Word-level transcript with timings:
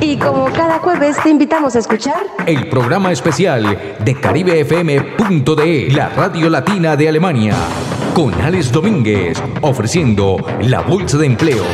Y 0.00 0.16
como 0.16 0.44
cada 0.52 0.78
jueves 0.78 1.16
te 1.22 1.30
invitamos 1.30 1.74
a 1.74 1.80
escuchar 1.80 2.22
el 2.46 2.68
programa 2.68 3.10
especial 3.10 3.96
de 3.98 4.14
CaribeFM.de, 4.14 5.88
la 5.90 6.08
radio 6.10 6.48
latina 6.48 6.96
de 6.96 7.08
Alemania, 7.08 7.54
con 8.14 8.32
Alex 8.40 8.70
Domínguez, 8.70 9.42
ofreciendo 9.60 10.36
la 10.62 10.80
bolsa 10.82 11.18
de 11.18 11.26
empleo, 11.26 11.64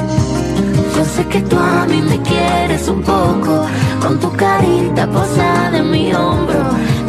Que 1.29 1.39
tú 1.43 1.57
a 1.57 1.85
mí 1.85 2.01
me 2.01 2.19
quieres 2.23 2.89
un 2.89 3.01
poco, 3.03 3.65
con 4.01 4.19
tu 4.19 4.29
carita 4.33 5.07
posada 5.07 5.77
en 5.77 5.89
mi 5.89 6.13
hombro. 6.13 6.59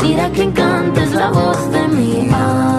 Mira 0.01 0.31
que 0.31 0.45
encanta 0.45 1.03
es 1.03 1.13
la 1.13 1.31
voz 1.31 1.73
de 1.73 1.89
mi 1.89 2.21
alma. 2.21 2.72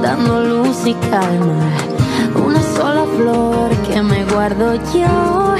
Dando 0.00 0.40
luz 0.40 0.86
y 0.86 0.94
calma. 0.94 1.60
Una 2.42 2.62
sola 2.74 3.04
flor 3.16 3.70
que 3.86 4.00
me 4.00 4.24
guardo 4.24 4.76
yo 4.94 5.56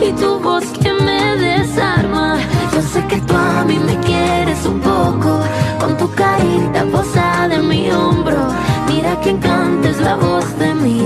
y 0.00 0.12
tu 0.12 0.38
voz 0.38 0.64
que 0.66 0.92
me 0.92 1.36
desarma. 1.36 2.36
Yo 2.72 2.80
sé 2.80 3.04
que 3.08 3.16
tú 3.22 3.34
a 3.34 3.64
mí 3.64 3.76
me 3.76 3.96
quieres 4.06 4.64
un 4.66 4.78
poco, 4.78 5.40
con 5.80 5.96
tu 5.96 6.08
carita 6.12 6.84
posada 6.92 7.56
en 7.56 7.66
mi 7.66 7.90
hombro. 7.90 8.46
Mira 8.86 9.20
que 9.20 9.30
encanta 9.30 9.88
es 9.88 10.00
la 10.00 10.14
voz 10.14 10.46
de 10.60 10.74
mi 10.74 11.01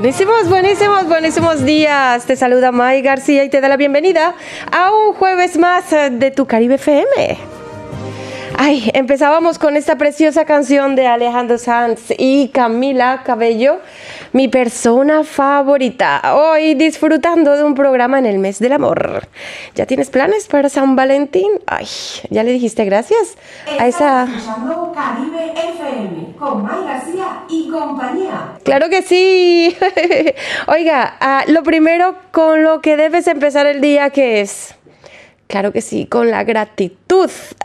Buenísimos, 0.00 0.48
buenísimos, 0.48 1.06
buenísimos 1.08 1.62
días. 1.62 2.24
Te 2.24 2.34
saluda 2.34 2.72
May 2.72 3.02
García 3.02 3.44
y 3.44 3.50
te 3.50 3.60
da 3.60 3.68
la 3.68 3.76
bienvenida 3.76 4.34
a 4.72 4.94
un 4.94 5.12
jueves 5.12 5.58
más 5.58 5.90
de 5.90 6.30
tu 6.30 6.46
Caribe 6.46 6.76
FM. 6.76 7.36
Ay, 8.56 8.90
empezábamos 8.94 9.58
con 9.58 9.76
esta 9.76 9.96
preciosa 9.96 10.46
canción 10.46 10.96
de 10.96 11.06
Alejandro 11.06 11.58
Sanz 11.58 12.14
y 12.16 12.48
Camila 12.48 13.24
Cabello, 13.26 13.80
mi 14.32 14.48
persona 14.48 15.22
favorita. 15.22 16.34
Hoy 16.34 16.72
disfrutando 16.74 17.54
de 17.56 17.64
un 17.64 17.74
programa 17.74 18.18
en 18.18 18.24
el 18.24 18.38
mes 18.38 18.58
del 18.58 18.72
amor. 18.72 19.28
¿Ya 19.74 19.86
tienes 19.86 20.10
planes 20.10 20.48
para 20.48 20.68
San 20.68 20.96
Valentín? 20.96 21.50
Ay, 21.66 21.86
¿ya 22.28 22.42
le 22.42 22.52
dijiste 22.52 22.84
gracias 22.84 23.36
a 23.78 23.86
esa... 23.86 24.24
escuchando 24.24 24.92
Caribe 24.92 25.52
FM 25.54 26.34
con 26.36 26.64
May 26.64 26.84
García 26.84 27.44
y 27.48 27.68
compañía. 27.70 28.54
Claro 28.64 28.88
que 28.88 29.02
sí. 29.02 29.76
Oiga, 30.66 31.16
ah, 31.20 31.44
lo 31.46 31.62
primero 31.62 32.16
con 32.32 32.62
lo 32.64 32.80
que 32.80 32.96
debes 32.96 33.26
empezar 33.28 33.66
el 33.66 33.80
día, 33.80 34.10
¿qué 34.10 34.40
es? 34.40 34.74
Claro 35.46 35.72
que 35.72 35.80
sí, 35.80 36.06
con 36.06 36.30
la 36.30 36.44
gratitud. 36.44 36.99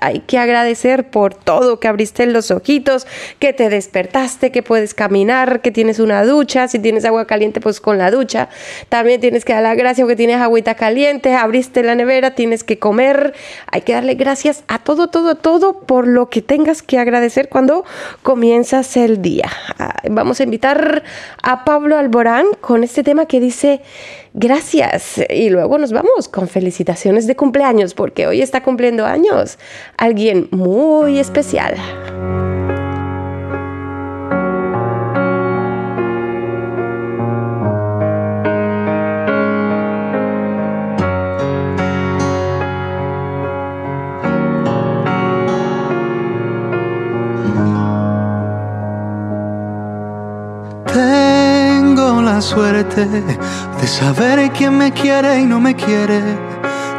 Hay 0.01 0.21
que 0.21 0.39
agradecer 0.39 1.09
por 1.09 1.35
todo, 1.35 1.79
que 1.79 1.87
abriste 1.87 2.25
los 2.25 2.49
ojitos, 2.49 3.05
que 3.37 3.53
te 3.53 3.69
despertaste, 3.69 4.51
que 4.51 4.63
puedes 4.63 4.95
caminar, 4.95 5.61
que 5.61 5.71
tienes 5.71 5.99
una 5.99 6.25
ducha. 6.25 6.67
Si 6.67 6.79
tienes 6.79 7.05
agua 7.05 7.27
caliente, 7.27 7.61
pues 7.61 7.79
con 7.79 7.97
la 7.99 8.09
ducha. 8.09 8.49
También 8.89 9.21
tienes 9.21 9.45
que 9.45 9.53
dar 9.53 9.61
la 9.61 9.75
gracia 9.75 10.03
porque 10.03 10.15
tienes 10.15 10.37
agüita 10.37 10.73
caliente, 10.73 11.35
abriste 11.35 11.83
la 11.83 11.93
nevera, 11.93 12.33
tienes 12.33 12.63
que 12.63 12.79
comer. 12.79 13.33
Hay 13.71 13.81
que 13.81 13.93
darle 13.93 14.15
gracias 14.15 14.63
a 14.67 14.79
todo, 14.79 15.09
todo, 15.09 15.35
todo 15.35 15.81
por 15.81 16.07
lo 16.07 16.29
que 16.29 16.41
tengas 16.41 16.81
que 16.81 16.97
agradecer 16.97 17.47
cuando 17.47 17.85
comienzas 18.23 18.97
el 18.97 19.21
día. 19.21 19.51
Vamos 20.09 20.39
a 20.39 20.43
invitar 20.43 21.03
a 21.43 21.65
Pablo 21.65 21.97
Alborán 21.97 22.47
con 22.61 22.83
este 22.83 23.03
tema 23.03 23.27
que 23.27 23.39
dice 23.39 23.81
gracias. 24.33 25.21
Y 25.29 25.49
luego 25.49 25.77
nos 25.77 25.91
vamos 25.91 26.27
con 26.29 26.47
felicitaciones 26.47 27.27
de 27.27 27.35
cumpleaños, 27.35 27.93
porque 27.93 28.27
hoy 28.27 28.41
está 28.41 28.63
cumpliendo 28.63 29.05
años 29.05 29.34
alguien 29.97 30.47
muy 30.51 31.19
especial. 31.19 31.75
Tengo 50.93 52.21
la 52.21 52.39
suerte 52.41 53.05
de 53.05 53.87
saber 53.87 54.49
quién 54.51 54.77
me 54.77 54.91
quiere 54.91 55.39
y 55.39 55.45
no 55.45 55.59
me 55.59 55.75
quiere, 55.75 56.21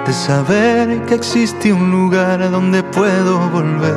de 0.07 0.13
saber 0.13 1.03
que 1.07 1.15
existe 1.15 1.73
un 1.73 1.91
lugar 1.91 2.49
donde 2.51 2.83
puedo 2.85 3.41
volver 3.51 3.97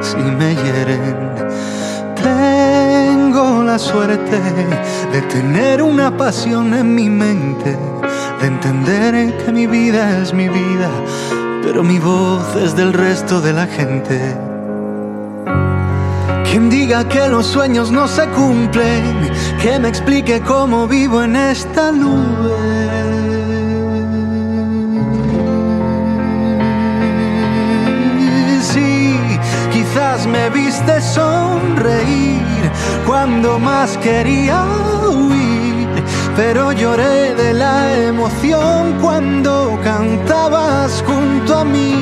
si 0.00 0.16
me 0.16 0.54
hieren. 0.54 1.34
Tengo 2.14 3.64
la 3.64 3.78
suerte 3.78 4.40
de 5.12 5.22
tener 5.22 5.82
una 5.82 6.16
pasión 6.16 6.72
en 6.72 6.94
mi 6.94 7.10
mente, 7.10 7.76
de 8.40 8.46
entender 8.46 9.36
que 9.38 9.52
mi 9.52 9.66
vida 9.66 10.22
es 10.22 10.32
mi 10.32 10.48
vida, 10.48 10.90
pero 11.64 11.82
mi 11.82 11.98
voz 11.98 12.54
es 12.54 12.76
del 12.76 12.92
resto 12.92 13.40
de 13.40 13.52
la 13.52 13.66
gente. 13.66 14.20
Quien 16.48 16.70
diga 16.70 17.08
que 17.08 17.28
los 17.28 17.46
sueños 17.46 17.90
no 17.90 18.06
se 18.06 18.26
cumplen, 18.28 19.30
que 19.60 19.80
me 19.80 19.88
explique 19.88 20.40
cómo 20.40 20.86
vivo 20.86 21.22
en 21.22 21.34
esta 21.34 21.90
nube. 21.90 22.87
Viste 30.50 31.00
sonreír 31.00 32.42
cuando 33.06 33.58
más 33.58 33.96
quería 33.98 34.64
huir, 35.08 35.88
pero 36.36 36.72
lloré 36.72 37.34
de 37.34 37.54
la 37.54 37.94
emoción 37.94 38.98
cuando 39.00 39.78
cantabas 39.82 41.02
junto 41.06 41.58
a 41.58 41.64
mí. 41.64 41.94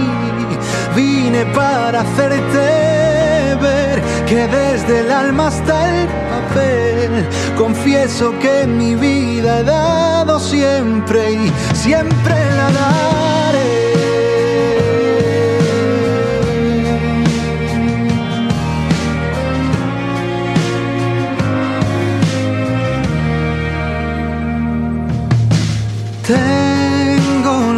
Vine 0.94 1.44
para 1.46 2.00
hacerte 2.00 3.56
ver 3.60 4.02
que 4.26 4.46
desde 4.48 5.00
el 5.00 5.10
alma 5.10 5.48
hasta 5.48 6.00
el 6.00 6.06
papel 6.06 7.28
confieso 7.56 8.32
que 8.38 8.66
mi 8.66 8.94
vida 8.94 9.60
he 9.60 9.64
dado 9.64 10.38
siempre 10.38 11.32
y 11.32 11.52
siempre 11.75 12.34
la 12.56 12.70
daré. 12.72 13.45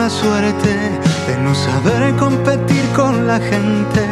Suerte 0.08 0.70
de 1.26 1.37
no 1.43 1.55
saber 1.55 2.14
competir 2.16 2.84
con 2.96 3.26
la 3.26 3.38
gente, 3.38 4.02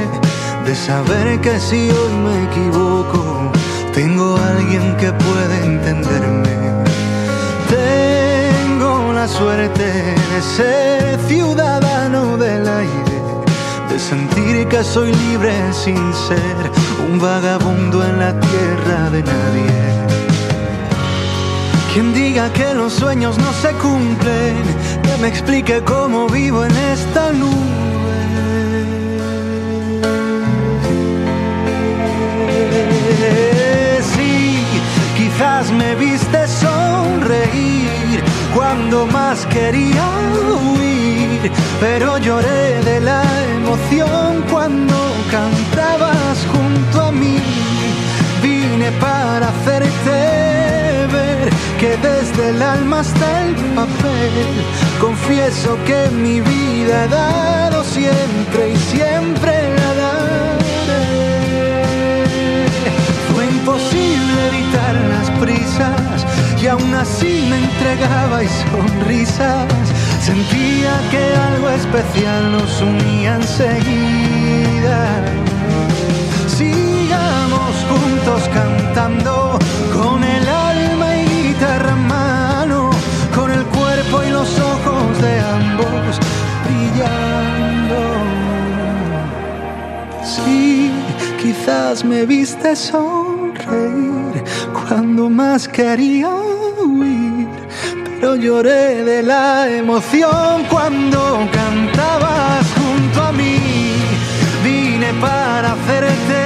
de 0.65 0.75
saber 0.75 1.41
que 1.41 1.59
si 1.59 1.91
hoy 1.91 2.13
me 2.25 2.45
equivoco, 2.45 3.53
tengo 3.95 4.37
alguien 4.37 4.97
que 4.97 5.13
puede 5.13 5.65
entenderme. 5.65 6.57
Tengo 7.69 9.13
la 9.13 9.27
suerte 9.27 9.85
de 9.85 10.43
ser 10.57 11.19
ciudadano 11.29 12.37
del 12.37 12.69
aire, 12.69 13.19
de 13.91 13.99
sentir 13.99 14.69
que 14.69 14.85
soy 14.85 15.13
libre 15.15 15.53
sin 15.73 15.97
ser 16.15 16.57
un 17.09 17.19
vagabundo 17.19 18.05
en 18.05 18.19
la 18.19 18.39
tierra 18.39 19.11
de 19.11 19.23
nadie. 19.23 20.07
Quien 21.93 22.13
diga 22.13 22.53
que 22.53 22.75
los 22.75 22.93
sueños 22.93 23.39
no 23.39 23.51
se 23.55 23.73
cumplen, 23.79 24.55
me 25.21 25.29
explique 25.29 25.83
cómo 25.85 26.27
vivo 26.29 26.65
en 26.65 26.77
esta 26.77 27.33
nube. 27.33 27.55
Sí, 34.15 34.65
quizás 35.17 35.71
me 35.73 35.95
viste 35.95 36.47
sonreír 36.49 38.23
cuando 38.55 39.07
más 39.07 39.47
quería 39.47 40.07
huir, 40.75 41.51
pero 41.81 42.19
lloré 42.19 42.83
de 42.85 43.01
la 43.01 43.23
emoción 43.57 44.45
cuando 44.51 44.97
cantabas 45.31 46.47
junto 46.53 47.03
a 47.03 47.13
mí. 47.13 47.39
Vine 48.43 48.91
para 48.93 49.49
hacerte 49.49 51.07
ver 51.13 51.51
que 51.79 51.97
desde 51.97 52.51
el 52.51 52.63
alma 52.63 53.01
hasta 53.01 53.45
el 53.45 53.55
papel 53.75 54.86
confieso 55.01 55.77
que 55.85 56.09
mi 56.11 56.41
vida 56.41 57.05
he 57.05 57.09
dado 57.09 57.85
siempre 57.85 58.73
y 58.73 58.77
siempre 58.77 59.53
la 59.77 59.95
daré. 59.95 60.67
Fue 63.33 63.47
imposible 63.47 64.49
evitar 64.49 64.95
las 64.95 65.31
prisas 65.41 66.27
y 66.63 66.67
aún 66.67 66.95
así 66.95 67.47
me 67.49 67.57
entregaba 67.59 68.43
y 68.43 68.49
sonrisas. 68.49 69.67
Sentía 70.21 70.93
que 71.11 71.23
algo 71.53 71.69
especial 71.71 72.53
nos 72.53 72.81
unía 72.81 73.37
enseguida. 73.37 75.25
Sigamos 76.49 77.75
juntos 77.91 78.49
cantando 78.53 79.59
me 92.05 92.25
viste 92.27 92.77
sonreír 92.77 94.45
cuando 94.73 95.29
más 95.29 95.67
quería 95.67 96.29
huir, 96.29 97.49
pero 98.05 98.37
lloré 98.37 99.03
de 99.03 99.23
la 99.25 99.69
emoción 99.69 100.63
cuando 100.71 101.49
cantabas 101.53 102.65
junto 102.79 103.21
a 103.21 103.33
mí. 103.33 103.59
Vine 104.63 105.13
para 105.21 105.73
hacerte 105.73 106.43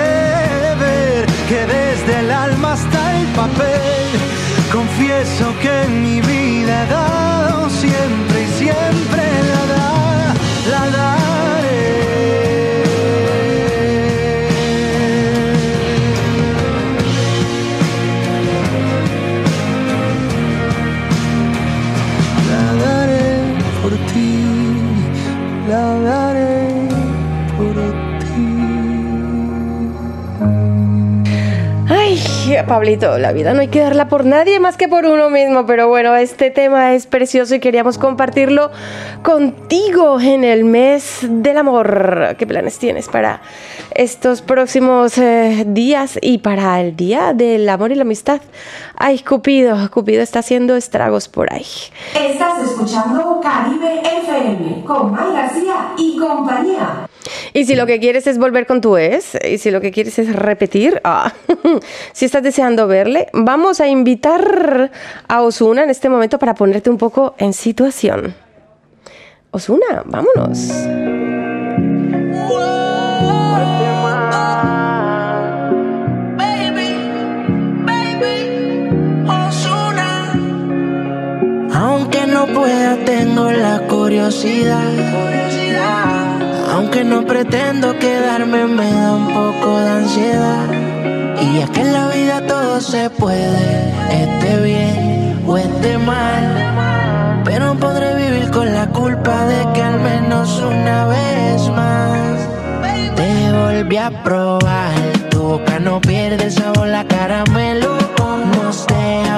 ver 0.81 1.27
que 1.49 1.67
desde 1.67 2.21
el 2.21 2.31
alma 2.31 2.73
hasta 2.73 3.21
el 3.21 3.27
papel 3.35 4.07
confieso 4.73 5.53
que 5.61 5.83
en 5.83 6.03
mi 6.03 6.21
vida 6.23 6.85
he 6.85 6.89
Pablito, 32.71 33.19
la 33.19 33.33
vida 33.33 33.53
no 33.53 33.63
hay 33.63 33.67
que 33.67 33.81
darla 33.81 34.07
por 34.07 34.25
nadie 34.25 34.61
más 34.61 34.77
que 34.77 34.87
por 34.87 35.05
uno 35.05 35.29
mismo, 35.29 35.67
pero 35.67 35.89
bueno, 35.89 36.15
este 36.15 36.53
tema 36.53 36.95
es 36.95 37.09
precioso 37.09 37.57
y 37.57 37.59
queríamos 37.59 37.99
compartirlo 37.99 38.71
contigo 39.71 40.21
en 40.21 40.43
el 40.43 40.65
mes 40.65 41.21
del 41.29 41.57
amor. 41.57 42.35
¿Qué 42.37 42.45
planes 42.45 42.81
tienes 42.81 43.07
para 43.07 43.41
estos 43.95 44.43
próximos 44.43 45.17
eh, 45.17 45.63
días 45.65 46.19
y 46.21 46.39
para 46.39 46.81
el 46.81 46.97
día 46.97 47.35
del 47.35 47.69
amor 47.69 47.93
y 47.93 47.95
la 47.95 48.03
amistad? 48.03 48.41
Ay, 48.97 49.21
Cupido, 49.21 49.89
Cupido 49.93 50.23
está 50.23 50.41
haciendo 50.41 50.75
estragos 50.75 51.29
por 51.29 51.53
ahí. 51.53 51.67
Estás 52.21 52.65
escuchando 52.65 53.41
Caribe 53.41 54.03
FM 54.25 54.85
con 54.85 55.13
May 55.13 55.33
García 55.35 55.93
y 55.97 56.19
compañía. 56.19 57.09
Y 57.53 57.65
si 57.65 57.77
lo 57.77 57.87
que 57.87 58.01
quieres 58.01 58.27
es 58.27 58.39
volver 58.39 58.67
con 58.67 58.81
tu 58.81 58.97
ex, 58.97 59.39
y 59.49 59.59
si 59.59 59.71
lo 59.71 59.81
que 59.81 59.93
quieres 59.93 60.19
es 60.19 60.35
repetir, 60.35 61.01
ah, 61.05 61.33
si 62.13 62.25
estás 62.25 62.43
deseando 62.43 62.89
verle, 62.89 63.29
vamos 63.35 63.81
a 63.81 63.87
invitar 63.87 64.91
a 65.29 65.43
Osuna 65.43 65.85
en 65.85 65.91
este 65.91 66.09
momento 66.09 66.41
para 66.41 66.55
ponerte 66.55 66.91
un 66.91 66.99
poco 66.99 67.37
en 67.39 67.53
situación. 67.53 68.35
Osuna, 69.53 70.05
vámonos. 70.05 70.69
Baby, 76.39 76.91
baby, 77.85 79.27
Ozuna. 79.27 80.33
Aunque 81.75 82.27
no 82.29 82.47
pueda, 82.47 82.97
tengo 83.05 83.51
la 83.51 83.81
curiosidad. 83.89 84.85
Aunque 86.73 87.03
no 87.03 87.27
pretendo 87.27 87.99
quedarme, 87.99 88.67
me 88.67 88.93
da 88.93 89.13
un 89.13 89.27
poco 89.35 89.81
de 89.81 89.89
ansiedad. 89.89 90.67
Y 91.43 91.59
es 91.59 91.71
que 91.71 91.81
en 91.81 91.93
la 91.93 92.09
vida 92.09 92.47
todo 92.47 92.81
se 92.81 93.11
puede, 93.11 93.91
esté 94.13 94.63
bien 94.63 95.20
o 95.51 95.59
esté 95.59 95.99
mal. 95.99 97.43
Pero 97.45 97.75
podré 97.75 98.15
vivir 98.15 98.51
con 98.51 98.73
la 98.73 98.87
culpa 98.87 99.47
de 99.47 99.61
que 99.73 99.83
al 99.83 99.99
menos 100.01 100.61
una 100.61 101.07
vez 101.07 101.69
más 101.71 102.49
te 103.17 103.53
volví 103.53 103.97
a 103.97 104.11
probar. 104.23 104.95
Tu 105.31 105.39
boca 105.43 105.79
no 105.81 106.01
pierde 106.01 106.51
sabor, 106.51 106.87
la 106.89 107.05
caramelo. 107.05 107.99
Nos 108.55 108.87
dejamos 108.87 109.30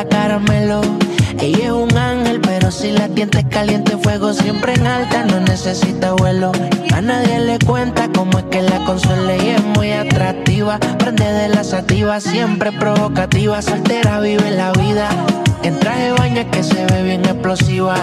la 0.00 0.08
caramelo. 0.08 0.80
Ella 1.40 1.66
es 1.66 1.70
un 1.70 1.96
ángel, 1.96 2.40
pero 2.40 2.70
si 2.70 2.90
la 2.90 3.08
tientes 3.08 3.44
caliente, 3.50 3.98
fuego 3.98 4.32
siempre 4.32 4.72
en 4.74 4.86
alta, 4.86 5.24
no 5.24 5.40
necesita 5.40 6.12
vuelo. 6.12 6.52
A 6.94 7.00
nadie 7.02 7.40
le 7.40 7.58
cuenta 7.58 8.08
cómo 8.14 8.38
es 8.38 8.44
que 8.44 8.62
la 8.62 8.78
consuela 8.84 9.36
y 9.36 9.48
es 9.50 9.64
muy 9.76 9.92
atractiva. 9.92 10.78
Prende 10.98 11.24
de 11.24 11.48
la 11.48 11.64
sativa, 11.64 12.20
siempre 12.20 12.72
provocativa, 12.72 13.60
soltera 13.60 14.20
vive 14.20 14.50
la 14.50 14.72
vida. 14.72 15.10
En 15.62 15.78
traje 15.78 16.04
de 16.04 16.12
baño 16.12 16.50
que 16.50 16.62
se 16.62 16.86
ve 16.86 17.02
bien 17.02 17.24
explosiva. 17.24 17.94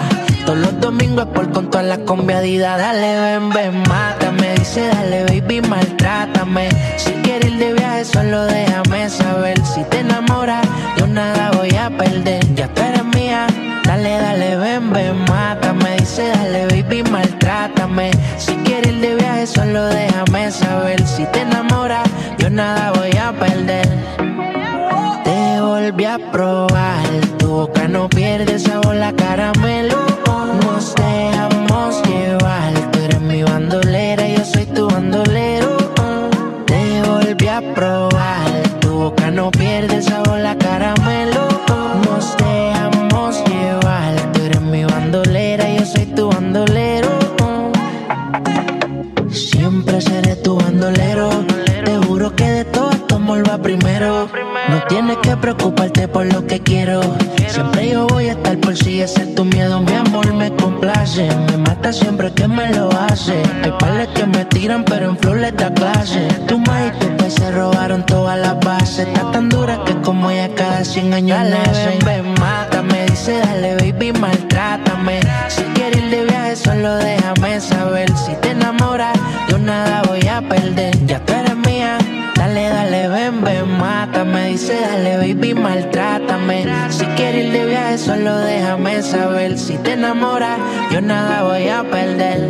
Todos 0.45 0.59
los 0.59 0.79
domingos 0.79 1.25
por 1.33 1.51
con 1.51 1.69
todas 1.69 1.87
las 1.87 1.99
conviadidas. 1.99 2.77
Dale, 2.77 3.19
ven, 3.19 3.49
ven, 3.49 3.83
mátame. 3.89 4.53
Dice, 4.55 4.87
dale, 4.87 5.23
baby, 5.23 5.61
maltrátame. 5.61 6.69
Si 6.97 7.11
quieres 7.23 7.51
ir 7.51 7.57
de 7.57 7.73
viaje, 7.73 8.05
solo 8.05 8.43
déjame 8.45 9.09
saber. 9.09 9.59
Si 9.65 9.83
te 9.85 9.99
enamoras, 9.99 10.65
yo 10.97 11.07
nada 11.07 11.51
voy 11.57 11.75
a 11.75 11.89
perder. 11.89 12.45
Ya 12.53 12.67
tú 12.67 12.81
eres 12.81 13.03
mía. 13.05 13.47
Dale, 13.83 14.17
dale, 14.19 14.55
ven, 14.57 14.93
ven, 14.93 15.17
mátame. 15.27 15.97
Dice, 15.97 16.27
dale, 16.27 16.67
baby, 16.67 17.03
maltrátame. 17.09 18.11
Si 18.37 18.53
quieres 18.57 18.93
ir 18.93 19.01
de 19.01 19.15
viaje, 19.15 19.47
solo 19.47 19.85
déjame 19.87 20.51
saber. 20.51 21.05
Si 21.07 21.25
te 21.25 21.41
enamoras, 21.41 22.07
yo 22.37 22.51
nada 22.51 22.91
voy 22.91 23.17
a 23.17 23.31
perder. 23.33 23.87
Te 25.57 25.63
volví 25.63 26.05
a 26.05 26.19
probar, 26.19 27.03
tu 27.39 27.47
boca 27.47 27.87
no 27.87 28.07
pierde 28.09 28.59
sabor, 28.59 28.93
la 28.93 29.11
caramelo. 29.11 29.97
Nos 30.61 30.93
dejamos 30.93 32.03
llevar, 32.03 32.73
tú 32.91 32.99
eres 32.99 33.21
mi 33.21 33.41
bandolera, 33.41 34.27
yo 34.27 34.45
soy 34.45 34.67
tu 34.67 34.87
bandolero. 34.87 35.75
Te 36.67 37.01
volví 37.01 37.47
a 37.47 37.61
probar, 37.73 38.51
tu 38.81 38.89
boca 38.99 39.31
no 39.31 39.49
pierde 39.49 39.99
sabor, 40.03 40.41
la 40.41 40.55
No 54.69 54.83
tienes 54.89 55.17
que 55.17 55.35
preocuparte 55.37 56.07
por 56.07 56.25
lo 56.25 56.45
que 56.45 56.59
quiero. 56.59 57.01
Siempre 57.47 57.89
yo 57.89 58.07
voy 58.07 58.27
a 58.27 58.33
estar 58.33 58.57
por 58.57 58.75
si 58.75 59.01
ese 59.01 59.21
es 59.21 59.35
tu 59.35 59.45
miedo. 59.45 59.81
Mi 59.81 59.93
amor 59.93 60.33
me 60.33 60.51
complace. 60.55 61.29
Me 61.49 61.57
mata 61.57 61.93
siempre 61.93 62.31
que 62.33 62.47
me 62.47 62.73
lo 62.73 62.89
hace. 62.91 63.41
Hay 63.63 63.71
pales 63.79 64.09
que 64.09 64.25
me 64.25 64.45
tiran, 64.45 64.83
pero 64.83 65.09
en 65.09 65.17
flor 65.17 65.37
les 65.37 65.55
da 65.55 65.73
clase. 65.73 66.27
Tu 66.47 66.59
ma 66.59 66.87
y 66.87 66.91
tu 66.99 67.29
se 67.29 67.51
robaron 67.51 68.05
todas 68.05 68.37
las 68.39 68.59
bases. 68.59 69.07
Está 69.07 69.31
tan 69.31 69.49
dura 69.49 69.83
que 69.85 69.93
como 70.01 70.29
ella 70.29 70.53
cada 70.55 70.83
100 70.83 71.13
años 71.13 71.39
nace. 71.49 71.99
Ven, 72.05 72.33
mátame. 72.39 73.05
Dice, 73.05 73.37
dale, 73.39 73.75
baby, 73.75 74.11
maltrátame. 74.13 75.19
Si 75.47 75.63
quieres 75.75 76.03
ir 76.03 76.09
de 76.09 76.25
viaje, 76.25 76.55
solo 76.55 76.95
déjame 76.95 77.59
saber. 77.61 78.09
Si 78.17 78.33
te 78.41 78.51
enamoras, 78.51 79.17
yo 79.49 79.57
nada 79.57 80.01
voy 80.07 80.27
a 80.27 80.41
perder. 80.41 81.05
Ya 81.05 81.19
tú 81.25 81.33
eres. 81.33 81.56
Dale, 82.89 83.09
ven, 83.09 83.43
ven, 83.43 83.69
mátame. 83.77 84.51
Dice, 84.51 84.79
dale, 84.79 85.17
baby, 85.17 85.53
maltrátame. 85.53 86.65
Si 86.89 87.05
quieres 87.17 87.47
ir 87.47 87.51
de 87.51 87.65
viaje, 87.65 87.97
solo 87.97 88.37
déjame 88.37 89.01
saber. 89.01 89.57
Si 89.59 89.77
te 89.79 89.91
enamoras, 89.91 90.57
yo 90.89 91.01
nada 91.01 91.43
voy 91.43 91.67
a 91.67 91.83
perder. 91.83 92.47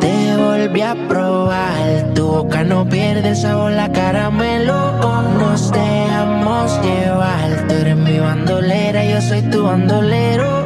Te 0.00 0.36
volví 0.38 0.80
a 0.80 0.94
probar, 1.08 2.14
tu 2.14 2.26
boca 2.26 2.64
no 2.64 2.88
pierde 2.88 3.34
sabor, 3.34 3.72
la 3.72 3.92
caramelo. 3.92 4.92
Nos 5.38 5.70
dejamos 5.70 6.80
llevar, 6.82 7.66
tú 7.68 7.74
eres 7.74 7.96
mi 7.96 8.18
bandolera, 8.18 9.04
yo 9.04 9.20
soy 9.20 9.42
tu 9.42 9.64
bandolero. 9.64 10.64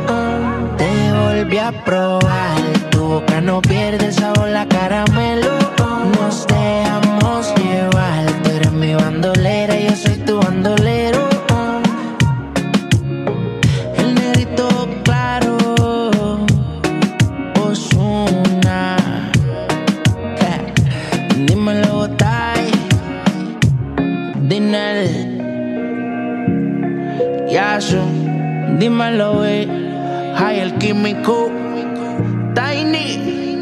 Te 0.76 1.12
volví 1.12 1.58
a 1.58 1.72
probar, 1.84 2.60
tu 2.90 3.00
boca 3.08 3.40
no 3.40 3.60
pierde 3.60 4.12
sabor, 4.12 4.50
la 4.50 4.68
caramelo. 4.68 5.50
Nos 6.20 6.46
Dímelo, 28.86 29.44
eh. 29.44 29.66
Hay 30.36 30.60
el 30.60 30.74
químico. 30.74 31.50
Tiny. 32.54 33.58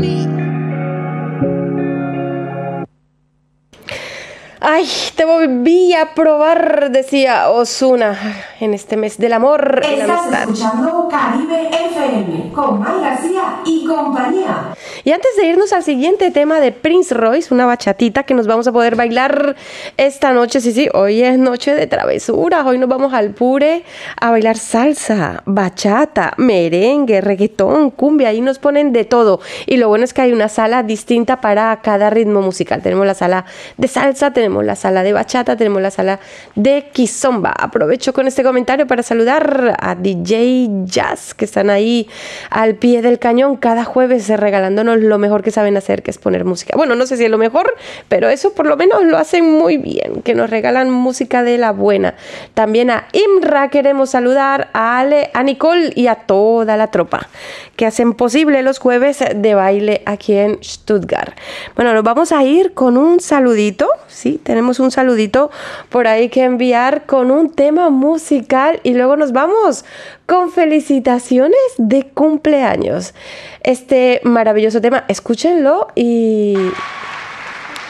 Ay, 4.60 4.84
te 5.24 5.30
volví 5.30 5.94
a 5.94 6.14
probar, 6.14 6.90
decía 6.90 7.48
Osuna, 7.48 8.14
en 8.60 8.74
este 8.74 8.98
mes 8.98 9.16
del 9.16 9.32
amor 9.32 9.80
y 9.90 9.96
la 9.96 10.04
amistad. 10.04 10.42
escuchando 10.42 11.08
Caribe 11.10 11.70
FM 11.70 12.52
con 12.52 12.78
May 12.80 13.00
García 13.00 13.60
y 13.64 13.86
compañía. 13.86 14.74
Y 15.02 15.12
antes 15.12 15.30
de 15.38 15.46
irnos 15.46 15.72
al 15.72 15.82
siguiente 15.82 16.30
tema 16.30 16.60
de 16.60 16.72
Prince 16.72 17.14
Royce, 17.14 17.54
una 17.54 17.64
bachatita 17.64 18.24
que 18.24 18.34
nos 18.34 18.46
vamos 18.46 18.66
a 18.66 18.72
poder 18.72 18.96
bailar 18.96 19.56
esta 19.96 20.32
noche. 20.32 20.60
Sí, 20.60 20.72
sí, 20.72 20.88
hoy 20.92 21.22
es 21.22 21.38
noche 21.38 21.74
de 21.74 21.86
travesuras. 21.86 22.66
Hoy 22.66 22.76
nos 22.76 22.90
vamos 22.90 23.14
al 23.14 23.30
Pure 23.30 23.82
a 24.20 24.30
bailar 24.30 24.58
salsa, 24.58 25.42
bachata, 25.46 26.34
merengue, 26.36 27.22
reggaetón, 27.22 27.90
cumbia. 27.90 28.28
Ahí 28.28 28.42
nos 28.42 28.58
ponen 28.58 28.92
de 28.92 29.06
todo. 29.06 29.40
Y 29.64 29.78
lo 29.78 29.88
bueno 29.88 30.04
es 30.04 30.12
que 30.12 30.20
hay 30.20 30.32
una 30.34 30.50
sala 30.50 30.82
distinta 30.82 31.40
para 31.40 31.80
cada 31.80 32.10
ritmo 32.10 32.42
musical. 32.42 32.82
Tenemos 32.82 33.06
la 33.06 33.14
sala 33.14 33.46
de 33.78 33.88
salsa, 33.88 34.32
tenemos 34.32 34.64
la 34.64 34.76
sala 34.76 35.02
de 35.02 35.13
bachata, 35.14 35.56
tenemos 35.56 35.80
la 35.80 35.90
sala 35.90 36.20
de 36.54 36.90
kizomba. 36.92 37.50
Aprovecho 37.50 38.12
con 38.12 38.26
este 38.26 38.42
comentario 38.42 38.86
para 38.86 39.02
saludar 39.02 39.76
a 39.80 39.94
DJ 39.94 40.68
Jazz 40.84 41.32
que 41.34 41.46
están 41.46 41.70
ahí 41.70 42.08
al 42.50 42.74
pie 42.74 43.00
del 43.00 43.18
cañón 43.18 43.56
cada 43.56 43.84
jueves 43.84 44.28
eh, 44.28 44.36
regalándonos 44.36 44.98
lo 44.98 45.18
mejor 45.18 45.42
que 45.42 45.50
saben 45.50 45.76
hacer, 45.76 46.02
que 46.02 46.10
es 46.10 46.18
poner 46.18 46.44
música. 46.44 46.76
Bueno, 46.76 46.94
no 46.94 47.06
sé 47.06 47.16
si 47.16 47.24
es 47.24 47.30
lo 47.30 47.38
mejor, 47.38 47.74
pero 48.08 48.28
eso 48.28 48.52
por 48.52 48.66
lo 48.66 48.76
menos 48.76 49.04
lo 49.04 49.16
hacen 49.16 49.50
muy 49.50 49.78
bien, 49.78 50.22
que 50.22 50.34
nos 50.34 50.50
regalan 50.50 50.90
música 50.90 51.42
de 51.42 51.58
la 51.58 51.72
buena. 51.72 52.14
También 52.54 52.90
a 52.90 53.06
Imra 53.12 53.70
queremos 53.70 54.10
saludar, 54.10 54.68
a 54.72 54.98
Ale, 54.98 55.30
a 55.32 55.42
Nicole 55.42 55.92
y 55.94 56.08
a 56.08 56.16
toda 56.16 56.76
la 56.76 56.90
tropa 56.90 57.28
que 57.76 57.86
hacen 57.86 58.14
posible 58.14 58.62
los 58.62 58.78
jueves 58.78 59.24
de 59.34 59.54
baile 59.54 60.02
aquí 60.06 60.34
en 60.34 60.58
Stuttgart. 60.62 61.36
Bueno, 61.74 61.92
nos 61.92 62.04
vamos 62.04 62.32
a 62.32 62.44
ir 62.44 62.72
con 62.74 62.96
un 62.96 63.20
saludito, 63.20 63.88
¿sí? 64.06 64.40
tenemos 64.42 64.80
un 64.80 64.90
saludito 65.04 65.50
por 65.90 66.06
ahí 66.06 66.28
que 66.30 66.44
enviar 66.44 67.04
con 67.04 67.30
un 67.30 67.52
tema 67.52 67.90
musical 67.90 68.80
y 68.82 68.94
luego 68.94 69.16
nos 69.16 69.32
vamos 69.32 69.84
con 70.26 70.50
felicitaciones 70.50 71.58
de 71.76 72.06
cumpleaños. 72.06 73.14
Este 73.62 74.20
maravilloso 74.24 74.80
tema, 74.80 75.04
escúchenlo 75.08 75.88
y, 75.94 76.56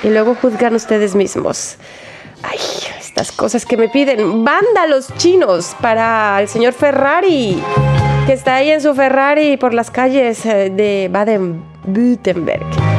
y 0.03 0.09
luego 0.09 0.35
juzgan 0.35 0.75
ustedes 0.75 1.15
mismos. 1.15 1.77
Ay, 2.43 2.59
estas 3.01 3.31
cosas 3.31 3.65
que 3.65 3.77
me 3.77 3.89
piden. 3.89 4.45
Banda 4.45 4.87
los 4.89 5.15
chinos 5.17 5.77
para 5.81 6.41
el 6.41 6.49
señor 6.49 6.73
Ferrari, 6.73 7.63
que 8.27 8.33
está 8.33 8.57
ahí 8.57 8.71
en 8.71 8.81
su 8.81 8.93
Ferrari 8.95 9.57
por 9.57 9.73
las 9.73 9.91
calles 9.91 10.45
eh, 10.45 10.71
de 10.71 11.09
Baden-Württemberg. 11.13 12.94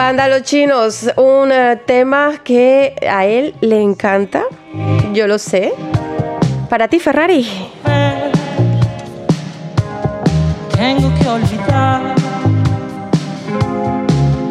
Banda 0.00 0.28
Los 0.28 0.44
Chinos, 0.44 1.10
un 1.16 1.52
eh, 1.52 1.76
tema 1.86 2.38
que 2.42 2.94
a 3.06 3.26
él 3.26 3.54
le 3.60 3.82
encanta, 3.82 4.44
yo 5.12 5.26
lo 5.26 5.38
sé. 5.38 5.74
Para 6.70 6.88
ti, 6.88 6.98
Ferrari. 6.98 7.46
Tengo 10.74 11.12
que 11.18 11.28
olvidar 11.28 12.14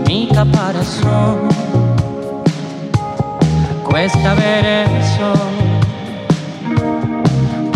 mi 0.08 0.29
caparazón. 0.32 1.50
Cuesta 3.89 4.36
ver 4.36 4.88
eso, 5.01 5.34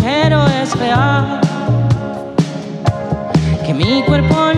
pero 0.00 0.46
es 0.46 0.78
real 0.78 1.40
que 3.66 3.74
mi 3.74 4.04
cuerpo 4.04 4.52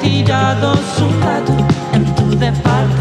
tirado 0.00 0.74
rato 1.20 1.56
en 1.92 2.04
tu 2.14 2.30
departamento. 2.38 2.91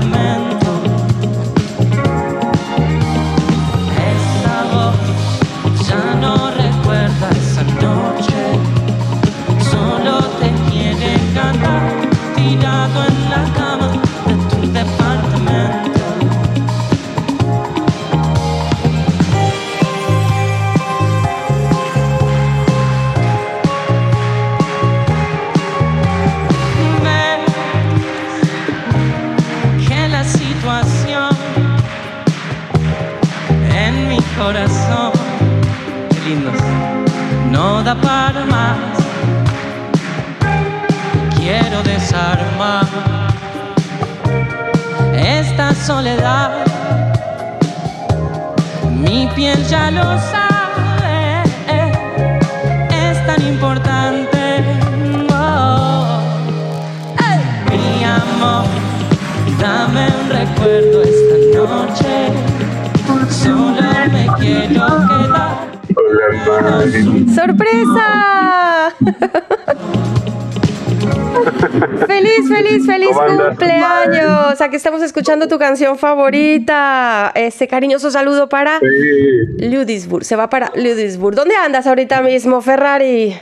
Escuchando 75.21 75.47
tu 75.47 75.59
canción 75.59 75.99
favorita. 75.99 77.31
Este 77.35 77.67
cariñoso 77.67 78.09
saludo 78.09 78.49
para 78.49 78.79
Sí, 78.79 79.69
Ludisburg. 79.69 80.25
Se 80.25 80.35
va 80.35 80.49
para 80.49 80.71
Ludisburg. 80.75 81.35
¿Dónde 81.35 81.53
andas 81.55 81.85
ahorita 81.85 82.23
mismo, 82.23 82.59
Ferrari? 82.61 83.35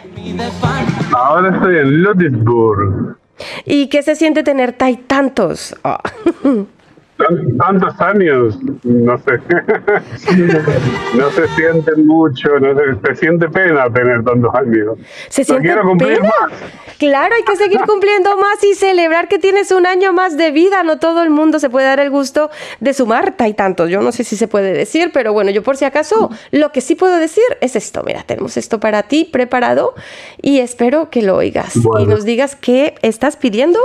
ahora 1.13 1.55
estoy 1.55 1.77
en 1.77 2.03
Ludwigsburg. 2.03 3.17
¿Y 3.63 3.87
qué 3.87 4.03
se 4.03 4.15
siente 4.15 4.43
tener 4.43 4.73
tai 4.73 4.97
tantos? 4.97 5.73
Ah. 5.85 6.01
Tan- 7.19 7.57
Tantos 7.57 7.99
años, 8.01 8.57
no 8.83 9.17
sé. 9.17 9.31
no 11.17 11.29
se 11.31 11.47
siente 11.49 11.95
mucho, 11.97 12.59
no 12.59 12.73
se, 12.75 13.07
se 13.07 13.15
siente 13.17 13.49
pena 13.49 13.91
tener 13.91 14.23
tantos 14.23 14.55
años. 14.55 14.97
¿Se 15.27 15.43
siente 15.43 15.63
quiero 15.67 15.83
cumplir 15.83 16.17
pena? 16.19 16.29
más. 16.41 16.51
Claro, 16.97 17.35
hay 17.35 17.43
que 17.43 17.55
seguir 17.55 17.79
cumpliendo 17.85 18.35
más 18.37 18.63
y 18.63 18.73
celebrar 18.73 19.27
que 19.27 19.37
tienes 19.39 19.71
un 19.71 19.85
año 19.85 20.11
más 20.13 20.37
de 20.37 20.51
vida. 20.51 20.83
No 20.83 20.97
todo 20.99 21.21
el 21.23 21.29
mundo 21.29 21.59
se 21.59 21.69
puede 21.69 21.85
dar 21.85 21.99
el 21.99 22.09
gusto 22.09 22.49
de 22.79 22.93
sumar 22.93 23.35
y 23.47 23.53
tantos. 23.53 23.89
Yo 23.89 24.01
no 24.01 24.11
sé 24.11 24.23
si 24.23 24.35
se 24.37 24.47
puede 24.47 24.73
decir, 24.73 25.11
pero 25.13 25.31
bueno, 25.33 25.51
yo 25.51 25.61
por 25.63 25.75
si 25.77 25.85
acaso 25.85 26.29
lo 26.51 26.71
que 26.71 26.81
sí 26.81 26.95
puedo 26.95 27.17
decir 27.17 27.43
es 27.61 27.75
esto. 27.75 28.01
Mira, 28.05 28.23
tenemos 28.23 28.55
esto 28.57 28.79
para 28.79 29.03
ti 29.03 29.25
preparado 29.25 29.93
y 30.41 30.59
espero 30.59 31.09
que 31.09 31.21
lo 31.21 31.35
oigas 31.37 31.75
y 31.75 31.79
Bueno. 31.81 32.11
nos 32.15 32.23
digas 32.25 32.55
qué 32.55 32.95
estás 33.01 33.35
pidiendo. 33.37 33.79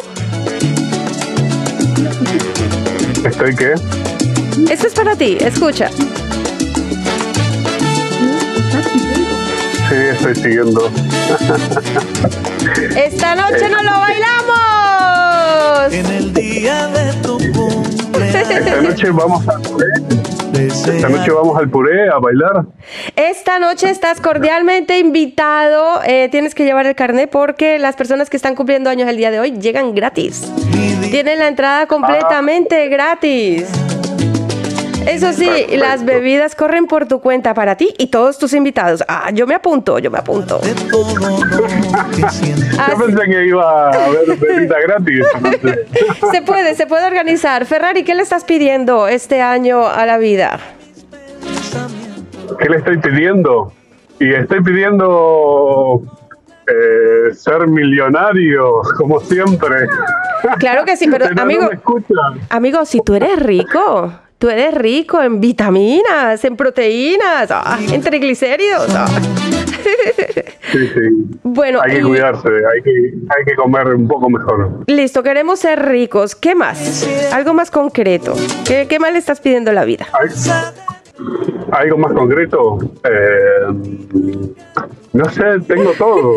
¿Estoy 3.24 3.54
qué? 3.56 3.74
Esto 4.70 4.86
es 4.86 4.94
para 4.94 5.16
ti, 5.16 5.36
escucha. 5.40 5.88
Sí, 9.88 9.94
estoy 10.12 10.34
siguiendo. 10.34 10.90
Esta 12.96 13.34
noche 13.34 13.68
no 13.70 13.82
lo 13.82 13.92
bailamos. 13.98 15.92
En 15.92 16.06
el 16.06 16.32
día 16.32 16.86
de 16.88 17.12
tu 17.22 17.36
Esta 17.38 18.42
cumpleaños. 18.42 18.82
noche 18.82 19.10
vamos 19.10 19.46
al 19.48 19.60
puré. 19.62 19.86
Esta 20.54 21.08
noche 21.08 21.32
vamos 21.32 21.58
al 21.58 21.68
puré 21.68 22.08
a 22.08 22.18
bailar. 22.18 22.66
Esta 23.16 23.58
noche 23.58 23.90
estás 23.90 24.20
cordialmente 24.20 24.98
invitado. 24.98 26.00
Eh, 26.06 26.28
tienes 26.30 26.54
que 26.54 26.64
llevar 26.64 26.86
el 26.86 26.94
carnet 26.94 27.28
porque 27.28 27.78
las 27.78 27.96
personas 27.96 28.30
que 28.30 28.36
están 28.36 28.54
cumpliendo 28.54 28.88
años 28.88 29.08
el 29.08 29.16
día 29.16 29.30
de 29.30 29.40
hoy 29.40 29.58
llegan 29.58 29.94
gratis. 29.94 30.52
Tienen 31.10 31.40
la 31.40 31.48
entrada 31.48 31.86
completamente 31.86 32.88
gratis. 32.88 33.68
Eso 35.06 35.32
sí, 35.32 35.46
Perfecto. 35.46 35.76
las 35.76 36.04
bebidas 36.04 36.54
corren 36.54 36.86
por 36.86 37.06
tu 37.06 37.20
cuenta 37.20 37.52
para 37.54 37.76
ti 37.76 37.94
y 37.98 38.06
todos 38.08 38.38
tus 38.38 38.52
invitados. 38.54 39.04
Ah, 39.06 39.30
yo 39.32 39.46
me 39.46 39.54
apunto, 39.54 39.98
yo 39.98 40.10
me 40.10 40.18
apunto. 40.18 40.58
de 40.58 40.72
todo 40.90 41.14
lo 41.18 42.10
que 42.10 42.30
siento. 42.30 42.64
Ah, 42.78 42.88
Yo 42.98 43.04
pensé 43.06 43.24
que 43.26 43.46
iba 43.46 43.90
a 43.90 44.04
haber 44.06 44.36
bebida 44.38 44.76
gratis. 44.80 45.24
se 46.32 46.42
puede, 46.42 46.74
se 46.74 46.86
puede 46.86 47.06
organizar. 47.06 47.66
Ferrari, 47.66 48.02
¿qué 48.04 48.14
le 48.14 48.22
estás 48.22 48.44
pidiendo 48.44 49.06
este 49.06 49.42
año 49.42 49.86
a 49.86 50.06
la 50.06 50.16
vida? 50.18 50.58
¿Qué 52.58 52.68
le 52.68 52.78
estoy 52.78 52.98
pidiendo? 52.98 53.72
Y 54.20 54.32
estoy 54.32 54.62
pidiendo 54.62 56.02
eh, 56.66 57.34
ser 57.34 57.66
millonario, 57.66 58.80
como 58.96 59.20
siempre. 59.20 59.86
Claro 60.58 60.84
que 60.84 60.96
sí, 60.96 61.08
pero 61.10 61.30
no 61.30 61.42
amigo, 61.42 61.66
me 61.68 61.74
escuchan. 61.74 62.40
amigo, 62.50 62.84
si 62.84 63.00
tú 63.00 63.14
eres 63.14 63.38
rico, 63.38 64.12
tú 64.44 64.50
eres 64.50 64.74
rico 64.74 65.22
en 65.22 65.40
vitaminas, 65.40 66.44
en 66.44 66.54
proteínas, 66.54 67.50
ah, 67.50 67.78
en 67.90 68.02
triglicéridos. 68.02 68.88
ah. 68.94 69.06
Sí, 70.70 70.86
sí. 70.88 71.38
Bueno, 71.42 71.80
Hay 71.82 71.92
que 71.96 72.02
cuidarse, 72.02 72.48
hay 72.48 72.82
que, 72.82 72.90
hay 72.90 73.44
que 73.46 73.54
comer 73.54 73.86
un 73.94 74.06
poco 74.06 74.28
mejor. 74.28 74.84
listo, 74.86 75.22
queremos 75.22 75.60
ser 75.60 75.82
ricos. 75.88 76.34
¿Qué 76.34 76.54
más? 76.54 77.08
Algo 77.32 77.54
más 77.54 77.70
concreto. 77.70 78.34
¿Qué, 78.66 78.86
qué 78.86 78.98
más 78.98 79.12
le 79.12 79.18
estás 79.18 79.40
pidiendo 79.40 79.70
a 79.70 79.74
la 79.74 79.86
vida? 79.86 80.06
¿Hay- 80.12 80.28
¿Algo 81.70 81.98
más 81.98 82.12
concreto? 82.12 82.78
Eh, 83.04 83.66
no 85.12 85.24
sé, 85.26 85.60
tengo 85.66 85.92
todo. 85.96 86.34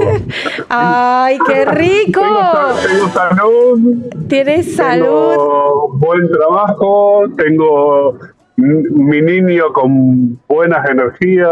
¡Ay, 0.70 1.40
qué 1.48 1.66
rico! 1.72 2.22
Tengo, 2.22 2.88
tengo 2.88 3.10
salud, 3.10 3.80
Tienes 4.28 4.76
salud. 4.76 5.06
tengo 5.32 5.90
buen 5.94 6.30
trabajo, 6.32 7.24
tengo 7.38 8.18
mi 8.58 9.22
niño 9.22 9.72
con 9.74 10.40
buenas 10.48 10.88
energías, 10.90 11.52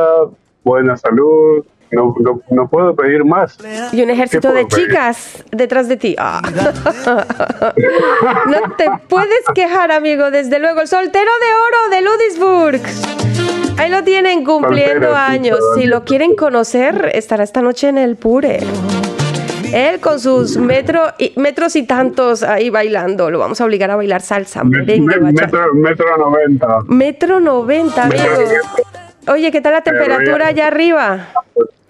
buena 0.64 0.96
salud. 0.98 1.64
No, 1.96 2.14
no, 2.20 2.42
no 2.50 2.68
puedo 2.70 2.96
pedir 2.96 3.24
más. 3.26 3.58
Y 3.92 4.02
un 4.04 4.10
ejército 4.10 4.50
¿Qué 4.50 4.60
de 4.60 4.66
pedir? 4.66 4.88
chicas 4.88 5.44
detrás 5.52 5.88
de 5.88 5.98
ti. 5.98 6.16
Ah. 6.20 6.42
No 8.48 8.76
te 8.78 8.86
puedes 9.08 9.44
quejar, 9.54 9.92
amigo. 9.92 10.32
Desde 10.32 10.60
luego, 10.60 10.82
el 10.82 10.88
soltero 10.88 11.32
de 11.42 11.48
oro 11.68 11.96
de 11.96 12.02
Ludisburg. 12.02 12.82
Ahí 13.78 13.90
lo 13.90 14.04
tienen 14.04 14.44
cumpliendo 14.46 15.08
Soltero, 15.08 15.16
sí, 15.16 15.34
años. 15.34 15.60
Si 15.76 15.86
lo 15.86 16.04
quieren 16.06 16.36
conocer, 16.36 17.12
estará 17.14 17.44
esta 17.44 17.62
noche 17.62 17.90
en 17.90 17.98
el 17.98 18.16
Pure. 18.16 18.60
Él 19.74 20.00
con 20.00 20.20
sus 20.20 20.58
metro 20.58 21.02
y, 21.18 21.34
metros 21.38 21.76
y 21.76 21.84
tantos 21.84 22.44
ahí 22.44 22.70
bailando. 22.70 23.30
Lo 23.30 23.40
vamos 23.40 23.60
a 23.60 23.66
obligar 23.66 23.92
a 23.92 23.96
bailar 23.98 24.22
salsa, 24.22 24.64
Me- 24.64 24.80
merengue, 24.80 25.20
me- 25.20 25.32
metro, 25.34 25.74
metro 25.74 26.18
90. 26.18 26.68
Metro 26.88 27.40
90, 27.40 28.06
Metro 28.06 28.24
amigo. 28.36 28.42
90. 28.44 29.34
Oye, 29.34 29.52
¿qué 29.52 29.60
tal 29.60 29.74
la 29.74 29.82
temperatura 29.82 30.48
allá 30.48 30.68
arriba? 30.68 31.28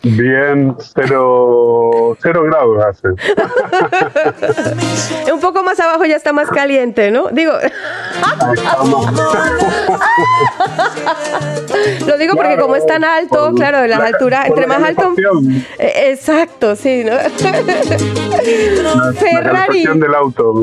Bien, 0.03 0.75
cero, 0.93 2.15
cero 2.21 2.43
grados 2.43 2.85
hace. 2.85 3.07
Un 5.33 5.39
poco 5.39 5.63
más 5.63 5.79
abajo 5.79 6.05
ya 6.05 6.15
está 6.15 6.31
más 6.31 6.47
caliente, 6.49 7.09
¿no? 7.09 7.29
Digo, 7.29 7.53
lo 12.07 12.17
digo 12.17 12.35
porque 12.35 12.57
como 12.57 12.75
es 12.75 12.85
tan 12.85 13.03
alto, 13.03 13.51
claro, 13.55 13.85
las 13.87 13.99
la- 13.99 14.05
alturas, 14.05 14.47
entre 14.47 14.67
la 14.67 14.79
más 14.79 14.89
alto. 14.89 15.13
Eh, 15.79 16.11
Exacto, 16.11 16.75
sí, 16.75 17.03
¿no? 17.03 17.13
La 17.13 17.29
Ferrari. 19.13 19.83
calefacción 19.83 19.99
del 19.99 20.15
auto 20.15 20.53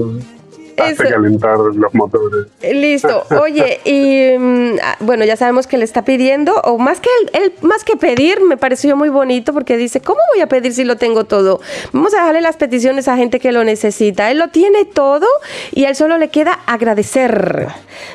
hace 0.83 1.09
calentar 1.09 1.59
los 1.59 1.95
motores. 1.95 2.47
Listo. 2.63 3.25
Oye, 3.41 3.81
y 3.85 4.39
mm, 4.39 4.79
ah, 4.83 4.97
bueno, 5.01 5.25
ya 5.25 5.37
sabemos 5.37 5.67
que 5.67 5.79
le 5.79 5.85
está 5.85 6.05
pidiendo, 6.05 6.55
o 6.65 6.79
más 6.79 7.01
que 7.01 7.09
él, 7.23 7.31
él- 7.43 7.53
más 7.63 7.85
que 7.85 7.97
pedir, 7.97 8.41
me 8.41 8.57
pareció 8.57 8.97
muy 8.97 9.09
bonito 9.09 9.53
porque 9.53 9.77
dice, 9.77 10.01
¿cómo 10.01 10.21
voy 10.35 10.43
a 10.43 10.47
pedir 10.49 10.73
si 10.73 10.85
lo 10.85 10.97
tengo 10.97 11.25
todo? 11.25 11.61
Vamos 11.93 12.15
a 12.15 12.19
dejarle 12.19 12.41
las 12.41 12.57
peticiones 12.57 13.09
a 13.09 13.17
gente 13.17 13.41
que 13.41 13.53
lo 13.53 13.65
necesita. 13.65 14.31
Él 14.31 14.39
lo 14.39 14.49
tiene 14.49 14.85
todo 14.85 15.27
y 15.73 15.85
a 15.85 15.89
él 15.91 15.97
solo 15.97 16.19
le 16.19 16.29
queda 16.29 16.59
agradecer. 16.67 17.69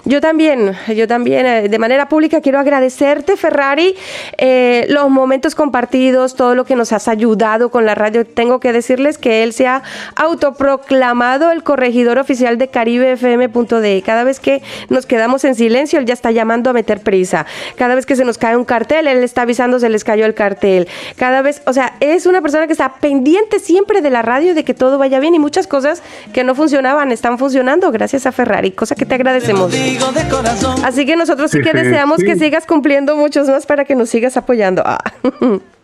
Yo 0.05 0.21
también, 0.21 0.73
yo 0.95 1.07
también, 1.07 1.45
eh, 1.45 1.69
de 1.69 1.79
manera 1.79 2.09
pública, 2.09 2.41
quiero 2.41 2.59
agradecerte, 2.59 3.37
Ferrari, 3.37 3.95
eh, 4.37 4.85
los 4.89 5.09
momentos 5.09 5.55
compartidos, 5.55 6.35
todo 6.35 6.55
lo 6.55 6.65
que 6.65 6.75
nos 6.75 6.91
has 6.93 7.07
ayudado 7.07 7.69
con 7.69 7.85
la 7.85 7.95
radio. 7.95 8.25
Tengo 8.25 8.59
que 8.59 8.73
decirles 8.73 9.17
que 9.17 9.43
él 9.43 9.53
se 9.53 9.67
ha 9.67 9.83
autoproclamado 10.15 11.51
el 11.51 11.63
corregidor 11.63 12.17
oficial 12.19 12.56
de 12.57 12.67
caribefm.de. 12.69 14.03
Cada 14.05 14.23
vez 14.23 14.39
que 14.39 14.61
nos 14.89 15.05
quedamos 15.05 15.43
en 15.43 15.55
silencio, 15.55 15.99
él 15.99 16.05
ya 16.05 16.13
está 16.13 16.31
llamando 16.31 16.69
a 16.69 16.73
meter 16.73 17.01
prisa. 17.01 17.45
Cada 17.75 17.95
vez 17.95 18.05
que 18.05 18.15
se 18.15 18.25
nos 18.25 18.37
cae 18.37 18.55
un 18.55 18.65
cartel, 18.65 19.07
él 19.07 19.23
está 19.23 19.43
avisando 19.43 19.79
se 19.79 19.89
les 19.89 20.03
cayó 20.03 20.25
el 20.25 20.33
cartel. 20.33 20.87
Cada 21.15 21.41
vez, 21.41 21.61
o 21.65 21.73
sea, 21.73 21.95
es 21.99 22.25
una 22.25 22.41
persona 22.41 22.67
que 22.67 22.73
está 22.73 22.95
pendiente 22.95 23.59
siempre 23.59 24.01
de 24.01 24.09
la 24.09 24.21
radio, 24.21 24.55
de 24.55 24.63
que 24.63 24.73
todo 24.73 24.97
vaya 24.97 25.19
bien 25.19 25.35
y 25.35 25.39
muchas 25.39 25.67
cosas 25.67 26.01
que 26.33 26.43
no 26.43 26.55
funcionaban 26.55 27.11
están 27.11 27.37
funcionando 27.37 27.91
gracias 27.91 28.25
a 28.25 28.31
Ferrari, 28.31 28.71
cosa 28.71 28.95
que 28.95 29.05
te 29.05 29.15
agradecemos. 29.15 29.71
Digo 29.71 30.11
de 30.11 30.27
corazón. 30.29 30.75
Así 30.83 31.05
que 31.05 31.15
nosotros 31.15 31.51
sí, 31.51 31.61
que 31.61 31.73
deseamos 31.73 32.19
sí. 32.19 32.25
que 32.25 32.35
sigas 32.35 32.65
cumpliendo 32.65 33.15
muchos 33.15 33.47
más 33.47 33.65
para 33.65 33.85
que 33.85 33.95
nos 33.95 34.09
sigas 34.09 34.37
apoyando. 34.37 34.83
Ah. 34.85 34.99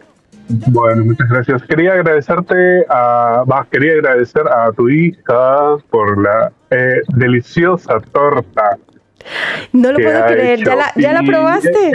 Bueno, 0.50 1.06
muchas 1.06 1.30
gracias. 1.30 1.64
Quería 1.64 1.94
agradecerte 1.94 2.86
a, 2.90 3.44
quería 3.72 3.94
agradecer 3.94 4.44
a 4.48 4.72
tu 4.72 4.90
hija 4.90 5.78
por 5.90 6.22
la 6.22 6.52
eh, 6.70 7.02
deliciosa 7.16 8.00
torta. 8.12 8.78
No 9.72 9.92
lo 9.92 10.00
puedo 10.00 10.26
creer. 10.26 10.60
hecho. 10.60 10.70
¿Ya 10.72 10.76
la, 10.76 10.92
ya 10.96 11.14
la 11.14 11.24
Y 11.24 11.28
probaste? 11.28 11.92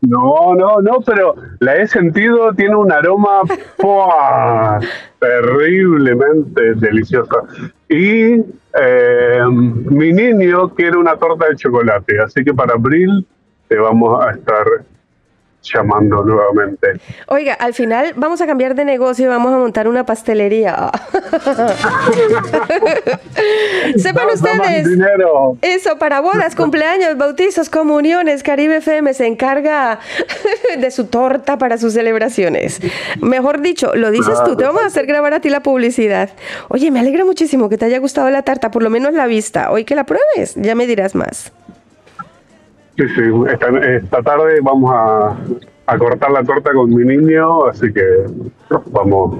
no, 0.00 0.54
no, 0.56 0.80
no, 0.80 1.00
pero 1.06 1.36
la 1.60 1.76
he 1.76 1.86
sentido, 1.86 2.52
tiene 2.54 2.74
un 2.74 2.90
aroma 2.90 3.42
¡pua! 3.78 4.80
terriblemente 5.20 6.74
deliciosa. 6.74 7.36
Y 7.88 8.40
eh, 8.80 9.44
mi 9.48 10.12
niño 10.12 10.70
quiere 10.70 10.96
una 10.96 11.16
torta 11.16 11.48
de 11.48 11.56
chocolate, 11.56 12.20
así 12.20 12.42
que 12.42 12.52
para 12.52 12.74
abril 12.74 13.24
te 13.68 13.76
vamos 13.76 14.24
a 14.24 14.32
estar 14.32 14.64
llamando 15.62 16.24
nuevamente. 16.24 17.00
Oiga, 17.26 17.54
al 17.54 17.74
final 17.74 18.12
vamos 18.16 18.40
a 18.40 18.46
cambiar 18.46 18.74
de 18.74 18.84
negocio 18.84 19.26
y 19.26 19.28
vamos 19.28 19.52
a 19.52 19.58
montar 19.58 19.88
una 19.88 20.04
pastelería. 20.04 20.76
Sepan 23.96 24.28
ustedes. 24.32 24.88
dinero. 24.88 25.56
Eso, 25.62 25.98
para 25.98 26.20
bodas, 26.20 26.54
cumpleaños, 26.54 27.16
bautizos, 27.16 27.70
comuniones, 27.70 28.42
Caribe 28.42 28.76
FM 28.76 29.14
se 29.14 29.26
encarga 29.26 30.00
de 30.78 30.90
su 30.90 31.06
torta 31.06 31.58
para 31.58 31.78
sus 31.78 31.92
celebraciones. 31.92 32.80
Mejor 33.20 33.60
dicho, 33.60 33.94
lo 33.94 34.10
dices 34.10 34.38
tú, 34.44 34.56
te 34.56 34.64
vamos 34.64 34.82
a 34.82 34.86
hacer 34.86 35.06
grabar 35.06 35.34
a 35.34 35.40
ti 35.40 35.48
la 35.48 35.62
publicidad. 35.62 36.30
Oye, 36.68 36.90
me 36.90 37.00
alegra 37.00 37.24
muchísimo 37.24 37.68
que 37.68 37.78
te 37.78 37.84
haya 37.84 37.98
gustado 37.98 38.30
la 38.30 38.42
tarta, 38.42 38.70
por 38.70 38.82
lo 38.82 38.90
menos 38.90 39.14
la 39.14 39.26
vista. 39.26 39.70
Hoy 39.70 39.84
que 39.84 39.94
la 39.94 40.04
pruebes, 40.04 40.54
ya 40.56 40.74
me 40.74 40.86
dirás 40.86 41.14
más. 41.14 41.52
Sí, 42.96 43.04
sí, 43.14 43.22
esta, 43.50 43.68
esta 43.68 44.22
tarde 44.22 44.60
vamos 44.62 44.92
a, 44.94 45.36
a 45.86 45.98
cortar 45.98 46.30
la 46.30 46.44
torta 46.44 46.72
con 46.72 46.94
mi 46.94 47.04
niño, 47.04 47.66
así 47.66 47.92
que 47.92 48.24
vamos 48.86 49.38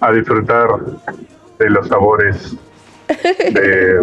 a 0.00 0.12
disfrutar 0.12 0.68
de 1.58 1.70
los 1.70 1.86
sabores 1.86 2.56
de, 3.08 4.00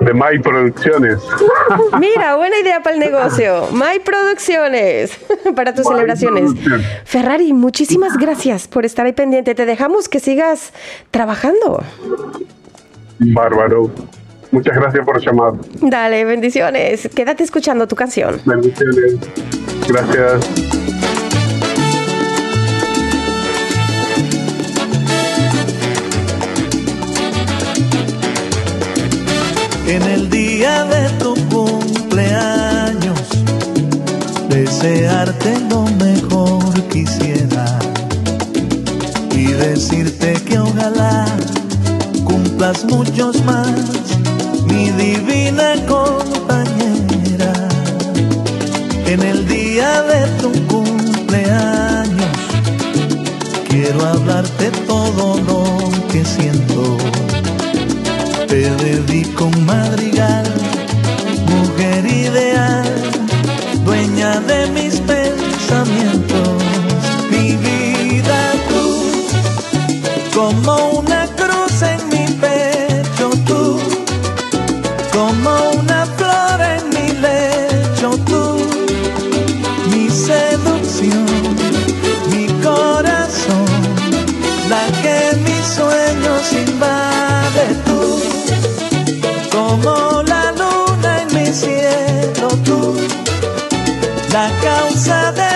de 0.00 0.14
May 0.14 0.38
Producciones. 0.40 1.18
Mira, 1.98 2.36
buena 2.36 2.58
idea 2.58 2.82
para 2.82 2.96
el 2.96 3.00
negocio. 3.00 3.68
My 3.72 3.98
Producciones, 4.04 5.18
para 5.56 5.74
tus 5.74 5.86
My 5.86 5.92
celebraciones. 5.94 6.50
Ferrari, 7.04 7.52
muchísimas 7.52 8.16
gracias 8.18 8.68
por 8.68 8.84
estar 8.84 9.06
ahí 9.06 9.12
pendiente. 9.12 9.54
Te 9.54 9.64
dejamos 9.64 10.08
que 10.08 10.20
sigas 10.20 10.72
trabajando. 11.10 11.82
Bárbaro. 13.18 13.90
Muchas 14.52 14.76
gracias 14.76 15.04
por 15.04 15.20
llamar. 15.20 15.54
Dale, 15.80 16.24
bendiciones. 16.24 17.08
Quédate 17.14 17.42
escuchando 17.42 17.88
tu 17.88 17.96
canción. 17.96 18.40
Bendiciones. 18.44 19.16
Gracias. 19.88 20.72
En 29.86 30.02
el 30.02 30.30
día 30.30 30.84
de 30.84 31.08
tu 31.18 31.34
cumpleaños, 31.48 33.20
desearte 34.48 35.60
lo 35.68 35.82
mejor 36.02 36.62
quisiera 36.88 37.78
y 39.34 39.52
decirte 39.52 40.34
que 40.46 40.58
ojalá 40.58 41.26
cumplas 42.24 42.84
muchos 42.84 43.44
más, 43.44 43.68
mi 44.72 44.90
divina 44.90 45.74
compañera. 45.86 47.52
En 49.06 49.22
el 49.22 49.46
día 49.46 50.02
de 50.02 50.20
tu 50.40 50.50
cumpleaños, 50.66 52.36
quiero 53.68 54.06
hablarte 54.06 54.70
todo 54.86 55.38
lo 55.48 55.62
que 56.10 56.24
siento 56.24 56.96
te 58.52 58.68
dedico 58.84 59.48
madrigal, 59.66 60.44
la 94.32 94.48
causa 94.62 95.30
de 95.32 95.51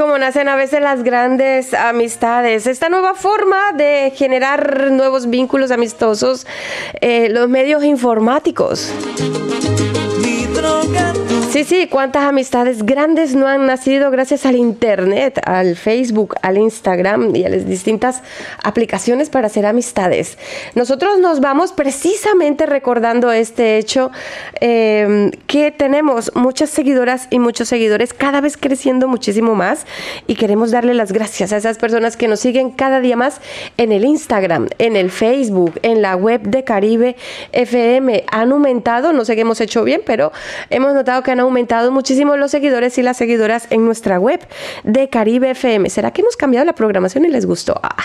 como 0.00 0.16
nacen 0.16 0.48
a 0.48 0.56
veces 0.56 0.80
las 0.80 1.02
grandes 1.02 1.74
amistades. 1.74 2.66
Esta 2.66 2.88
nueva 2.88 3.12
forma 3.12 3.74
de 3.74 4.10
generar 4.16 4.90
nuevos 4.90 5.28
vínculos 5.28 5.70
amistosos, 5.70 6.46
eh, 7.02 7.28
los 7.28 7.50
medios 7.50 7.84
informáticos. 7.84 8.90
Sí, 11.50 11.64
sí, 11.64 11.88
cuántas 11.88 12.22
amistades 12.22 12.86
grandes 12.86 13.34
no 13.34 13.46
han 13.46 13.66
nacido 13.66 14.10
gracias 14.10 14.46
al 14.46 14.56
Internet, 14.56 15.38
al 15.44 15.76
Facebook, 15.76 16.34
al 16.40 16.56
Instagram 16.56 17.36
y 17.36 17.44
a 17.44 17.50
las 17.50 17.66
distintas 17.66 18.22
aplicaciones 18.62 19.30
para 19.30 19.46
hacer 19.46 19.66
amistades. 19.66 20.38
Nosotros 20.74 21.18
nos 21.18 21.40
vamos 21.40 21.72
precisamente 21.72 22.66
recordando 22.66 23.32
este 23.32 23.78
hecho 23.78 24.10
eh, 24.60 25.30
que 25.46 25.70
tenemos 25.70 26.32
muchas 26.34 26.70
seguidoras 26.70 27.26
y 27.30 27.38
muchos 27.38 27.68
seguidores 27.68 28.14
cada 28.14 28.40
vez 28.40 28.56
creciendo 28.56 29.08
muchísimo 29.08 29.54
más 29.54 29.86
y 30.26 30.34
queremos 30.34 30.70
darle 30.70 30.94
las 30.94 31.12
gracias 31.12 31.52
a 31.52 31.56
esas 31.56 31.78
personas 31.78 32.16
que 32.16 32.28
nos 32.28 32.40
siguen 32.40 32.70
cada 32.70 33.00
día 33.00 33.16
más 33.16 33.40
en 33.76 33.92
el 33.92 34.04
Instagram, 34.04 34.68
en 34.78 34.96
el 34.96 35.10
Facebook, 35.10 35.78
en 35.82 36.02
la 36.02 36.16
web 36.16 36.42
de 36.42 36.64
Caribe 36.64 37.16
FM. 37.52 38.24
Han 38.30 38.52
aumentado, 38.52 39.12
no 39.12 39.24
sé 39.24 39.34
qué 39.34 39.42
hemos 39.42 39.60
hecho 39.60 39.84
bien, 39.84 40.02
pero 40.04 40.32
hemos 40.70 40.94
notado 40.94 41.22
que 41.22 41.30
han 41.30 41.40
aumentado 41.40 41.90
muchísimo 41.90 42.36
los 42.36 42.50
seguidores 42.50 42.98
y 42.98 43.02
las 43.02 43.16
seguidoras 43.16 43.66
en 43.70 43.84
nuestra 43.84 44.18
web 44.18 44.40
de 44.84 45.08
Caribe 45.08 45.50
FM. 45.50 45.90
¿Será 45.90 46.12
que 46.12 46.22
hemos 46.22 46.36
cambiado 46.36 46.66
la 46.66 46.74
programación 46.74 47.24
y 47.24 47.28
les 47.28 47.46
gustó? 47.46 47.78
Ah, 47.82 47.96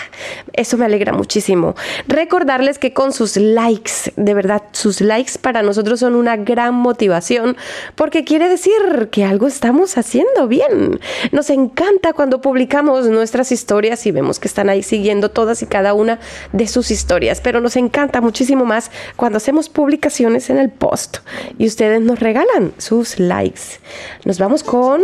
eso 0.52 0.76
me 0.76 0.84
alegra 0.84 1.12
muchísimo. 1.12 1.74
Recordarles 2.08 2.78
que 2.78 2.92
con 2.92 3.12
sus 3.12 3.36
likes, 3.36 4.12
de 4.16 4.34
verdad, 4.34 4.62
sus 4.72 5.00
likes 5.00 5.32
para 5.40 5.62
nosotros 5.62 6.00
son 6.00 6.14
una 6.14 6.36
gran 6.36 6.74
motivación 6.74 7.56
porque 7.94 8.24
quiere 8.24 8.48
decir 8.48 9.08
que 9.10 9.24
algo 9.24 9.46
estamos 9.46 9.98
haciendo 9.98 10.48
bien. 10.48 11.00
Nos 11.32 11.50
encanta 11.50 12.12
cuando 12.12 12.40
publicamos 12.40 13.06
nuestras 13.08 13.52
historias 13.52 14.06
y 14.06 14.10
vemos 14.10 14.38
que 14.38 14.48
están 14.48 14.68
ahí 14.68 14.82
siguiendo 14.82 15.30
todas 15.30 15.62
y 15.62 15.66
cada 15.66 15.94
una 15.94 16.18
de 16.52 16.66
sus 16.66 16.90
historias, 16.90 17.40
pero 17.40 17.60
nos 17.60 17.76
encanta 17.76 18.20
muchísimo 18.20 18.64
más 18.64 18.90
cuando 19.16 19.38
hacemos 19.38 19.68
publicaciones 19.68 20.50
en 20.50 20.58
el 20.58 20.70
post 20.70 21.18
y 21.58 21.66
ustedes 21.66 22.00
nos 22.00 22.20
regalan 22.20 22.72
sus 22.78 23.18
likes. 23.18 23.80
Nos 24.24 24.38
vamos 24.38 24.62
con... 24.62 25.02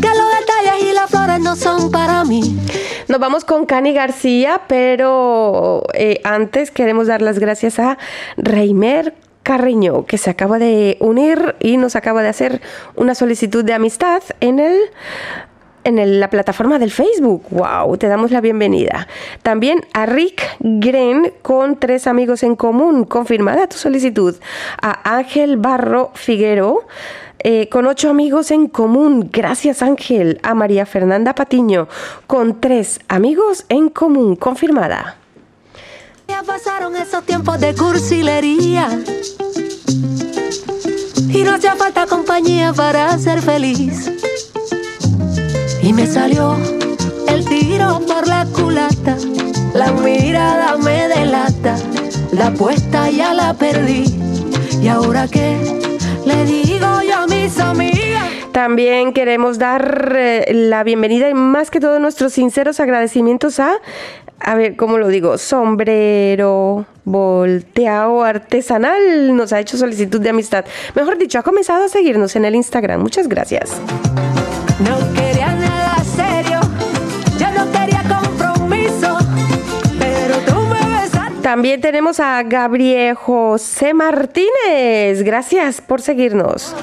Que 0.00 0.08
los 0.08 0.30
detalles 0.40 0.90
y 0.90 0.94
las 0.94 1.10
flores 1.10 1.40
no 1.40 1.56
son 1.56 1.90
para 1.90 2.24
mí. 2.24 2.58
Nos 3.08 3.18
vamos 3.18 3.44
con 3.44 3.66
Cani 3.66 3.92
García, 3.92 4.62
pero 4.68 5.84
eh, 5.94 6.20
antes 6.24 6.70
queremos 6.70 7.06
dar 7.06 7.22
las 7.22 7.38
gracias 7.38 7.78
a 7.78 7.96
Reimer 8.36 9.14
Carreño, 9.42 10.04
que 10.04 10.18
se 10.18 10.28
acaba 10.28 10.58
de 10.58 10.98
unir 11.00 11.56
y 11.60 11.76
nos 11.76 11.96
acaba 11.96 12.22
de 12.22 12.28
hacer 12.28 12.60
una 12.96 13.14
solicitud 13.14 13.64
de 13.64 13.72
amistad 13.72 14.22
en 14.40 14.58
el 14.58 14.76
en 15.84 16.18
la 16.18 16.30
plataforma 16.30 16.80
del 16.80 16.90
Facebook. 16.90 17.44
¡Wow! 17.50 17.96
Te 17.96 18.08
damos 18.08 18.32
la 18.32 18.40
bienvenida. 18.40 19.06
También 19.42 19.86
a 19.92 20.04
Rick 20.04 20.42
Gren 20.58 21.32
con 21.42 21.78
tres 21.78 22.08
amigos 22.08 22.42
en 22.42 22.56
común. 22.56 23.04
Confirmada 23.04 23.68
tu 23.68 23.76
solicitud. 23.76 24.34
A 24.82 25.16
Ángel 25.16 25.58
Barro 25.58 26.10
Figuero. 26.14 26.88
Eh, 27.48 27.68
con 27.68 27.86
ocho 27.86 28.10
amigos 28.10 28.50
en 28.50 28.66
común. 28.66 29.30
Gracias 29.32 29.80
Ángel. 29.80 30.40
A 30.42 30.52
María 30.52 30.84
Fernanda 30.84 31.32
Patiño. 31.32 31.86
Con 32.26 32.60
tres 32.60 32.98
amigos 33.06 33.66
en 33.68 33.88
común. 33.88 34.34
Confirmada. 34.34 35.18
Ya 36.26 36.42
pasaron 36.42 36.96
esos 36.96 37.22
tiempos 37.22 37.60
de 37.60 37.72
cursilería. 37.76 38.88
Y 41.28 41.44
no 41.44 41.54
hacía 41.54 41.76
falta 41.76 42.08
compañía 42.08 42.72
para 42.72 43.16
ser 43.16 43.40
feliz. 43.40 44.10
Y 45.82 45.92
me 45.92 46.08
salió 46.08 46.56
el 47.28 47.44
tiro 47.44 48.00
por 48.08 48.26
la 48.26 48.44
culata. 48.46 49.16
La 49.72 49.92
mirada 49.92 50.76
me 50.78 51.06
delata. 51.06 51.76
La 52.32 52.48
apuesta 52.48 53.08
ya 53.08 53.34
la 53.34 53.54
perdí. 53.54 54.02
¿Y 54.82 54.88
ahora 54.88 55.28
qué? 55.28 55.76
Le 56.26 56.34
a 56.34 56.75
mis 57.46 57.60
amigas. 57.60 58.28
También 58.50 59.12
queremos 59.12 59.58
dar 59.58 60.14
eh, 60.16 60.52
la 60.52 60.82
bienvenida 60.82 61.28
y 61.28 61.34
más 61.34 61.70
que 61.70 61.78
todo 61.78 62.00
nuestros 62.00 62.32
sinceros 62.32 62.80
agradecimientos 62.80 63.60
a, 63.60 63.74
a 64.40 64.54
ver, 64.56 64.74
¿cómo 64.74 64.98
lo 64.98 65.06
digo? 65.08 65.38
Sombrero, 65.38 66.86
volteado 67.04 68.24
artesanal, 68.24 69.36
nos 69.36 69.52
ha 69.52 69.60
hecho 69.60 69.76
solicitud 69.76 70.20
de 70.20 70.30
amistad. 70.30 70.64
Mejor 70.94 71.18
dicho, 71.18 71.38
ha 71.38 71.42
comenzado 71.42 71.84
a 71.84 71.88
seguirnos 71.88 72.34
en 72.34 72.46
el 72.46 72.56
Instagram. 72.56 73.00
Muchas 73.00 73.28
gracias. 73.28 73.70
No 74.80 74.96
También 81.46 81.80
tenemos 81.80 82.18
a 82.18 82.42
Gabriel 82.42 83.14
José 83.14 83.94
Martínez. 83.94 85.22
Gracias 85.22 85.80
por 85.80 86.02
seguirnos. 86.02 86.74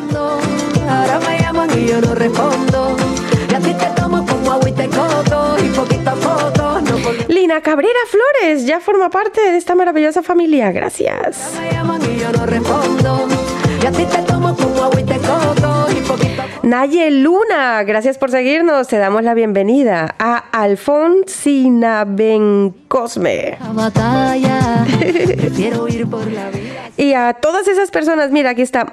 Ahora 0.90 1.20
me 1.20 1.38
llaman 1.38 1.70
y 1.78 1.88
yo 1.88 2.00
no 2.00 2.16
respondo. 2.16 2.96
Y 3.52 3.54
a 3.56 3.60
ti 3.60 3.74
te 3.74 3.88
tomo 3.88 4.26
como 4.26 4.54
agüita 4.54 4.86
y 4.86 4.88
coco 4.88 5.56
y 5.62 5.68
poquita 5.68 6.16
foto. 6.16 6.80
No 6.80 6.96
por- 7.00 7.30
Lina 7.30 7.60
Cabrera 7.60 8.00
Flores 8.10 8.66
ya 8.66 8.80
forma 8.80 9.10
parte 9.10 9.42
de 9.42 9.58
esta 9.58 9.76
maravillosa 9.76 10.24
familia. 10.24 10.72
Gracias. 10.72 11.56
me 11.60 11.70
llaman 11.74 12.02
y 12.10 12.20
yo 12.20 12.32
no 12.32 12.46
respondo. 12.46 13.28
Y 13.82 13.86
a 13.86 13.92
ti 13.92 14.06
te 14.06 14.20
tomo 14.20 14.56
como 14.56 14.82
agüita 14.82 15.14
y 15.14 15.20
coco 15.20 15.28
y 15.28 15.34
poquita 15.34 15.40
foto. 15.60 15.73
Naye 16.64 17.12
Luna, 17.12 17.84
gracias 17.84 18.18
por 18.18 18.32
seguirnos. 18.32 18.88
Te 18.88 18.98
damos 18.98 19.22
la 19.24 19.34
bienvenida 19.34 20.16
a 20.18 20.38
Alfonsina 20.38 22.06
Bencosme. 22.06 23.58
La 23.60 23.74
batalla, 23.74 24.86
quiero 25.58 25.90
ir 25.90 26.10
por 26.10 26.26
la 26.32 26.50
vida. 26.52 26.90
Y 26.96 27.16
a 27.16 27.34
todas 27.34 27.68
esas 27.68 27.92
personas, 27.92 28.32
mira, 28.32 28.52
aquí 28.52 28.62
está 28.62 28.88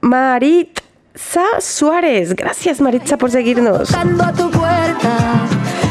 Maritza 0.00 1.44
Suárez. 1.60 2.34
Gracias, 2.34 2.80
Maritza, 2.80 3.16
por 3.16 3.30
seguirnos. 3.30 3.88
Tocando 3.88 4.24
a 4.24 4.32
tu 4.32 4.50
puerta. 4.50 5.46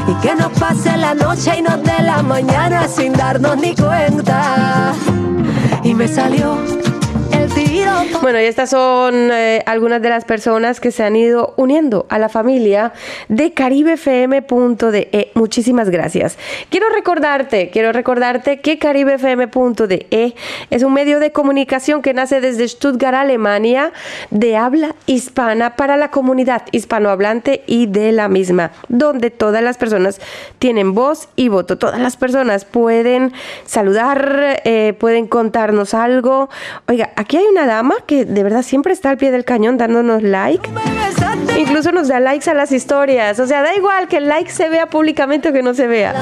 Y 0.06 0.16
que 0.16 0.36
nos 0.36 0.52
pase 0.60 0.98
la 0.98 1.14
noche 1.14 1.60
y 1.60 1.62
nos 1.62 1.82
dé 1.82 2.04
la 2.04 2.22
mañana 2.24 2.90
sin 2.90 3.14
darnos 3.14 3.56
ni 3.56 3.74
cuenta. 3.74 4.94
Y 5.82 5.94
me 5.94 6.10
salió. 6.10 6.58
Bueno, 8.22 8.42
y 8.42 8.44
estas 8.44 8.72
son 8.72 9.32
eh, 9.32 9.64
algunas 9.66 10.02
de 10.02 10.10
las 10.10 10.26
personas 10.26 10.82
que 10.82 10.92
se 10.92 11.04
han 11.04 11.16
ido 11.16 11.54
uniendo 11.56 12.06
a 12.10 12.20
la 12.20 12.28
familia 12.28 12.92
de 13.30 13.54
caribefm.de. 13.54 15.32
Muchísimas 15.36 15.90
gracias. 15.90 16.38
Quiero 16.70 16.90
recordarte, 16.90 17.70
quiero 17.70 17.94
recordarte 17.94 18.60
que 18.60 18.78
caribefm.de 18.78 20.36
es 20.70 20.84
un 20.84 20.94
medio 20.94 21.22
de 21.22 21.32
comunicación 21.32 22.02
que 22.02 22.14
nace 22.14 22.42
desde 22.42 22.68
Stuttgart, 22.68 23.16
Alemania, 23.16 23.94
de 24.32 24.58
habla 24.58 24.96
hispana 25.06 25.78
para 25.78 25.96
la 25.96 26.12
comunidad 26.12 26.64
hispanohablante 26.74 27.64
y 27.68 27.86
de 27.86 28.12
la 28.12 28.28
misma, 28.28 28.74
donde 28.90 29.32
todas 29.32 29.64
las 29.64 29.78
personas 29.78 30.20
tienen 30.60 30.94
voz 30.94 31.30
y 31.38 31.48
voto. 31.48 31.78
Todas 31.78 32.02
las 32.02 32.18
personas 32.18 32.66
pueden 32.66 33.32
saludar, 33.66 34.62
eh, 34.66 34.94
pueden 35.00 35.26
contarnos 35.26 35.94
algo. 35.94 36.50
Oiga, 36.90 37.12
aquí 37.16 37.38
hay 37.38 37.46
una 37.46 37.66
dama 37.66 37.96
que 38.10 38.26
de 38.26 38.42
verdad 38.42 38.64
siempre 38.64 38.92
está 38.92 39.12
al 39.12 39.18
pie 39.18 39.30
del 39.30 39.46
cañón 39.46 39.78
dándonos 39.78 40.24
like. 40.24 40.68
Incluso 41.60 41.92
nos 41.92 42.08
da 42.08 42.20
likes 42.20 42.50
a 42.50 42.56
las 42.56 42.72
historias. 42.72 43.40
O 43.40 43.46
sea, 43.46 43.62
da 43.62 43.76
igual 43.76 44.08
que 44.08 44.18
el 44.18 44.28
like 44.28 44.50
se 44.50 44.68
vea 44.68 44.88
públicamente 44.88 45.50
o 45.50 45.54
que 45.54 45.62
no 45.62 45.76
se 45.76 45.86
vea. 45.86 46.16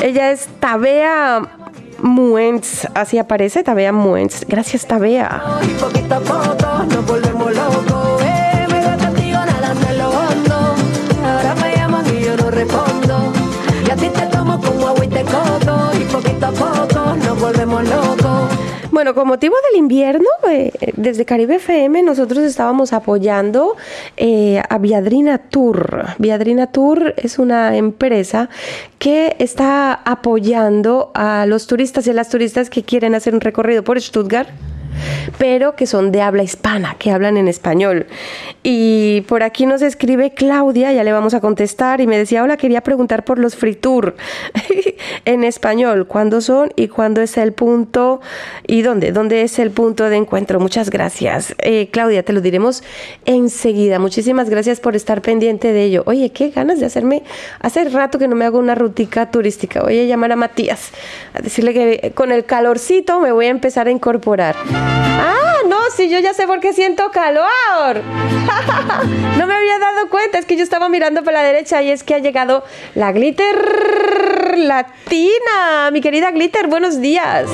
Ella 0.00 0.30
es 0.30 0.46
Tabea 0.60 1.42
Muentz. 1.98 2.86
Así 2.94 3.18
aparece, 3.18 3.64
Tabea 3.64 3.90
Muentz. 3.90 4.44
Gracias, 4.46 4.86
Tabea. 4.86 5.42
Con 19.16 19.28
motivo 19.28 19.54
del 19.70 19.80
invierno, 19.80 20.28
eh, 20.48 20.70
desde 20.94 21.24
Caribe 21.24 21.56
FM 21.56 22.02
nosotros 22.02 22.44
estábamos 22.44 22.92
apoyando 22.92 23.74
eh, 24.18 24.60
a 24.68 24.76
Viadrina 24.76 25.38
Tour. 25.38 26.04
Viadrina 26.18 26.66
Tour 26.66 27.14
es 27.16 27.38
una 27.38 27.76
empresa 27.76 28.50
que 28.98 29.34
está 29.38 29.94
apoyando 29.94 31.12
a 31.14 31.46
los 31.46 31.66
turistas 31.66 32.06
y 32.06 32.10
a 32.10 32.12
las 32.12 32.28
turistas 32.28 32.68
que 32.68 32.82
quieren 32.82 33.14
hacer 33.14 33.34
un 33.34 33.40
recorrido 33.40 33.82
por 33.82 33.98
Stuttgart 33.98 34.50
pero 35.38 35.76
que 35.76 35.86
son 35.86 36.12
de 36.12 36.22
habla 36.22 36.42
hispana, 36.42 36.96
que 36.98 37.10
hablan 37.10 37.36
en 37.36 37.48
español. 37.48 38.06
Y 38.62 39.22
por 39.22 39.42
aquí 39.42 39.66
nos 39.66 39.82
escribe 39.82 40.34
Claudia, 40.34 40.92
ya 40.92 41.04
le 41.04 41.12
vamos 41.12 41.34
a 41.34 41.40
contestar, 41.40 42.00
y 42.00 42.06
me 42.06 42.18
decía, 42.18 42.42
hola, 42.42 42.56
quería 42.56 42.80
preguntar 42.80 43.24
por 43.24 43.38
los 43.38 43.56
free 43.56 43.74
tour 43.74 44.16
en 45.24 45.44
español, 45.44 46.06
¿cuándo 46.06 46.40
son 46.40 46.72
y 46.76 46.88
cuándo 46.88 47.20
es 47.20 47.36
el 47.36 47.52
punto 47.52 48.20
y 48.66 48.82
dónde? 48.82 49.12
¿Dónde 49.12 49.42
es 49.42 49.58
el 49.58 49.70
punto 49.70 50.04
de 50.04 50.16
encuentro? 50.16 50.60
Muchas 50.60 50.90
gracias. 50.90 51.54
Eh, 51.58 51.88
Claudia, 51.90 52.22
te 52.22 52.32
lo 52.32 52.40
diremos 52.40 52.82
enseguida. 53.24 53.98
Muchísimas 53.98 54.50
gracias 54.50 54.80
por 54.80 54.96
estar 54.96 55.22
pendiente 55.22 55.72
de 55.72 55.84
ello. 55.84 56.02
Oye, 56.06 56.30
qué 56.30 56.50
ganas 56.50 56.80
de 56.80 56.86
hacerme, 56.86 57.22
hace 57.60 57.84
rato 57.84 58.18
que 58.18 58.28
no 58.28 58.36
me 58.36 58.44
hago 58.44 58.58
una 58.58 58.74
rutica 58.74 59.30
turística. 59.30 59.82
Voy 59.82 59.98
a 60.00 60.04
llamar 60.04 60.32
a 60.32 60.36
Matías, 60.36 60.90
a 61.34 61.40
decirle 61.40 61.72
que 61.72 62.12
con 62.14 62.32
el 62.32 62.44
calorcito 62.44 63.20
me 63.20 63.32
voy 63.32 63.46
a 63.46 63.50
empezar 63.50 63.86
a 63.86 63.90
incorporar. 63.90 64.56
Ah, 64.88 65.58
no, 65.68 65.90
sí, 65.94 66.08
yo 66.08 66.18
ya 66.18 66.34
sé 66.34 66.46
por 66.46 66.60
qué 66.60 66.72
siento 66.72 67.10
calor. 67.10 68.02
no 69.38 69.46
me 69.46 69.54
había 69.54 69.78
dado 69.78 70.08
cuenta, 70.08 70.38
es 70.38 70.46
que 70.46 70.56
yo 70.56 70.62
estaba 70.62 70.88
mirando 70.88 71.22
para 71.22 71.42
la 71.42 71.48
derecha 71.48 71.82
y 71.82 71.90
es 71.90 72.02
que 72.02 72.14
ha 72.14 72.18
llegado 72.18 72.64
la 72.94 73.12
glitter 73.12 74.58
latina. 74.58 75.90
Mi 75.92 76.00
querida 76.00 76.30
glitter, 76.30 76.66
buenos 76.68 77.00
días. 77.00 77.48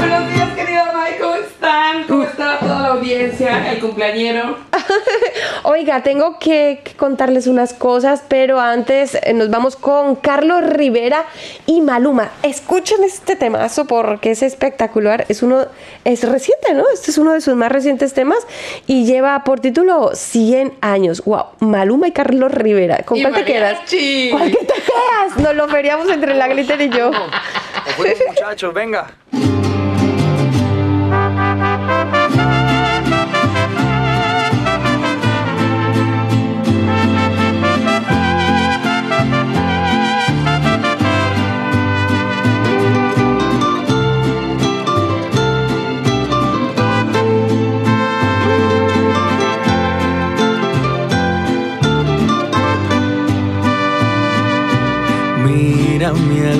Buenos 0.00 0.32
días, 0.32 0.48
querido 0.56 0.82
Mike, 0.94 1.18
¿cómo 1.20 1.34
están? 1.34 2.04
¿Cómo 2.04 2.22
está 2.22 2.58
toda 2.58 2.80
la 2.80 2.88
audiencia, 2.88 3.70
el 3.70 3.80
cumpleañero? 3.80 4.56
Oiga, 5.64 6.02
tengo 6.02 6.38
que, 6.38 6.82
contarles 6.96 7.46
unas 7.46 7.74
cosas, 7.74 8.24
pero 8.26 8.58
antes 8.60 9.14
eh, 9.14 9.34
nos 9.34 9.50
vamos 9.50 9.76
con 9.76 10.16
Carlos 10.16 10.64
Rivera 10.64 11.26
y 11.66 11.82
Maluma. 11.82 12.30
Escuchen 12.42 13.04
este 13.04 13.36
temazo 13.36 13.84
porque 13.84 14.30
es 14.30 14.42
espectacular. 14.42 15.26
Es 15.28 15.42
uno, 15.42 15.66
es 16.04 16.26
reciente, 16.26 16.72
¿no? 16.72 16.84
Este 16.94 17.10
es 17.10 17.18
uno 17.18 17.32
de 17.32 17.42
sus 17.42 17.54
más 17.54 17.70
recientes 17.70 18.14
temas 18.14 18.38
y 18.86 19.04
lleva 19.04 19.44
por 19.44 19.60
título 19.60 20.12
100 20.14 20.78
años. 20.80 21.22
Wow, 21.26 21.44
Maluma 21.58 22.08
y 22.08 22.12
Carlos 22.12 22.52
Rivera. 22.52 23.02
¿Con 23.04 23.18
Y 23.18 23.22
cuál 23.22 23.34
te 23.34 23.44
quedas? 23.44 23.80
¿Cuál 24.30 24.50
que 24.50 24.64
te 24.64 24.74
quedas? 24.74 25.36
Nos 25.36 25.54
lo 25.54 25.68
feriamos 25.68 26.08
entre 26.08 26.32
la 26.32 26.48
glitter 26.48 26.80
y 26.80 26.88
yo. 26.88 27.10
muchachos, 28.28 28.72
venga. 28.72 29.10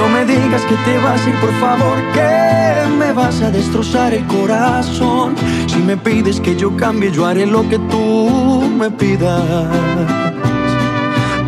No 0.00 0.08
me 0.08 0.24
digas 0.24 0.62
que 0.62 0.76
te 0.76 0.96
vas 0.96 1.20
a 1.26 1.28
ir, 1.28 1.34
por 1.40 1.52
favor, 1.60 1.98
que 2.14 2.88
me 2.96 3.12
vas 3.12 3.42
a 3.42 3.50
destrozar 3.50 4.14
el 4.14 4.26
corazón. 4.26 5.34
Si 5.66 5.76
me 5.76 5.98
pides 5.98 6.40
que 6.40 6.56
yo 6.56 6.74
cambie, 6.74 7.12
yo 7.12 7.26
haré 7.26 7.44
lo 7.44 7.68
que 7.68 7.78
tú 7.78 8.62
me 8.78 8.90
pidas. 8.90 9.68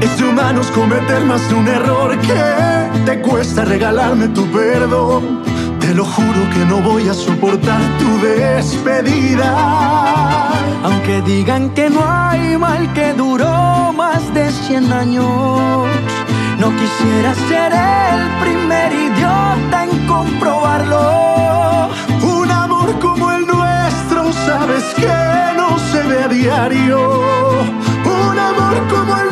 Es 0.02 0.18
de 0.18 0.24
humanos 0.28 0.66
cometer 0.74 1.24
más 1.24 1.48
de 1.48 1.54
un 1.54 1.66
error 1.66 2.18
que 2.18 2.42
te 3.06 3.22
cuesta 3.22 3.64
regalarme 3.64 4.28
tu 4.28 4.44
perdón. 4.48 5.42
Te 5.80 5.94
lo 5.94 6.04
juro 6.04 6.40
que 6.52 6.66
no 6.66 6.82
voy 6.82 7.08
a 7.08 7.14
soportar 7.14 7.80
tu 7.98 8.18
despedida. 8.26 9.48
Aunque 10.82 11.22
digan 11.22 11.70
que 11.70 11.88
no 11.88 12.00
hay 12.04 12.58
mal 12.58 12.92
que 12.92 13.14
duró 13.14 13.94
más 13.94 14.34
de 14.34 14.52
100 14.52 14.92
años, 14.92 15.88
no 16.62 16.70
quisiera 16.76 17.34
ser 17.48 17.72
el 17.72 18.20
primer 18.40 18.92
idiota 18.92 19.82
en 19.82 20.06
comprobarlo. 20.06 21.88
Un 22.22 22.48
amor 22.52 22.96
como 23.00 23.32
el 23.32 23.44
nuestro, 23.48 24.32
sabes 24.46 24.84
que 24.94 25.18
no 25.56 25.76
se 25.90 26.02
ve 26.04 26.22
a 26.22 26.28
diario. 26.28 26.98
Un 28.04 28.38
amor 28.38 28.76
como 28.92 29.12
el 29.22 29.31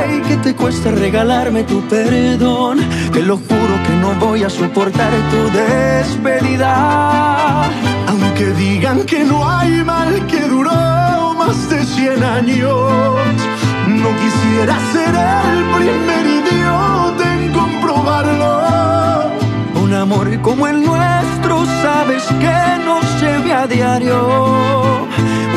Que 0.00 0.36
te 0.36 0.54
cuesta 0.54 0.92
regalarme 0.92 1.64
tu 1.64 1.82
perdón. 1.88 2.78
Te 3.12 3.22
lo 3.22 3.36
juro 3.36 3.74
que 3.86 3.92
no 4.00 4.14
voy 4.24 4.44
a 4.44 4.48
soportar 4.48 5.12
tu 5.30 5.50
despedida. 5.58 7.64
Aunque 8.06 8.46
digan 8.52 9.04
que 9.04 9.24
no 9.24 9.46
hay 9.48 9.84
mal 9.84 10.26
que 10.26 10.40
duró 10.48 11.34
más 11.34 11.68
de 11.68 11.84
100 11.84 12.24
años, 12.24 13.18
no 13.88 14.08
quisiera 14.22 14.78
ser 14.92 15.14
el 15.14 15.64
primer 15.76 16.26
idiota 16.38 17.24
en 17.34 17.52
comprobarlo. 17.52 18.52
Un 19.82 19.92
amor 19.92 20.40
como 20.40 20.66
el 20.66 20.82
nuestro, 20.82 21.66
sabes 21.82 22.24
que 22.42 22.58
no 22.86 23.02
se 23.18 23.38
ve 23.44 23.52
a 23.52 23.66
diario. 23.66 24.16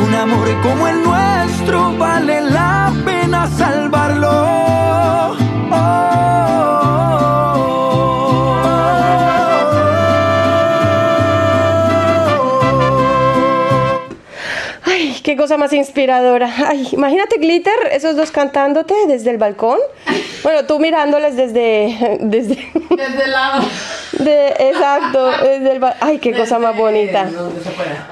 Un 0.04 0.14
amor 0.14 0.62
como 0.62 0.88
el 0.88 1.02
nuestro 1.02 1.98
vale 1.98 2.42
la 2.42 2.94
pena 3.06 3.48
salvarlo. 3.48 4.54
Ay, 14.84 15.16
qué 15.24 15.38
cosa 15.38 15.58
más 15.58 15.72
inspiradora. 15.74 16.54
Ay, 16.68 16.90
imagínate, 16.92 17.38
Glitter, 17.38 17.74
esos 17.92 18.16
dos 18.16 18.32
cantándote 18.32 18.94
desde 19.08 19.32
el 19.32 19.38
balcón. 19.38 19.80
Bueno, 20.44 20.66
tú 20.66 20.80
mirándoles 20.80 21.38
desde. 21.38 22.18
desde 22.22 22.72
Desde 22.90 23.24
el 23.24 23.32
lado. 23.32 23.64
De, 24.20 24.48
exacto. 24.48 25.32
del 25.42 25.80
Ay, 26.00 26.20
qué 26.20 26.34
cosa 26.34 26.60
más 26.60 26.78
bonita. 26.78 27.30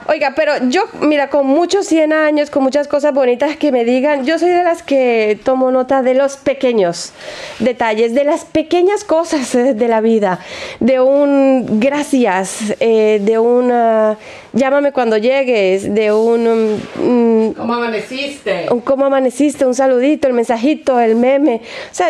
Oiga, 0.07 0.33
pero 0.35 0.53
yo, 0.69 0.83
mira, 1.01 1.29
con 1.29 1.45
muchos 1.45 1.85
100 1.87 2.13
años, 2.13 2.49
con 2.49 2.63
muchas 2.63 2.87
cosas 2.87 3.13
bonitas 3.13 3.55
que 3.57 3.71
me 3.71 3.85
digan, 3.85 4.25
yo 4.25 4.39
soy 4.39 4.49
de 4.49 4.63
las 4.63 4.83
que 4.83 5.39
tomo 5.43 5.71
nota 5.71 6.01
de 6.01 6.13
los 6.13 6.37
pequeños 6.37 7.13
detalles, 7.59 8.13
de 8.13 8.23
las 8.23 8.45
pequeñas 8.45 9.03
cosas 9.03 9.53
eh, 9.55 9.73
de 9.73 9.87
la 9.87 10.01
vida, 10.01 10.39
de 10.79 10.99
un 10.99 11.79
gracias, 11.79 12.75
eh, 12.79 13.19
de 13.21 13.39
un 13.39 13.71
ah, 13.71 14.17
llámame 14.53 14.91
cuando 14.91 15.17
llegues, 15.17 15.93
de 15.93 16.11
un... 16.11 16.81
mm, 16.95 17.53
¿Cómo 17.53 17.73
amaneciste? 17.73 18.67
un 18.71 18.81
cómo 18.81 19.05
amaneciste, 19.05 19.65
un 19.65 19.73
saludito, 19.73 20.27
el 20.27 20.33
mensajito, 20.33 20.99
el 20.99 21.15
meme. 21.15 21.61
O 21.91 21.93
sea, 21.93 22.09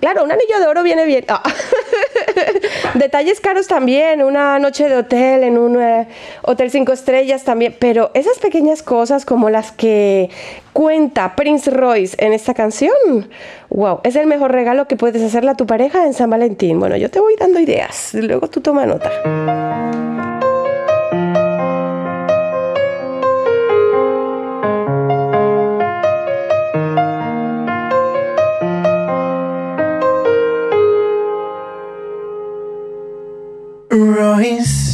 claro, 0.00 0.24
un 0.24 0.32
anillo 0.32 0.58
de 0.60 0.66
oro 0.66 0.82
viene 0.82 1.04
bien. 1.04 1.24
Ah. 1.28 1.42
Detalles 2.94 3.40
caros 3.40 3.66
también, 3.66 4.22
una 4.22 4.58
noche 4.58 4.88
de 4.88 4.96
hotel 4.96 5.44
en 5.44 5.58
un 5.58 5.80
eh, 5.80 6.06
hotel 6.42 6.70
cinco 6.70 6.92
estrellas 6.92 7.44
también, 7.44 7.76
pero 7.78 8.10
esas 8.14 8.38
pequeñas 8.38 8.82
cosas 8.82 9.24
como 9.24 9.50
las 9.50 9.72
que 9.72 10.30
cuenta 10.72 11.36
Prince 11.36 11.70
Royce 11.70 12.16
en 12.18 12.32
esta 12.32 12.54
canción, 12.54 13.28
wow, 13.70 14.00
es 14.04 14.16
el 14.16 14.26
mejor 14.26 14.52
regalo 14.52 14.86
que 14.86 14.96
puedes 14.96 15.22
hacerle 15.22 15.50
a 15.50 15.54
tu 15.54 15.66
pareja 15.66 16.06
en 16.06 16.14
San 16.14 16.30
Valentín. 16.30 16.80
Bueno, 16.80 16.96
yo 16.96 17.10
te 17.10 17.20
voy 17.20 17.36
dando 17.36 17.60
ideas, 17.60 18.14
luego 18.14 18.48
tú 18.48 18.60
toma 18.60 18.86
nota. 18.86 20.13
Royce. 33.94 34.93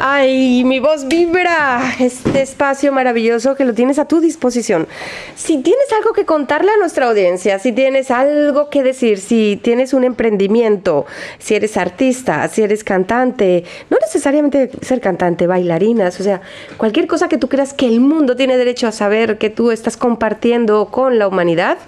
Ay, 0.00 0.64
mi 0.64 0.80
voz 0.80 1.06
vibra. 1.06 1.80
Este 2.00 2.42
espacio 2.42 2.92
maravilloso 2.92 3.54
que 3.54 3.64
lo 3.64 3.74
tienes 3.74 4.00
a 4.00 4.06
tu 4.06 4.20
disposición. 4.20 4.88
Si 5.36 5.58
tienes 5.58 5.92
algo 5.96 6.12
que 6.12 6.24
contarle 6.24 6.72
a 6.72 6.76
nuestra 6.76 7.06
audiencia, 7.06 7.60
si 7.60 7.70
tienes 7.70 8.10
algo 8.10 8.70
que 8.70 8.82
decir, 8.82 9.18
si 9.18 9.58
tienes 9.62 9.94
un 9.94 10.02
emprendimiento, 10.02 11.06
si 11.38 11.54
eres 11.54 11.76
artista, 11.76 12.46
si 12.48 12.62
eres 12.62 12.82
cantante, 12.82 13.64
no 13.88 13.98
necesariamente 14.00 14.70
ser 14.82 15.00
cantante, 15.00 15.46
bailarinas, 15.46 16.18
o 16.18 16.24
sea, 16.24 16.40
cualquier 16.76 17.06
cosa 17.06 17.28
que 17.28 17.38
tú 17.38 17.48
creas 17.48 17.72
que 17.72 17.86
el 17.86 18.00
mundo 18.00 18.34
tiene 18.34 18.56
derecho 18.56 18.88
a 18.88 18.92
saber 18.92 19.38
que 19.38 19.48
tú 19.48 19.70
estás 19.70 19.96
compartiendo 19.96 20.86
con 20.86 21.18
la 21.18 21.28
humanidad, 21.28 21.78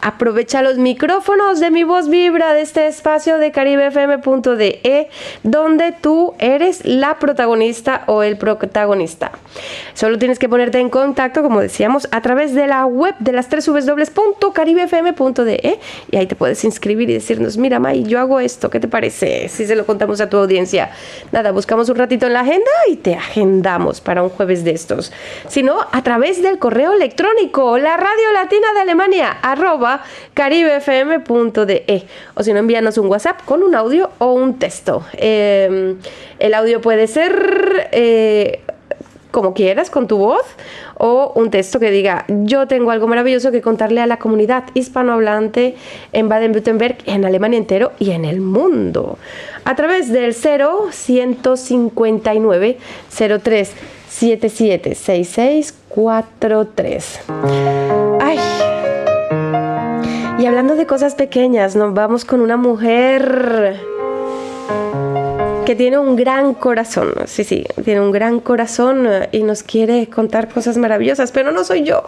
aprovecha 0.00 0.62
los 0.62 0.78
micrófonos 0.78 1.60
de 1.60 1.70
mi 1.70 1.84
voz 1.84 2.08
vibra 2.08 2.54
de 2.54 2.62
este 2.62 2.86
espacio 2.86 3.36
de 3.36 3.52
caribefm.de, 3.52 5.08
donde 5.42 5.92
tú 5.92 6.34
eres 6.38 6.84
la 6.86 7.18
protagonista 7.18 7.49
o 8.06 8.22
el 8.22 8.36
protagonista. 8.36 9.32
Solo 9.94 10.18
tienes 10.18 10.38
que 10.38 10.48
ponerte 10.48 10.78
en 10.78 10.90
contacto, 10.90 11.42
como 11.42 11.60
decíamos, 11.60 12.08
a 12.12 12.20
través 12.20 12.54
de 12.54 12.66
la 12.66 12.86
web 12.86 13.14
de 13.18 13.32
las 13.32 13.48
tres 13.48 13.66
www.caribefm.de 13.66 15.80
y 16.10 16.16
ahí 16.16 16.26
te 16.26 16.36
puedes 16.36 16.64
inscribir 16.64 17.10
y 17.10 17.14
decirnos, 17.14 17.56
mira, 17.56 17.78
May, 17.78 18.04
yo 18.04 18.20
hago 18.20 18.40
esto, 18.40 18.70
¿qué 18.70 18.80
te 18.80 18.88
parece? 18.88 19.48
Si 19.48 19.66
se 19.66 19.76
lo 19.76 19.86
contamos 19.86 20.20
a 20.20 20.28
tu 20.28 20.36
audiencia. 20.36 20.90
Nada, 21.32 21.52
buscamos 21.52 21.88
un 21.88 21.96
ratito 21.96 22.26
en 22.26 22.34
la 22.34 22.40
agenda 22.40 22.70
y 22.88 22.96
te 22.96 23.14
agendamos 23.14 24.00
para 24.00 24.22
un 24.22 24.30
jueves 24.30 24.64
de 24.64 24.72
estos. 24.72 25.12
Si 25.48 25.62
no, 25.62 25.78
a 25.92 26.02
través 26.02 26.42
del 26.42 26.58
correo 26.58 26.92
electrónico, 26.92 27.78
la 27.78 27.96
radio 27.96 28.32
latina 28.32 28.72
de 28.74 28.80
Alemania, 28.80 29.38
arroba 29.42 30.02
caribefm.de. 30.34 32.06
O 32.34 32.42
si 32.42 32.52
no, 32.52 32.58
envíanos 32.58 32.98
un 32.98 33.06
WhatsApp 33.06 33.44
con 33.44 33.62
un 33.62 33.74
audio 33.74 34.10
o 34.18 34.32
un 34.32 34.58
texto. 34.58 35.04
Em, 35.14 35.98
el 36.40 36.54
audio 36.54 36.80
puede 36.80 37.06
ser 37.06 37.88
eh, 37.92 38.60
como 39.30 39.54
quieras, 39.54 39.88
con 39.90 40.08
tu 40.08 40.18
voz, 40.18 40.44
o 40.96 41.32
un 41.34 41.50
texto 41.50 41.80
que 41.80 41.90
diga, 41.90 42.24
yo 42.28 42.66
tengo 42.66 42.90
algo 42.90 43.06
maravilloso 43.06 43.50
que 43.52 43.62
contarle 43.62 44.00
a 44.00 44.06
la 44.06 44.18
comunidad 44.18 44.64
hispanohablante 44.74 45.76
en 46.12 46.28
Baden-Württemberg, 46.28 46.98
en 47.06 47.24
Alemania 47.24 47.58
entero 47.58 47.92
y 47.98 48.10
en 48.10 48.24
el 48.24 48.40
mundo. 48.40 49.18
A 49.64 49.76
través 49.76 50.12
del 50.12 50.34
0 50.34 50.88
159 50.90 52.78
03 53.42 53.72
77 54.08 54.94
6643. 54.94 57.20
Ay. 58.20 58.38
Y 60.38 60.46
hablando 60.46 60.74
de 60.74 60.86
cosas 60.86 61.14
pequeñas, 61.14 61.76
nos 61.76 61.92
vamos 61.94 62.24
con 62.24 62.40
una 62.40 62.56
mujer 62.56 63.78
que 65.70 65.76
tiene 65.76 65.98
un 65.98 66.16
gran 66.16 66.54
corazón, 66.54 67.14
sí, 67.26 67.44
sí, 67.44 67.64
tiene 67.84 68.00
un 68.00 68.10
gran 68.10 68.40
corazón 68.40 69.06
eh, 69.08 69.28
y 69.30 69.44
nos 69.44 69.62
quiere 69.62 70.08
contar 70.08 70.48
cosas 70.48 70.76
maravillosas, 70.76 71.30
pero 71.30 71.52
no 71.52 71.62
soy 71.62 71.84
yo 71.84 72.02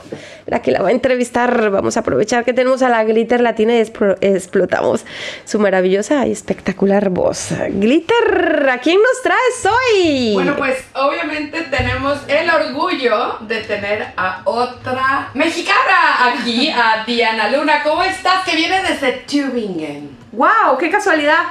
la 0.46 0.62
que 0.62 0.72
la 0.72 0.82
va 0.82 0.88
a 0.88 0.90
entrevistar. 0.90 1.70
Vamos 1.70 1.96
a 1.96 2.00
aprovechar 2.00 2.44
que 2.44 2.52
tenemos 2.52 2.82
a 2.82 2.88
la 2.88 3.04
Glitter 3.04 3.40
Latina 3.40 3.74
y 3.74 3.78
explotamos 3.78 5.06
su 5.44 5.60
maravillosa 5.60 6.26
y 6.26 6.32
espectacular 6.32 7.10
voz. 7.10 7.50
Glitter, 7.68 8.68
¿a 8.68 8.78
quién 8.78 8.98
nos 9.00 9.22
traes 9.22 9.76
hoy? 9.76 10.32
Bueno, 10.34 10.56
pues 10.56 10.78
obviamente 10.94 11.62
tenemos 11.70 12.18
el 12.26 12.50
orgullo 12.50 13.38
de 13.42 13.60
tener 13.60 14.08
a 14.16 14.42
otra 14.44 15.30
mexicana 15.34 16.32
aquí, 16.32 16.68
a 16.68 17.04
Diana 17.06 17.48
Luna. 17.48 17.84
¿Cómo 17.84 18.02
estás? 18.02 18.44
Que 18.44 18.56
viene 18.56 18.82
desde 18.82 19.22
Tübingen. 19.24 20.18
¡Wow! 20.32 20.78
¡Qué 20.80 20.90
casualidad! 20.90 21.44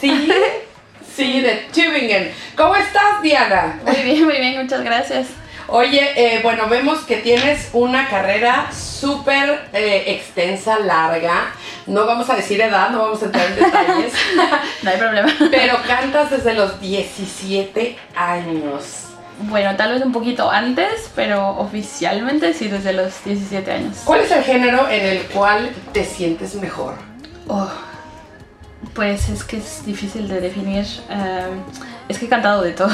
Sí. 0.00 0.32
Sí, 1.16 1.40
de 1.40 1.66
Tübingen. 1.72 2.30
¿Cómo 2.54 2.76
estás, 2.76 3.22
Diana? 3.22 3.80
Muy 3.86 4.02
bien, 4.02 4.24
muy 4.24 4.36
bien, 4.36 4.62
muchas 4.62 4.84
gracias. 4.84 5.28
Oye, 5.66 6.12
eh, 6.14 6.40
bueno, 6.42 6.68
vemos 6.68 6.98
que 7.00 7.16
tienes 7.16 7.70
una 7.72 8.06
carrera 8.06 8.70
súper 8.70 9.66
eh, 9.72 10.04
extensa, 10.08 10.78
larga. 10.78 11.54
No 11.86 12.04
vamos 12.04 12.28
a 12.28 12.36
decir 12.36 12.60
edad, 12.60 12.90
no 12.90 12.98
vamos 12.98 13.22
a 13.22 13.24
entrar 13.26 13.46
en 13.46 13.56
detalles. 13.64 14.12
no 14.82 14.90
hay 14.90 14.98
problema. 14.98 15.32
Pero 15.50 15.78
cantas 15.86 16.30
desde 16.30 16.52
los 16.52 16.78
17 16.82 17.96
años. 18.14 19.04
Bueno, 19.38 19.74
tal 19.74 19.92
vez 19.94 20.02
un 20.02 20.12
poquito 20.12 20.50
antes, 20.50 21.10
pero 21.14 21.48
oficialmente 21.48 22.52
sí, 22.52 22.68
desde 22.68 22.92
los 22.92 23.24
17 23.24 23.72
años. 23.72 24.02
¿Cuál 24.04 24.20
es 24.20 24.30
el 24.30 24.44
género 24.44 24.86
en 24.90 25.04
el 25.04 25.22
cual 25.28 25.70
te 25.94 26.04
sientes 26.04 26.56
mejor? 26.56 26.94
Oh, 27.48 27.68
pues 28.96 29.28
es 29.28 29.44
que 29.44 29.58
es 29.58 29.84
difícil 29.84 30.26
de 30.26 30.40
definir. 30.40 30.86
Em, 31.10 31.60
es 32.08 32.18
que 32.18 32.26
he 32.26 32.28
cantado 32.28 32.62
de 32.62 32.72
todo. 32.72 32.90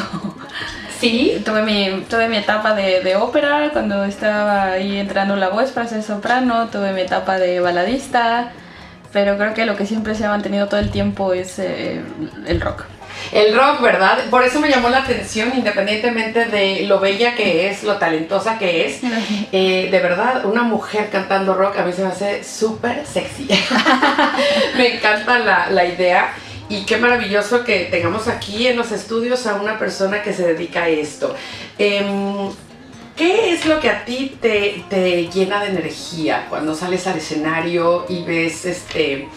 Sí. 0.98 1.40
Tuve 1.44 1.62
mi, 1.62 2.05
tuve 2.09 2.28
mi 2.28 2.36
etapa 2.36 2.74
de, 2.74 3.16
ópera 3.16 3.70
cuando 3.72 4.05
estaba 4.05 4.72
ahí 4.72 4.98
entrando 4.98 5.36
la 5.36 5.48
voz 5.48 5.70
para 5.70 5.88
ser 5.88 6.03
soprano. 6.03 6.68
Tuve 6.68 6.92
mi 6.92 7.00
etapa 7.03 7.38
de 7.38 7.61
baladista. 7.61 8.53
Pero 9.12 9.36
creo 9.36 9.55
que 9.55 9.66
lo 9.66 9.76
que 9.76 9.86
siempre 9.86 10.14
se 10.14 10.24
ha 10.24 10.28
mantenido 10.28 10.68
todo 10.68 10.80
el 10.80 10.90
tiempo 10.90 11.32
es 11.32 11.59
eh, 11.59 12.03
el 12.46 12.61
rock 12.61 12.84
el 13.30 13.54
rock, 13.56 13.80
¿verdad? 13.80 14.28
Por 14.30 14.42
eso 14.42 14.60
me 14.60 14.68
llamó 14.68 14.88
la 14.88 14.98
atención, 14.98 15.52
independientemente 15.56 16.46
de 16.46 16.84
lo 16.86 17.00
bella 17.00 17.34
que 17.34 17.68
es, 17.68 17.82
lo 17.82 17.96
talentosa 17.98 18.58
que 18.58 18.86
es. 18.86 19.00
Eh, 19.52 19.88
de 19.90 19.98
verdad, 20.00 20.44
una 20.44 20.62
mujer 20.62 21.08
cantando 21.10 21.54
rock 21.54 21.78
a 21.78 21.84
mí 21.84 21.92
se 21.92 22.02
me 22.02 22.08
hace 22.08 22.44
súper 22.44 23.06
sexy. 23.06 23.48
me 24.76 24.96
encanta 24.96 25.38
la, 25.38 25.84
idea. 25.84 26.34
Y 26.68 26.84
qué 26.84 26.96
maravilloso 26.96 27.64
que 27.64 27.88
tengamos 27.90 28.28
aquí 28.28 28.66
en 28.66 28.76
los 28.76 28.92
estudios 28.92 29.46
a 29.46 29.56
una 29.56 29.78
persona 29.78 30.22
que 30.22 30.32
se 30.32 30.54
dedica 30.54 30.84
a 30.84 30.88
esto. 30.88 31.34
Em, 31.78 32.50
¿Qué 33.16 33.52
es 33.52 33.66
lo 33.66 33.78
que 33.78 33.90
a 33.90 34.06
ti 34.06 34.38
te, 34.40 34.82
te, 34.88 35.28
llena 35.28 35.62
de 35.62 35.68
energía 35.68 36.46
cuando 36.48 36.74
sales 36.74 37.06
al 37.06 37.18
escenario 37.18 38.06
y 38.08 38.24
ves 38.24 38.64
este 38.64 39.28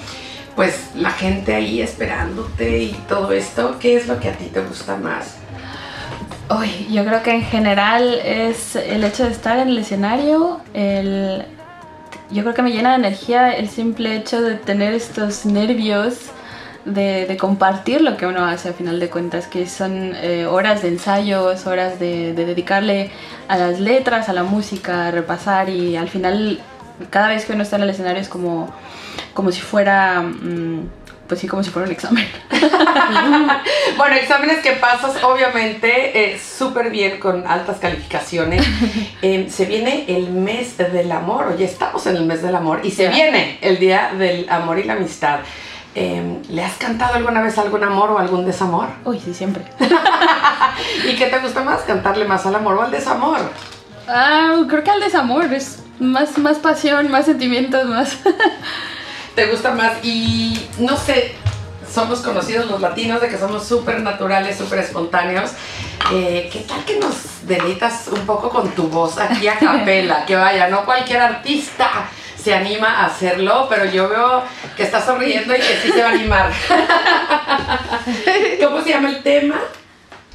pues 0.56 0.91
la 0.95 1.12
gente 1.12 1.53
ahí 1.53 1.82
esperándote 1.82 2.84
y 2.84 2.91
todo 3.08 3.32
esto, 3.32 3.78
¿qué 3.80 3.97
es 3.97 4.08
lo 4.08 4.20
que 4.20 4.30
a 4.30 4.34
ti 4.34 4.45
te 4.45 4.62
gusta 4.62 4.95
más? 4.95 5.38
Uy, 6.49 6.88
yo 6.91 7.03
creo 7.03 7.24
que 7.24 7.32
en 7.32 7.41
general 7.41 8.20
es 8.24 8.76
el 8.76 9.03
hecho 9.03 9.26
de 9.26 9.32
estar 9.32 9.58
en 9.58 9.70
el 9.70 9.80
escenario, 9.80 10.62
el, 10.74 11.43
yo 12.32 12.43
creo 12.43 12.53
que 12.53 12.62
me 12.62 12.72
llena 12.72 12.91
de 12.91 12.95
energía 12.95 13.51
el 13.51 13.68
simple 13.68 14.16
hecho 14.16 14.41
de 14.41 14.56
tener 14.56 14.93
estos 14.93 15.45
nervios 15.45 16.32
de, 16.86 17.36
compartir 17.39 18.01
lo 18.01 18.16
que 18.16 18.28
uno 18.28 18.45
hace 18.45 18.70
a 18.70 18.74
final 18.74 18.99
de 18.99 19.10
cuentas, 19.10 19.47
que 19.47 19.68
son 19.68 20.14
eh, 20.16 20.45
horas 20.45 20.84
de 20.84 20.89
ensayos, 20.89 21.66
horas 21.66 21.99
de, 21.99 22.34
de 22.34 22.45
dedicarle 22.45 23.12
a 23.47 23.58
las 23.58 23.80
letras, 23.80 24.30
a 24.30 24.34
la 24.34 24.43
música, 24.43 25.08
a 25.08 25.12
repasar 25.12 25.70
y 25.70 25.97
al 25.97 26.10
final 26.10 26.62
cada 27.09 27.29
vez 27.29 27.45
que 27.45 27.53
uno 27.53 27.63
está 27.63 27.75
en 27.75 27.83
el 27.83 27.89
escenario 27.89 28.21
es 28.21 28.29
como 28.29 28.73
como 29.33 29.51
si 29.51 29.61
fuera, 29.61 30.21
mm, 30.21 30.89
pues 31.27 31.41
sí, 31.41 31.47
como 31.47 31.63
si 31.63 31.69
fuera 31.69 31.87
un 31.87 31.91
examen. 31.91 32.25
bueno, 33.97 34.15
exámenes 34.15 34.59
que 34.59 34.73
pasas 34.73 35.23
obviamente 35.23 36.33
eh, 36.33 36.39
súper 36.39 36.89
bien 36.89 37.19
con 37.19 37.45
altas 37.47 37.77
calificaciones. 37.77 38.65
Em, 39.21 39.49
se 39.49 39.65
viene 39.65 40.05
el 40.07 40.29
mes 40.29 40.77
del 40.77 41.11
amor, 41.11 41.55
estamos 41.59 42.05
en 42.05 42.17
el 42.17 42.25
mes 42.25 42.43
del 42.43 42.55
amor 42.55 42.81
y 42.83 42.91
se 42.91 43.07
viene 43.07 43.57
el 43.61 43.79
día 43.79 44.11
del 44.17 44.47
amor 44.49 44.77
y 44.79 44.83
la 44.83 44.93
amistad. 44.93 45.39
Em, 45.95 46.41
¿Le 46.49 46.63
has 46.63 46.73
cantado 46.73 47.15
alguna 47.15 47.41
vez 47.41 47.57
algún 47.57 47.83
amor 47.83 48.11
o 48.11 48.19
algún 48.19 48.45
desamor? 48.45 48.89
Uy, 49.05 49.19
sí, 49.19 49.33
siempre. 49.33 49.63
¿Y 51.09 51.15
qué 51.15 51.27
te 51.27 51.39
gusta 51.39 51.63
más? 51.63 51.81
¿Cantarle 51.81 52.25
más 52.25 52.45
al 52.45 52.55
amor 52.55 52.75
o 52.75 52.81
al 52.83 52.91
desamor? 52.91 53.39
Ah, 54.07 54.61
creo 54.69 54.83
que 54.83 54.91
al 54.91 54.99
desamor 54.99 55.51
es 55.53 55.84
más, 55.99 56.37
más 56.37 56.59
pasión, 56.59 57.09
más 57.09 57.25
sentimientos, 57.25 57.87
más 57.87 58.17
te 59.35 59.45
gusta 59.47 59.71
más. 59.71 60.03
Y 60.03 60.67
no 60.79 60.97
sé, 60.97 61.35
somos 61.91 62.21
conocidos 62.21 62.69
los 62.69 62.81
latinos 62.81 63.21
de 63.21 63.29
que 63.29 63.37
somos 63.37 63.65
súper 63.65 64.01
naturales, 64.01 64.57
súper 64.57 64.79
espontáneos. 64.79 65.51
Eh, 66.13 66.49
¿Qué 66.51 66.59
tal 66.59 66.83
que 66.85 66.99
nos 66.99 67.47
delitas 67.47 68.09
un 68.09 68.25
poco 68.25 68.49
con 68.49 68.69
tu 68.71 68.87
voz 68.87 69.17
aquí 69.17 69.47
a 69.47 69.57
capela? 69.57 70.25
que 70.27 70.35
vaya, 70.35 70.67
no 70.67 70.85
cualquier 70.85 71.21
artista 71.21 72.09
se 72.35 72.53
anima 72.53 73.01
a 73.01 73.05
hacerlo, 73.07 73.65
pero 73.69 73.85
yo 73.85 74.07
veo 74.07 74.43
que 74.77 74.83
está 74.83 75.03
sonriendo 75.03 75.55
y 75.55 75.59
que 75.59 75.79
sí 75.81 75.91
se 75.91 76.01
va 76.01 76.09
a 76.09 76.11
animar. 76.11 76.51
¿Cómo 78.63 78.81
se 78.81 78.89
llama 78.89 79.09
el 79.09 79.23
tema? 79.23 79.59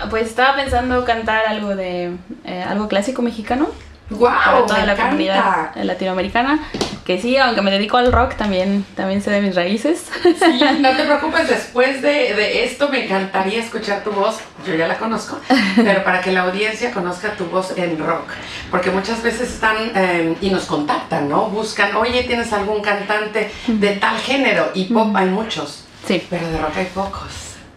Pues 0.09 0.27
estaba 0.27 0.57
pensando 0.57 1.05
cantar 1.05 1.47
algo 1.47 1.77
de 1.77 2.17
eh, 2.45 2.65
algo 2.67 2.89
clásico 2.89 3.23
mexicano. 3.23 3.69
Guau, 4.11 4.33
para 4.35 4.67
toda 4.67 4.81
me 4.81 4.87
la 4.87 4.93
encanta. 4.93 5.05
comunidad 5.11 5.75
latinoamericana. 5.85 6.59
Que 7.05 7.21
sí, 7.21 7.37
aunque 7.39 7.61
me 7.63 7.71
dedico 7.73 7.97
al 7.97 8.13
rock, 8.13 8.35
también, 8.35 8.85
también 8.95 9.21
sé 9.23 9.31
de 9.31 9.41
mis 9.41 9.55
raíces. 9.57 10.07
Sí, 10.23 10.61
no 10.81 10.91
te 10.97 11.03
preocupes, 11.05 11.49
después 11.49 12.03
de, 12.03 12.09
de 12.35 12.65
esto 12.65 12.89
me 12.89 13.05
encantaría 13.05 13.59
escuchar 13.61 14.05
tu 14.05 14.13
voz, 14.13 14.39
yo 14.67 14.75
ya 14.77 14.87
la 14.87 14.97
conozco, 14.97 15.41
pero 15.77 16.05
para 16.05 16.21
que 16.21 16.31
la 16.31 16.43
audiencia 16.43 16.93
conozca 16.93 17.33
tu 17.33 17.47
voz 17.47 17.73
en 17.77 17.99
rock, 17.99 18.29
porque 18.71 18.91
muchas 18.91 19.23
veces 19.23 19.51
están 19.51 19.77
eh, 19.95 20.37
y 20.41 20.51
nos 20.51 20.67
contactan, 20.67 21.29
¿no? 21.29 21.47
Buscan, 21.47 21.97
oye, 21.97 22.23
¿tienes 22.25 22.53
algún 22.53 22.81
cantante 22.81 23.51
de 23.67 23.91
tal 23.97 24.17
género? 24.19 24.71
Y 24.75 24.85
pop 24.85 25.15
hay 25.17 25.27
muchos, 25.27 25.85
Sí. 26.07 26.25
pero 26.31 26.47
de 26.49 26.59
rock 26.59 26.77
hay 26.77 26.87
pocos. 26.95 27.31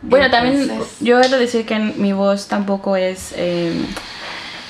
Bueno, 0.03 0.29
también 0.29 0.61
Entonces, 0.63 0.97
yo 0.99 1.19
he 1.21 1.27
de 1.29 1.38
decir 1.39 1.65
que 1.65 1.79
mi 1.79 2.11
voz 2.13 2.47
tampoco 2.49 2.97
es 2.97 3.34
eh, 3.38 3.73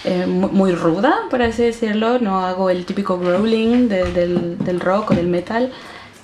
eh, 0.06 0.26
mu- 0.28 0.50
muy 0.50 0.74
ruda, 0.74 1.14
por 1.30 1.42
así 1.42 1.64
decirlo. 1.64 2.20
No 2.20 2.46
hago 2.46 2.70
el 2.70 2.86
típico 2.86 3.18
growling 3.20 3.88
de- 3.90 4.12
del, 4.12 4.58
del 4.60 4.80
rock 4.80 5.12
o 5.12 5.14
del 5.16 5.28
metal. 5.28 5.72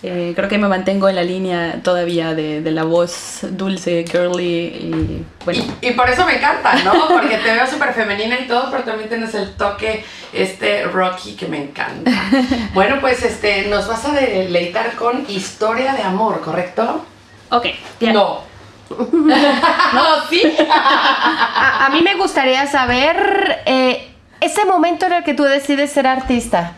Eh, 0.02 0.32
creo 0.34 0.48
que 0.48 0.58
me 0.58 0.70
mantengo 0.70 1.10
en 1.10 1.16
la 1.18 1.24
línea 1.24 1.82
todavía 1.84 2.34
de, 2.34 2.62
de 2.62 2.72
la 2.72 2.86
voz 2.86 3.40
dulce, 3.50 4.06
girly 4.10 4.46
y 4.48 5.26
bueno. 5.44 5.62
Y 5.82 5.92
por 5.92 6.10
eso 6.10 6.26
me 6.26 6.38
encanta, 6.38 6.74
¿no? 6.86 6.94
Porque 7.10 7.36
te 7.36 7.52
veo 7.52 7.68
súper 7.68 7.92
femenina 7.94 8.40
y 8.40 8.48
todo, 8.48 8.72
pero 8.72 8.84
también 8.84 9.10
tienes 9.10 9.34
el 9.36 9.52
toque 9.56 10.06
este 10.32 10.84
rocky 10.86 11.34
que 11.34 11.48
me 11.48 11.62
encanta. 11.64 12.10
Bueno, 12.74 13.00
pues 13.02 13.24
este, 13.24 13.68
nos 13.68 13.90
vas 13.90 14.06
a 14.06 14.14
deleitar 14.14 14.94
con 14.96 15.26
historia 15.28 15.92
de 15.94 16.04
amor, 16.04 16.40
¿correcto? 16.40 17.04
Ok, 17.50 17.66
bien. 18.00 18.14
No. 18.14 18.48
no, 19.94 20.28
sí. 20.30 20.42
A, 20.70 21.86
a 21.86 21.90
mí 21.92 22.02
me 22.02 22.16
gustaría 22.16 22.66
saber 22.68 23.60
eh, 23.66 24.08
ese 24.42 24.66
momento 24.66 25.06
en 25.06 25.14
el 25.14 25.24
que 25.24 25.34
tú 25.34 25.44
decides 25.44 25.92
ser 25.92 26.08
artista. 26.08 26.74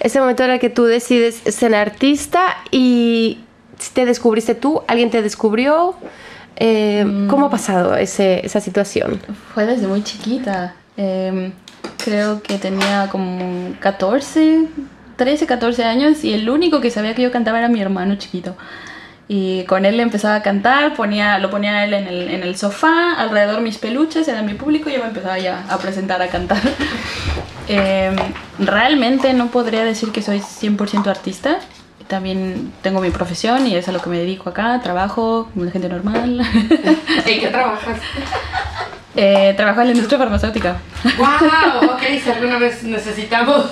Ese 0.00 0.20
momento 0.20 0.44
en 0.44 0.52
el 0.52 0.60
que 0.60 0.70
tú 0.70 0.84
decides 0.84 1.42
ser 1.54 1.74
artista 1.74 2.56
y 2.70 3.40
te 3.92 4.06
descubriste 4.06 4.54
tú, 4.54 4.82
alguien 4.88 5.10
te 5.10 5.22
descubrió. 5.22 5.94
Eh, 6.56 7.26
¿Cómo 7.28 7.46
ha 7.46 7.50
pasado 7.50 7.96
ese- 7.96 8.44
esa 8.44 8.60
situación? 8.60 9.20
Fue 9.54 9.66
desde 9.66 9.86
muy 9.86 10.02
chiquita. 10.02 10.74
Em, 10.96 11.52
creo 12.04 12.42
que 12.42 12.58
tenía 12.58 13.08
como 13.10 13.74
14, 13.80 14.68
13, 15.16 15.46
14 15.46 15.84
años 15.84 16.22
y 16.24 16.32
el 16.34 16.48
único 16.50 16.80
que 16.80 16.90
sabía 16.90 17.14
que 17.14 17.22
yo 17.22 17.30
cantaba 17.30 17.58
era 17.58 17.68
mi 17.68 17.80
hermano 17.80 18.16
chiquito. 18.16 18.56
Y 19.32 19.62
con 19.66 19.86
él 19.86 20.00
empezaba 20.00 20.34
a 20.34 20.42
cantar, 20.42 20.94
ponía, 20.94 21.38
lo 21.38 21.50
ponía 21.50 21.84
él 21.84 21.94
en 21.94 22.08
el, 22.08 22.30
en 22.30 22.42
el 22.42 22.56
sofá, 22.56 23.12
alrededor 23.16 23.60
mis 23.60 23.78
peluches, 23.78 24.26
era 24.26 24.42
mi 24.42 24.54
público 24.54 24.90
y 24.90 24.94
yo 24.94 24.98
me 24.98 25.06
empezaba 25.06 25.38
ya 25.38 25.64
a 25.68 25.78
presentar 25.78 26.20
a 26.20 26.26
cantar. 26.26 26.60
Em, 27.68 28.16
realmente 28.58 29.32
no 29.32 29.46
podría 29.52 29.84
decir 29.84 30.10
que 30.10 30.22
soy 30.22 30.40
100% 30.40 31.06
artista. 31.06 31.60
También 32.08 32.72
tengo 32.82 33.00
mi 33.00 33.10
profesión 33.10 33.68
y 33.68 33.76
es 33.76 33.86
a 33.86 33.92
lo 33.92 34.02
que 34.02 34.10
me 34.10 34.18
dedico 34.18 34.50
acá, 34.50 34.80
trabajo 34.82 35.48
como 35.54 35.66
la 35.66 35.70
gente 35.70 35.88
normal. 35.88 36.40
¿En 37.26 37.40
qué 37.40 37.48
trabajas? 37.48 37.98
Eh, 39.16 39.54
trabajo 39.56 39.80
en 39.80 39.88
la 39.88 39.92
industria 39.92 40.18
farmacéutica. 40.18 40.76
¡Wow! 41.18 41.90
Ok, 41.90 42.02
si 42.22 42.30
alguna 42.30 42.58
vez 42.58 42.84
necesitamos 42.84 43.66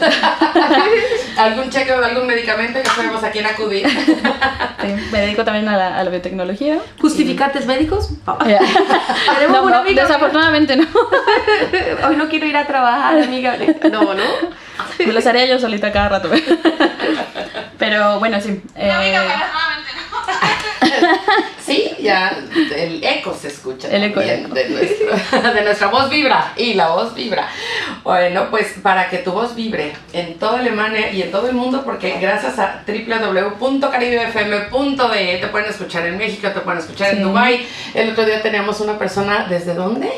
algún 1.38 1.70
chequeo 1.70 2.00
de 2.00 2.06
algún 2.06 2.26
medicamento, 2.26 2.78
ya 2.84 2.90
sabemos 2.92 3.22
a 3.24 3.30
quién 3.30 3.46
acudir. 3.52 3.88
Sí, 3.88 4.88
me 5.12 5.20
dedico 5.20 5.44
también 5.44 5.68
a 5.68 5.76
la, 5.76 5.98
a 5.98 6.04
la 6.04 6.10
biotecnología. 6.10 6.78
¿Justificantes 7.00 7.66
médicos? 7.66 8.10
Tenemos 8.44 9.50
No, 9.60 9.62
una 9.64 9.78
amiga- 9.80 10.02
desafortunadamente 10.02 10.76
no. 10.76 10.86
Hoy 12.08 12.16
no 12.16 12.28
quiero 12.28 12.46
ir 12.46 12.56
a 12.56 12.66
trabajar, 12.66 13.18
amiga. 13.22 13.56
No, 13.90 14.14
no. 14.14 14.22
Me 14.98 15.12
los 15.12 15.26
haría 15.26 15.46
yo 15.46 15.58
solita 15.58 15.92
cada 15.92 16.08
rato. 16.08 16.30
Pero 17.78 18.18
bueno, 18.18 18.40
sí. 18.40 18.60
eh, 18.76 18.90
Sí, 21.64 21.90
ya 22.00 22.34
el 22.76 23.04
eco 23.04 23.36
se 23.38 23.48
escucha. 23.48 23.88
El 23.94 24.04
eco, 24.04 24.20
también 24.20 24.38
el 24.38 24.44
eco. 24.46 24.54
De, 24.54 24.68
nuestro- 24.70 25.40
de 25.52 25.60
nuestra 25.62 25.88
voz 25.88 26.08
vibra 26.08 26.52
y 26.56 26.72
la 26.72 26.88
voz 26.88 27.14
vibra. 27.14 27.46
Bueno, 28.02 28.46
pues 28.50 28.72
para 28.82 29.10
que 29.10 29.18
tu 29.18 29.32
voz 29.32 29.54
vibre 29.54 29.92
en 30.14 30.38
toda 30.38 30.60
Alemania 30.60 31.12
y 31.12 31.20
en 31.20 31.30
todo 31.30 31.46
el 31.48 31.54
mundo, 31.54 31.82
porque 31.84 32.16
gracias 32.20 32.58
a 32.58 32.82
www.caribefm.de 32.86 35.38
te 35.40 35.46
pueden 35.48 35.68
escuchar 35.70 36.06
en 36.06 36.16
México, 36.16 36.48
te 36.48 36.60
pueden 36.60 36.80
escuchar 36.80 37.10
en 37.10 37.16
Sí. 37.18 37.22
Dubai. 37.22 37.66
El 37.94 38.10
otro 38.10 38.24
día 38.24 38.40
teníamos 38.42 38.80
una 38.80 38.98
persona, 38.98 39.46
¿desde 39.48 39.74
dónde? 39.74 40.08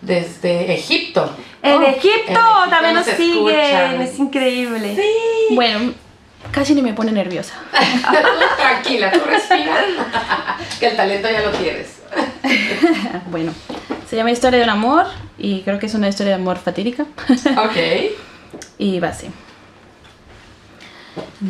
Desde 0.00 0.72
Egipto. 0.72 1.30
En 1.62 1.82
Oh, 1.82 1.86
Egipto 1.86 2.40
en 2.64 2.70
también 2.70 2.94
nos 2.94 3.06
escuchan. 3.08 3.32
siguen, 3.32 4.00
es 4.02 4.18
increíble. 4.18 4.96
bueno, 5.50 5.92
casi 6.52 6.74
ni 6.74 6.82
me 6.82 6.92
pone 6.94 7.12
nerviosa. 7.12 7.54
Tranquila, 8.56 9.12
tú 9.12 9.20
respira. 9.26 10.56
que 10.78 10.86
el 10.88 10.96
talento 10.96 11.28
ya 11.30 11.42
lo 11.42 11.50
tienes. 11.50 11.96
Bueno, 13.30 13.52
se 14.08 14.16
llama 14.16 14.32
Historia 14.32 14.58
de 14.58 14.64
un 14.64 14.70
amor 14.70 15.06
y 15.38 15.62
creo 15.62 15.78
que 15.78 15.86
es 15.86 15.94
una 15.94 16.08
historia 16.08 16.34
de 16.36 16.42
amor 16.42 16.58
fatídica. 16.58 17.04
Ok. 17.64 17.76
Y 18.78 18.98
va 18.98 19.08
así. 19.08 19.30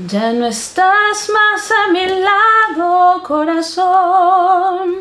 Ya 0.07 0.33
no 0.33 0.47
estás 0.47 1.31
más 1.33 1.71
a 1.71 1.93
mi 1.93 2.07
lado, 2.07 3.23
corazón. 3.23 4.97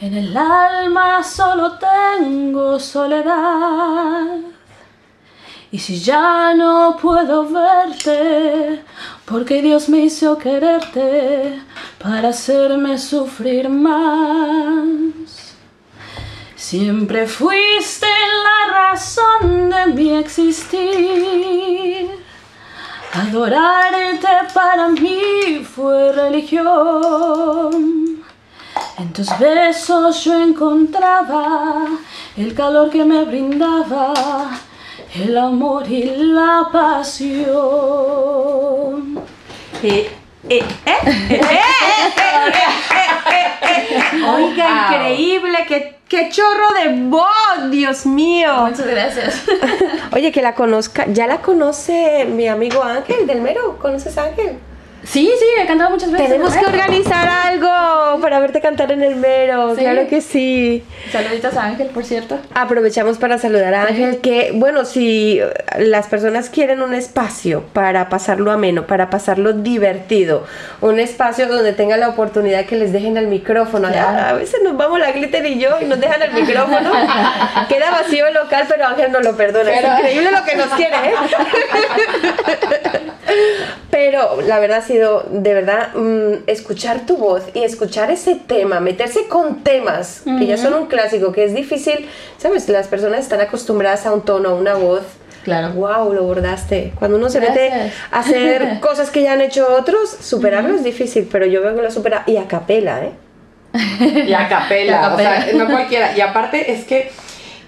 En 0.00 0.14
el 0.14 0.36
alma 0.36 1.22
solo 1.22 1.78
tengo 1.78 2.78
soledad. 2.80 4.38
Y 5.74 5.78
si 5.80 5.98
ya 5.98 6.54
no 6.54 6.96
puedo 7.02 7.48
verte, 7.48 8.84
porque 9.24 9.60
Dios 9.60 9.88
me 9.88 10.04
hizo 10.04 10.38
quererte 10.38 11.60
para 12.00 12.28
hacerme 12.28 12.96
sufrir 12.96 13.68
más. 13.68 15.56
Siempre 16.54 17.26
fuiste 17.26 18.06
la 18.06 18.72
razón 18.72 19.68
de 19.68 19.86
mi 19.86 20.10
existir. 20.12 22.08
Adorarte 23.12 24.28
para 24.54 24.90
mí 24.90 25.64
fue 25.64 26.12
religión. 26.12 27.72
En 28.96 29.12
tus 29.12 29.36
besos 29.40 30.22
yo 30.22 30.38
encontraba 30.38 31.88
el 32.36 32.54
calor 32.54 32.90
que 32.90 33.04
me 33.04 33.24
brindaba, 33.24 34.52
el 35.14 35.38
amor 35.38 35.88
y 35.88 36.04
la 36.16 36.68
pasión. 36.72 37.54
Eh, 39.82 40.10
eh, 40.48 40.64
eh, 40.86 41.00
Oiga, 44.26 44.88
increíble, 44.90 45.58
qué, 45.68 45.96
qué 46.08 46.28
chorro 46.30 46.72
de 46.82 47.02
voz, 47.08 47.70
Dios 47.70 48.06
mío. 48.06 48.66
Muchas 48.66 48.86
gracias. 48.86 49.42
Oye, 50.12 50.32
que 50.32 50.42
la 50.42 50.54
conozca, 50.54 51.06
ya 51.08 51.26
la 51.26 51.40
conoce 51.40 52.24
mi 52.24 52.48
amigo 52.48 52.82
Ángel 52.82 53.26
del 53.26 53.40
Mero, 53.40 53.78
¿conoces 53.78 54.18
a 54.18 54.24
Ángel? 54.24 54.58
Sí, 55.04 55.30
sí, 55.38 55.44
he 55.60 55.66
cantado 55.66 55.90
muchas 55.90 56.10
veces. 56.10 56.28
Tenemos 56.28 56.56
que 56.56 56.64
organizar 56.64 57.28
algo 57.28 58.20
para 58.20 58.38
verte 58.40 58.60
cantar 58.60 58.90
en 58.92 59.02
el 59.02 59.16
Mero, 59.16 59.74
Sí. 59.74 59.80
claro 59.82 60.06
que 60.08 60.20
sí. 60.20 60.84
Saluditos 61.12 61.56
a 61.56 61.64
Ángel, 61.64 61.88
por 61.88 62.04
cierto. 62.04 62.38
Aprovechamos 62.54 63.18
para 63.18 63.38
saludar 63.38 63.74
a 63.74 63.82
Ángel, 63.84 64.20
que 64.20 64.52
bueno, 64.54 64.84
si 64.84 65.40
eh, 65.40 65.52
las 65.78 66.06
personas 66.06 66.48
quieren 66.48 66.82
un 66.82 66.94
espacio 66.94 67.64
para 67.72 68.08
pasarlo 68.08 68.50
ameno, 68.50 68.86
para 68.86 69.10
pasarlo 69.10 69.52
divertido, 69.52 70.44
un 70.80 70.98
espacio 70.98 71.46
donde 71.48 71.72
tengan 71.72 72.00
la 72.00 72.08
oportunidad 72.08 72.64
que 72.64 72.76
les 72.76 72.92
dejen 72.92 73.16
el 73.16 73.26
micrófono. 73.26 73.88
Claro. 73.88 74.28
A, 74.28 74.32
veces 74.34 74.60
nos 74.62 74.76
vamos 74.76 74.98
la 74.98 75.12
glitter 75.12 75.44
y 75.46 75.58
yo 75.58 75.70
y 75.80 75.84
nos 75.84 76.00
dejan 76.00 76.22
el 76.22 76.32
micrófono. 76.32 76.90
Queda 77.68 77.90
vacío 77.90 78.26
el 78.26 78.34
local, 78.34 78.64
pero 78.68 78.86
Ángel 78.86 79.12
no 79.12 79.20
lo 79.20 79.36
perdona. 79.36 79.70
Pero- 79.74 79.88
Es 79.88 79.98
increíble 79.98 80.30
lo 80.30 80.44
que 80.44 80.56
nos 80.56 80.68
quiere, 80.68 80.96
¿eh? 80.96 81.14
Pero 83.90 84.40
la 84.42 84.58
verdad 84.58 84.78
ha 84.78 84.82
sido, 84.94 85.26
de 85.30 85.54
verdad, 85.54 85.94
mm, 85.94 86.44
escuchar 86.46 87.06
tu 87.06 87.16
voz 87.16 87.42
y 87.52 87.62
escuchar 87.62 88.10
ese 88.10 88.36
tema, 88.36 88.80
meterse 88.80 89.26
con 89.28 89.62
temas 89.62 90.22
que 90.24 90.46
ya 90.46 90.56
son 90.56 90.74
un 90.74 90.86
clásico, 90.86 91.32
que 91.32 91.44
es 91.44 91.54
difícil, 91.54 92.08
¿sabes? 92.38 92.68
Las 92.68 92.86
personas 92.86 93.20
están 93.20 93.40
acostumbradas 93.40 94.06
a 94.06 94.12
un 94.12 94.22
tono, 94.22 94.50
a 94.50 94.54
una 94.54 94.74
voz. 94.74 95.02
Claro. 95.42 95.74
Wow, 95.74 96.12
lo 96.14 96.22
bordaste. 96.22 96.92
Cuando 96.98 97.18
uno 97.18 97.28
se 97.28 97.40
mete 97.40 97.68
Gracias. 97.68 97.94
a 98.10 98.20
hacer 98.20 98.80
cosas 98.80 99.10
que 99.10 99.22
ya 99.22 99.32
han 99.32 99.40
hecho 99.40 99.66
otros, 99.78 100.10
superarlo 100.10 100.74
es 100.74 100.84
difícil, 100.84 101.28
pero 101.30 101.44
yo 101.44 101.60
veo 101.60 101.74
que 101.74 101.82
lo 101.82 101.90
supera 101.90 102.22
y 102.26 102.36
a 102.36 102.46
capela, 102.48 103.04
¿eh? 103.04 103.12
Y 104.26 104.32
a 104.32 104.48
capela, 104.48 105.12
o 105.14 105.18
sea, 105.18 105.40
capela. 105.40 105.64
no 105.64 105.70
cualquiera. 105.70 106.16
Y 106.16 106.20
aparte 106.20 106.72
es 106.72 106.84
que 106.84 107.10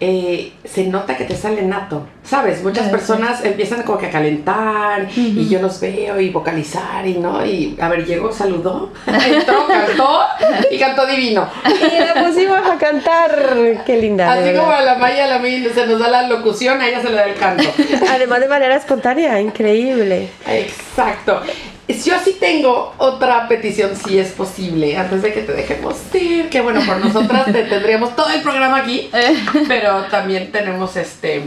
eh, 0.01 0.53
se 0.65 0.85
nota 0.87 1.17
que 1.17 1.25
te 1.25 1.37
sale 1.37 1.63
nato, 1.63 2.07
¿sabes? 2.23 2.63
Muchas 2.63 2.89
personas 2.89 3.45
empiezan 3.45 3.83
como 3.83 3.99
que 3.99 4.07
a 4.07 4.11
calentar 4.11 5.09
y 5.17 5.49
yo 5.49 5.61
los 5.61 5.81
veo 5.81 6.21
y 6.21 6.31
vocalizar 6.31 7.07
y 7.07 7.15
no, 7.15 7.45
y 7.45 7.77
a 7.81 7.89
ver, 7.89 8.05
llegó, 8.05 8.33
saludó, 8.33 8.93
entró, 9.07 9.67
cantó 9.67 10.21
y 10.71 10.79
cantó 10.79 11.07
divino. 11.07 11.49
Y 11.65 11.99
la 11.99 12.27
pusimos 12.27 12.59
a 12.59 12.77
cantar. 12.79 13.83
Qué 13.87 13.97
linda. 13.99 14.33
Así 14.33 14.55
como 14.55 14.71
a 14.71 14.83
la 14.83 14.97
Maya, 14.97 15.25
a 15.25 15.29
la 15.29 15.39
Maya 15.39 15.71
se 15.73 15.87
nos 15.87 15.99
da 15.99 16.09
la 16.09 16.29
locución, 16.29 16.81
a 16.81 16.89
ella 16.89 17.01
se 17.01 17.11
le 17.11 17.17
da 17.17 17.25
el 17.25 17.35
canto. 17.35 17.65
Además 18.11 18.41
de 18.41 18.49
manera 18.49 18.77
espontánea, 18.77 19.41
increíble. 19.41 20.29
Exacto. 20.47 21.43
Yo 21.89 22.15
sí 22.25 22.37
tengo 22.41 22.95
otra 22.99 23.47
petición, 23.49 23.95
si 23.97 24.19
es 24.19 24.33
posible, 24.33 24.97
antes 24.97 25.23
de 25.23 25.33
que 25.33 25.43
te 25.43 25.53
dejemos 25.53 25.95
ir, 26.15 26.49
que 26.51 26.61
bueno, 26.61 26.81
por 26.87 26.99
nosotras 26.99 27.45
te 27.47 27.63
tendríamos 27.65 28.15
todo 28.17 28.29
el 28.31 28.43
programa 28.43 28.79
aquí, 28.79 29.09
pero 29.69 30.03
también 30.05 30.51
tenemos 30.53 30.97
este 30.97 31.45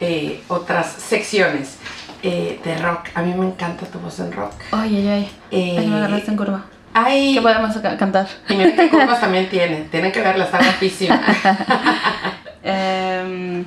eh, 0.00 0.40
otras 0.48 0.86
secciones 0.92 1.76
eh, 2.22 2.60
de 2.64 2.78
rock. 2.78 3.08
A 3.14 3.22
mí 3.22 3.34
me 3.34 3.46
encanta 3.46 3.86
tu 3.86 3.98
voz 3.98 4.18
en 4.20 4.30
rock. 4.32 4.52
Ay, 4.70 4.96
ay, 4.98 5.08
ay. 5.08 5.30
Eh, 5.50 5.76
Ay, 5.80 5.86
me 5.88 5.96
agarraste 5.96 6.30
en 6.30 6.36
curva. 6.36 6.64
Ay. 6.94 7.34
¿Qué 7.34 7.40
podemos 7.42 7.76
ca- 7.78 7.96
cantar? 7.96 8.28
Y 8.48 8.54
mira 8.54 8.74
qué 8.76 8.88
curvas 8.88 9.20
también 9.20 9.48
tiene, 9.48 9.86
tienen 9.90 10.12
que 10.12 10.20
verla, 10.20 10.44
está 10.44 10.58
guapísima. 10.58 11.20
Em, 12.64 13.64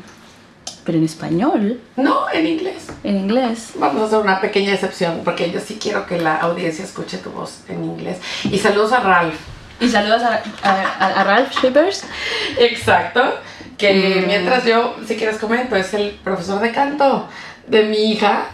pero 0.85 0.97
en 0.97 1.03
español. 1.05 1.81
No, 1.97 2.29
en 2.31 2.45
inglés. 2.47 2.87
En 3.03 3.17
inglés. 3.17 3.71
Vamos 3.75 4.03
a 4.03 4.05
hacer 4.05 4.19
una 4.19 4.39
pequeña 4.39 4.73
excepción, 4.73 5.21
porque 5.25 5.51
yo 5.51 5.59
sí 5.59 5.77
quiero 5.81 6.05
que 6.05 6.17
la 6.19 6.35
audiencia 6.37 6.85
escuche 6.85 7.17
tu 7.17 7.31
voz 7.31 7.61
en 7.67 7.83
inglés. 7.83 8.17
Y 8.43 8.59
saludos 8.59 8.91
a 8.93 8.99
Ralph. 8.99 9.35
Y 9.79 9.89
saludos 9.89 10.21
a, 10.23 10.41
a- 10.63 11.23
Ralph 11.23 11.51
Shippers. 11.61 12.03
Exacto. 12.59 13.21
Que 13.77 14.21
Mm. 14.23 14.27
mientras 14.27 14.63
yo, 14.65 14.95
si 15.05 15.15
quieres 15.17 15.37
comento, 15.37 15.75
es 15.75 15.93
el 15.93 16.11
profesor 16.23 16.61
de 16.61 16.71
canto 16.71 17.27
de 17.67 17.83
mi 17.83 18.11
hija. 18.11 18.45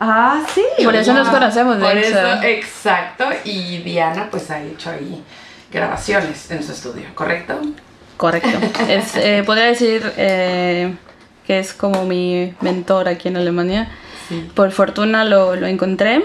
Ah, 0.00 0.42
sí. 0.54 0.62
Por 0.82 0.96
eso 0.96 1.12
nos 1.12 1.28
conocemos, 1.28 1.76
de 1.78 1.84
Por 1.84 1.96
hecho. 1.98 2.18
eso, 2.18 2.42
exacto. 2.42 3.24
Y 3.44 3.78
Diana, 3.78 4.28
pues 4.30 4.50
ha 4.50 4.62
hecho 4.62 4.90
ahí 4.90 5.22
grabaciones 5.70 6.50
en 6.50 6.62
su 6.62 6.72
estudio, 6.72 7.04
¿correcto? 7.14 7.60
Correcto. 8.16 8.48
Es, 8.88 9.14
eh, 9.16 9.42
podría 9.44 9.66
decir 9.66 10.10
eh, 10.16 10.94
que 11.52 11.58
es 11.58 11.74
como 11.74 12.06
mi 12.06 12.54
mentor 12.62 13.08
aquí 13.08 13.28
en 13.28 13.36
Alemania. 13.36 13.88
Por 14.54 14.70
fortuna 14.70 15.26
lo, 15.26 15.54
lo 15.54 15.66
encontré. 15.66 16.24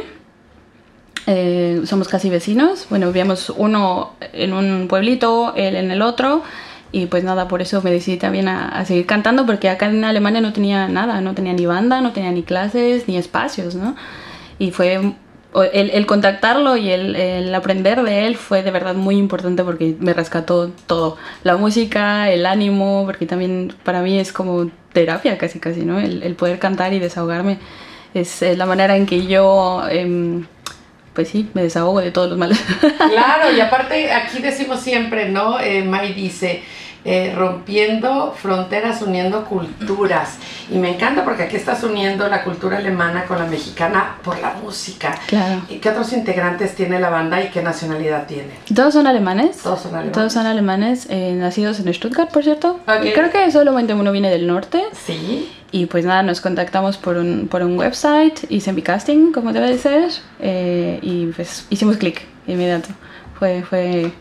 Eh, 1.25 1.81
somos 1.85 2.07
casi 2.07 2.29
vecinos. 2.29 2.87
Bueno, 2.89 3.07
vivíamos 3.07 3.49
uno 3.49 4.13
en 4.31 4.53
un 4.53 4.87
pueblito, 4.87 5.53
él 5.57 5.75
en 5.75 5.91
el 5.91 6.01
otro. 6.01 6.43
Y 6.93 7.07
pues 7.07 7.25
nada, 7.25 7.49
por 7.49 7.61
eso 7.61 7.81
me 7.81 7.91
decidí 7.91 8.15
también 8.15 8.47
a, 8.47 8.69
a 8.69 8.85
seguir 8.85 9.05
cantando, 9.05 9.45
porque 9.45 9.67
acá 9.67 9.87
en 9.87 10.05
Alemania 10.05 10.39
no 10.39 10.53
tenía 10.53 10.87
nada, 10.87 11.19
no 11.19 11.33
tenía 11.33 11.51
ni 11.51 11.65
banda, 11.65 11.99
no 11.99 12.13
tenía 12.13 12.31
ni 12.31 12.43
clases, 12.43 13.09
ni 13.09 13.17
espacios, 13.17 13.75
¿no? 13.75 13.97
Y 14.59 14.71
fue 14.71 15.13
el, 15.73 15.89
el 15.89 16.05
contactarlo 16.05 16.77
y 16.77 16.91
el, 16.91 17.15
el 17.15 17.55
aprender 17.55 18.03
de 18.03 18.27
él 18.27 18.35
fue 18.37 18.63
de 18.63 18.71
verdad 18.71 18.95
muy 18.95 19.17
importante 19.17 19.63
porque 19.63 19.95
me 19.99 20.13
rescató 20.13 20.71
todo. 20.85 21.17
La 21.43 21.57
música, 21.57 22.29
el 22.29 22.45
ánimo, 22.45 23.03
porque 23.05 23.25
también 23.25 23.73
para 23.83 24.01
mí 24.01 24.19
es 24.19 24.31
como 24.31 24.69
terapia 24.93 25.37
casi 25.37 25.59
casi, 25.59 25.81
¿no? 25.81 25.99
El, 25.99 26.23
el 26.23 26.35
poder 26.35 26.59
cantar 26.59 26.93
y 26.93 26.99
desahogarme 26.99 27.59
es, 28.13 28.41
la 28.41 28.65
manera 28.65 28.95
en 28.95 29.05
que 29.05 29.25
yo, 29.25 29.83
em, 29.89 30.45
pues 31.13 31.29
sí, 31.29 31.49
me 31.53 31.63
desahogo 31.63 32.01
de 32.01 32.11
todos 32.11 32.29
los 32.29 32.37
males. 32.37 32.59
Claro, 32.97 33.55
y 33.55 33.59
aparte 33.61 34.11
aquí 34.11 34.39
decimos 34.41 34.81
siempre, 34.81 35.29
¿no? 35.29 35.59
Eh, 35.59 35.83
May 35.83 36.13
dice, 36.13 36.63
eh, 37.05 37.33
rompiendo 37.35 38.33
fronteras, 38.37 39.01
uniendo 39.01 39.45
culturas. 39.45 40.37
Y 40.69 40.77
me 40.77 40.95
encanta 40.95 41.23
porque 41.23 41.43
aquí 41.43 41.55
estás 41.55 41.83
uniendo 41.83 42.27
la 42.27 42.43
cultura 42.43 42.77
alemana 42.77 43.25
con 43.25 43.39
la 43.39 43.45
mexicana 43.45 44.17
por 44.23 44.39
la 44.39 44.53
música. 44.61 45.15
Claro. 45.27 45.61
¿Y 45.69 45.75
qué 45.77 45.89
otros 45.89 46.11
integrantes 46.13 46.75
tiene 46.75 46.99
la 46.99 47.09
banda 47.09 47.41
y 47.41 47.49
qué 47.49 47.61
nacionalidad 47.61 48.27
tiene? 48.27 48.49
Todos 48.73 48.93
son 48.93 49.07
alemanes. 49.07 49.57
Todos 49.57 49.81
son 49.81 49.91
alemanes. 49.91 50.11
Todos 50.13 50.33
son 50.33 50.45
alemanes, 50.45 51.07
eh, 51.09 51.33
nacidos 51.33 51.79
en 51.79 51.93
Stuttgart, 51.93 52.31
por 52.31 52.43
cierto. 52.43 52.79
Ok. 52.87 53.13
Creo 53.13 53.29
que 53.29 53.51
solamente 53.51 53.93
uno 53.93 54.11
viene 54.11 54.29
del 54.29 54.47
norte. 54.47 54.83
Sí. 54.93 55.49
Y 55.71 55.85
pues 55.87 56.05
nada, 56.05 56.23
nos 56.23 56.41
contactamos 56.41 56.97
por 56.97 57.17
un, 57.17 57.47
por 57.49 57.61
un 57.61 57.77
website, 57.77 58.49
hice 58.49 58.71
mi 58.71 58.81
casting, 58.81 59.31
como 59.33 59.51
debe 59.51 59.67
de 59.67 59.77
ser, 59.77 60.09
eh, 60.39 60.99
y 61.01 61.27
pues 61.27 61.65
hicimos 61.69 61.97
clic 61.97 62.21
inmediato. 62.47 62.89
Fue, 63.37 63.63
fue... 63.63 64.11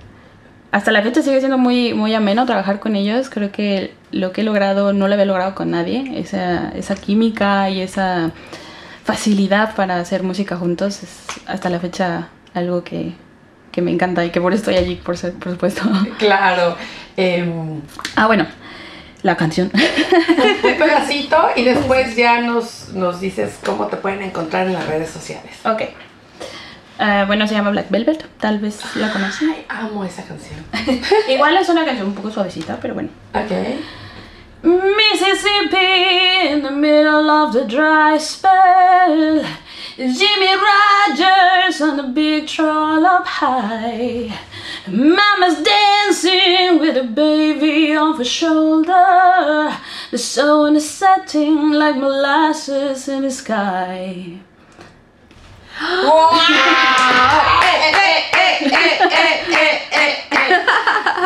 Hasta 0.72 0.90
la 0.92 1.02
fecha 1.02 1.22
sigue 1.22 1.38
siendo 1.38 1.58
muy, 1.58 1.94
muy 1.94 2.14
ameno 2.14 2.44
trabajar 2.44 2.80
con 2.80 2.96
ellos. 2.96 3.30
Creo 3.30 3.50
que 3.52 3.94
lo 4.10 4.32
que 4.32 4.40
he 4.42 4.44
logrado 4.44 4.92
no 4.92 5.08
lo 5.08 5.14
había 5.14 5.24
logrado 5.26 5.54
con 5.54 5.70
nadie. 5.70 6.18
Esa, 6.18 6.70
esa 6.70 6.94
química 6.96 7.70
y 7.70 7.80
esa 7.80 8.30
facilidad 9.04 9.74
para 9.74 9.98
hacer 9.98 10.22
música 10.22 10.56
juntos 10.56 11.02
es 11.02 11.10
hasta 11.46 11.70
la 11.70 11.78
fecha 11.78 12.28
algo 12.54 12.82
que, 12.84 13.12
que 13.72 13.80
me 13.82 13.90
encanta 13.90 14.24
y 14.24 14.30
que 14.30 14.40
por 14.40 14.52
eso 14.52 14.60
estoy 14.62 14.76
allí, 14.76 14.96
por, 14.96 15.16
ser- 15.16 15.34
por 15.34 15.52
supuesto. 15.52 15.82
Claro. 16.18 16.76
em, 17.16 17.80
Ah, 18.16 18.26
bueno, 18.26 18.46
la 19.22 19.36
canción. 19.36 19.70
un 20.64 20.78
pedacito 20.78 21.36
y 21.56 21.62
después 21.64 22.16
ya 22.16 22.40
nos, 22.40 22.90
nos 22.92 23.20
dices 23.20 23.58
cómo 23.64 23.86
te 23.86 23.96
pueden 23.96 24.22
encontrar 24.22 24.66
en 24.66 24.72
las 24.74 24.86
redes 24.88 25.10
sociales. 25.10 25.52
Ok. 25.64 25.82
Ah, 26.98 27.24
bueno, 27.26 27.46
se 27.46 27.54
llama 27.54 27.70
Black 27.70 27.90
Velvet, 27.90 28.26
tal 28.40 28.58
vez 28.58 28.80
la 28.96 29.12
conocen. 29.12 29.50
Ay, 29.50 29.66
amo 29.68 30.04
esa 30.04 30.24
canción. 30.24 30.64
Igual 31.28 31.56
es 31.58 31.68
una 31.68 31.84
canción 31.84 32.08
un 32.08 32.14
poco 32.14 32.30
suavecita, 32.30 32.78
pero 32.80 32.94
bueno. 32.94 33.10
Ok. 33.34 33.52
Mississippi 34.62 36.48
in 36.50 36.62
the 36.62 36.70
middle 36.70 37.30
of 37.30 37.52
the 37.52 37.64
dry 37.66 38.18
spell. 38.18 39.44
Jimmy 39.96 40.54
Rogers 40.54 41.80
on 41.80 41.96
the 41.96 42.02
big 42.14 42.46
trollop 42.46 43.26
high. 43.26 44.32
Mama's 44.88 45.62
dancing 45.62 46.80
with 46.80 46.96
a 46.96 47.04
baby 47.04 47.94
on 47.94 48.16
her 48.16 48.24
shoulder. 48.24 49.76
The 50.10 50.18
sun 50.18 50.76
is 50.76 50.88
setting 50.88 51.72
like 51.72 51.96
molasses 51.96 53.08
in 53.08 53.22
the 53.22 53.30
sky. 53.30 54.40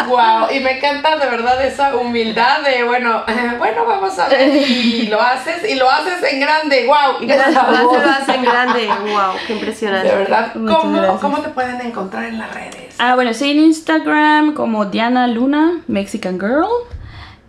Wow, 0.08 0.50
y 0.52 0.58
me 0.58 0.76
encanta 0.76 1.16
de 1.16 1.26
verdad 1.30 1.64
esa 1.64 1.94
humildad 1.94 2.62
de, 2.62 2.82
bueno, 2.82 3.22
eh, 3.28 3.54
bueno, 3.58 3.84
vamos 3.86 4.18
a 4.18 4.28
ver, 4.28 4.48
y 4.56 5.06
lo 5.06 5.20
haces, 5.20 5.70
y 5.70 5.76
lo 5.76 5.88
haces 5.88 6.32
en 6.32 6.40
grande, 6.40 6.86
wow. 6.86 7.18
Gracias, 7.20 7.54
lo 7.54 8.10
hacen 8.10 8.42
grande. 8.42 8.88
Wow, 8.88 9.34
qué 9.46 9.52
impresionante. 9.52 10.08
De 10.08 10.16
verdad, 10.16 10.52
¿cómo. 10.52 11.18
¿cómo 11.20 11.40
te 11.40 11.50
pueden 11.50 11.80
encontrar 11.80 12.24
en 12.24 12.38
las 12.38 12.52
redes? 12.52 12.96
Ah, 12.98 13.14
bueno, 13.14 13.32
sí, 13.34 13.52
en 13.52 13.60
Instagram 13.60 14.54
como 14.54 14.86
Diana 14.86 15.28
Luna, 15.28 15.80
Mexican 15.86 16.40
Girl. 16.40 16.66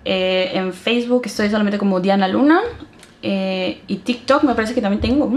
Eh, 0.06 0.52
en 0.54 0.74
Facebook 0.74 1.24
estoy 1.26 1.50
solamente 1.50 1.80
como 1.80 2.00
Diana 2.00 2.28
Luna. 2.28 2.62
Eh, 3.24 3.82
y 3.88 3.98
TikTok 3.98 4.44
me 4.44 4.54
parece 4.54 4.76
que 4.76 4.82
también 4.82 5.02
tengo. 5.02 5.32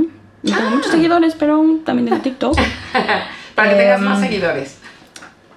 ¿No? 0.44 0.56
Tengo 0.56 0.70
muchos 0.70 0.90
seguidores, 0.92 1.34
pero 1.38 1.64
también 1.84 2.08
tengo 2.08 2.22
TikTok. 2.22 2.56
Para 3.54 3.70
que 3.70 3.76
tengas 3.76 4.00
más 4.00 4.18
Em, 4.18 4.24
seguidores. 4.28 4.78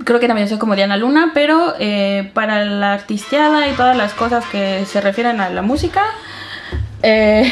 Creo 0.03 0.19
que 0.19 0.27
también 0.27 0.47
soy 0.47 0.57
como 0.59 0.75
Diana 0.75 0.95
Luna, 0.97 1.31
pero 1.33 1.73
eh, 1.79 2.29
para 2.33 2.63
la 2.65 2.93
artisteada 2.93 3.67
y 3.67 3.73
todas 3.73 3.97
las 3.97 4.13
cosas 4.13 4.45
que 4.45 4.85
se 4.85 5.01
refieren 5.01 5.41
a 5.41 5.49
la 5.49 5.63
música, 5.63 6.03
eh, 7.01 7.51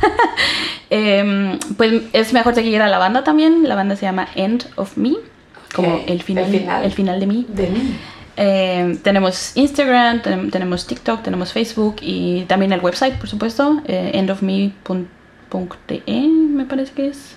em, 0.90 1.58
pues 1.76 2.02
es 2.12 2.32
mejor 2.32 2.54
seguir 2.54 2.80
a 2.82 2.88
la 2.88 2.98
banda 2.98 3.24
también. 3.24 3.68
La 3.68 3.74
banda 3.74 3.96
se 3.96 4.06
llama 4.06 4.28
End 4.34 4.66
of 4.76 4.96
Me, 4.96 5.12
como 5.74 6.00
el 6.06 6.22
final, 6.22 6.44
el 6.46 6.50
final. 6.60 6.84
el 6.84 6.92
final 6.92 7.20
de 7.20 7.26
mí. 7.26 7.46
De 7.48 7.66
mí. 7.68 7.96
Eh, 8.38 8.98
tenemos 9.02 9.52
Instagram, 9.56 10.22
ten- 10.22 10.50
tenemos 10.50 10.86
TikTok, 10.86 11.22
tenemos 11.22 11.52
Facebook 11.52 11.96
y 12.00 12.44
también 12.46 12.72
el 12.72 12.80
website, 12.80 13.14
por 13.18 13.28
supuesto, 13.28 13.82
eh, 13.86 14.12
endofme.de, 15.52 16.02
me 16.28 16.64
parece 16.64 16.92
que 16.92 17.08
es. 17.08 17.36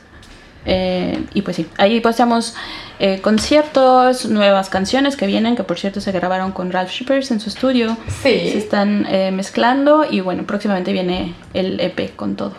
Eh, 0.67 1.23
y 1.35 1.43
pues 1.43 1.57
sí, 1.57 1.67
ahí 1.77 1.99
posteamos 2.01 2.55
eh, 2.99 3.21
conciertos, 3.21 4.25
nuevas 4.25 4.69
canciones 4.69 5.15
que 5.15 5.27
vienen, 5.27 5.55
que 5.55 5.63
por 5.63 5.77
cierto 5.77 6.01
se 6.01 6.11
grabaron 6.11 6.51
con 6.53 6.71
Ralph 6.71 6.89
Shippers 6.89 7.29
en 7.29 7.39
su 7.39 7.49
estudio. 7.49 7.95
Sí. 8.23 8.49
Se 8.51 8.57
están 8.57 9.05
eh, 9.07 9.29
mezclando 9.31 10.05
y 10.09 10.21
bueno, 10.21 10.43
próximamente 10.47 10.91
viene 10.91 11.35
el 11.53 11.79
EP 11.79 12.15
con 12.15 12.35
todo. 12.35 12.53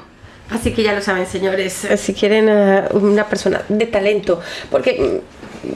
Así 0.50 0.72
que 0.72 0.84
ya 0.84 0.92
lo 0.92 1.00
saben, 1.00 1.26
señores, 1.26 1.84
eh, 1.84 1.96
si 1.96 2.14
quieren 2.14 2.46
eh, 2.48 2.84
una 2.92 3.24
persona 3.24 3.62
de 3.68 3.86
talento, 3.86 4.40
porque 4.70 5.20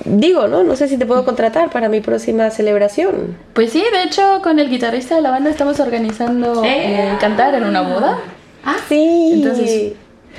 mm, 0.07 0.21
digo, 0.21 0.47
¿no? 0.47 0.63
No 0.63 0.77
sé 0.77 0.87
si 0.87 0.97
te 0.97 1.07
puedo 1.07 1.25
contratar 1.25 1.71
para 1.71 1.89
mi 1.89 2.01
próxima 2.01 2.49
celebración. 2.51 3.37
Pues 3.53 3.73
sí, 3.73 3.83
de 3.93 4.05
hecho 4.05 4.41
con 4.45 4.61
el 4.61 4.71
guitarrista 4.71 5.17
de 5.17 5.23
la 5.23 5.31
banda 5.33 5.51
estamos 5.51 5.81
organizando 5.81 6.63
Eh. 6.65 6.69
eh, 7.11 7.17
cantar 7.19 7.53
en 7.57 7.65
una 7.65 7.81
boda. 7.81 8.19
Ah, 8.65 8.79
sí. 8.89 9.31
Entonces, 9.33 9.93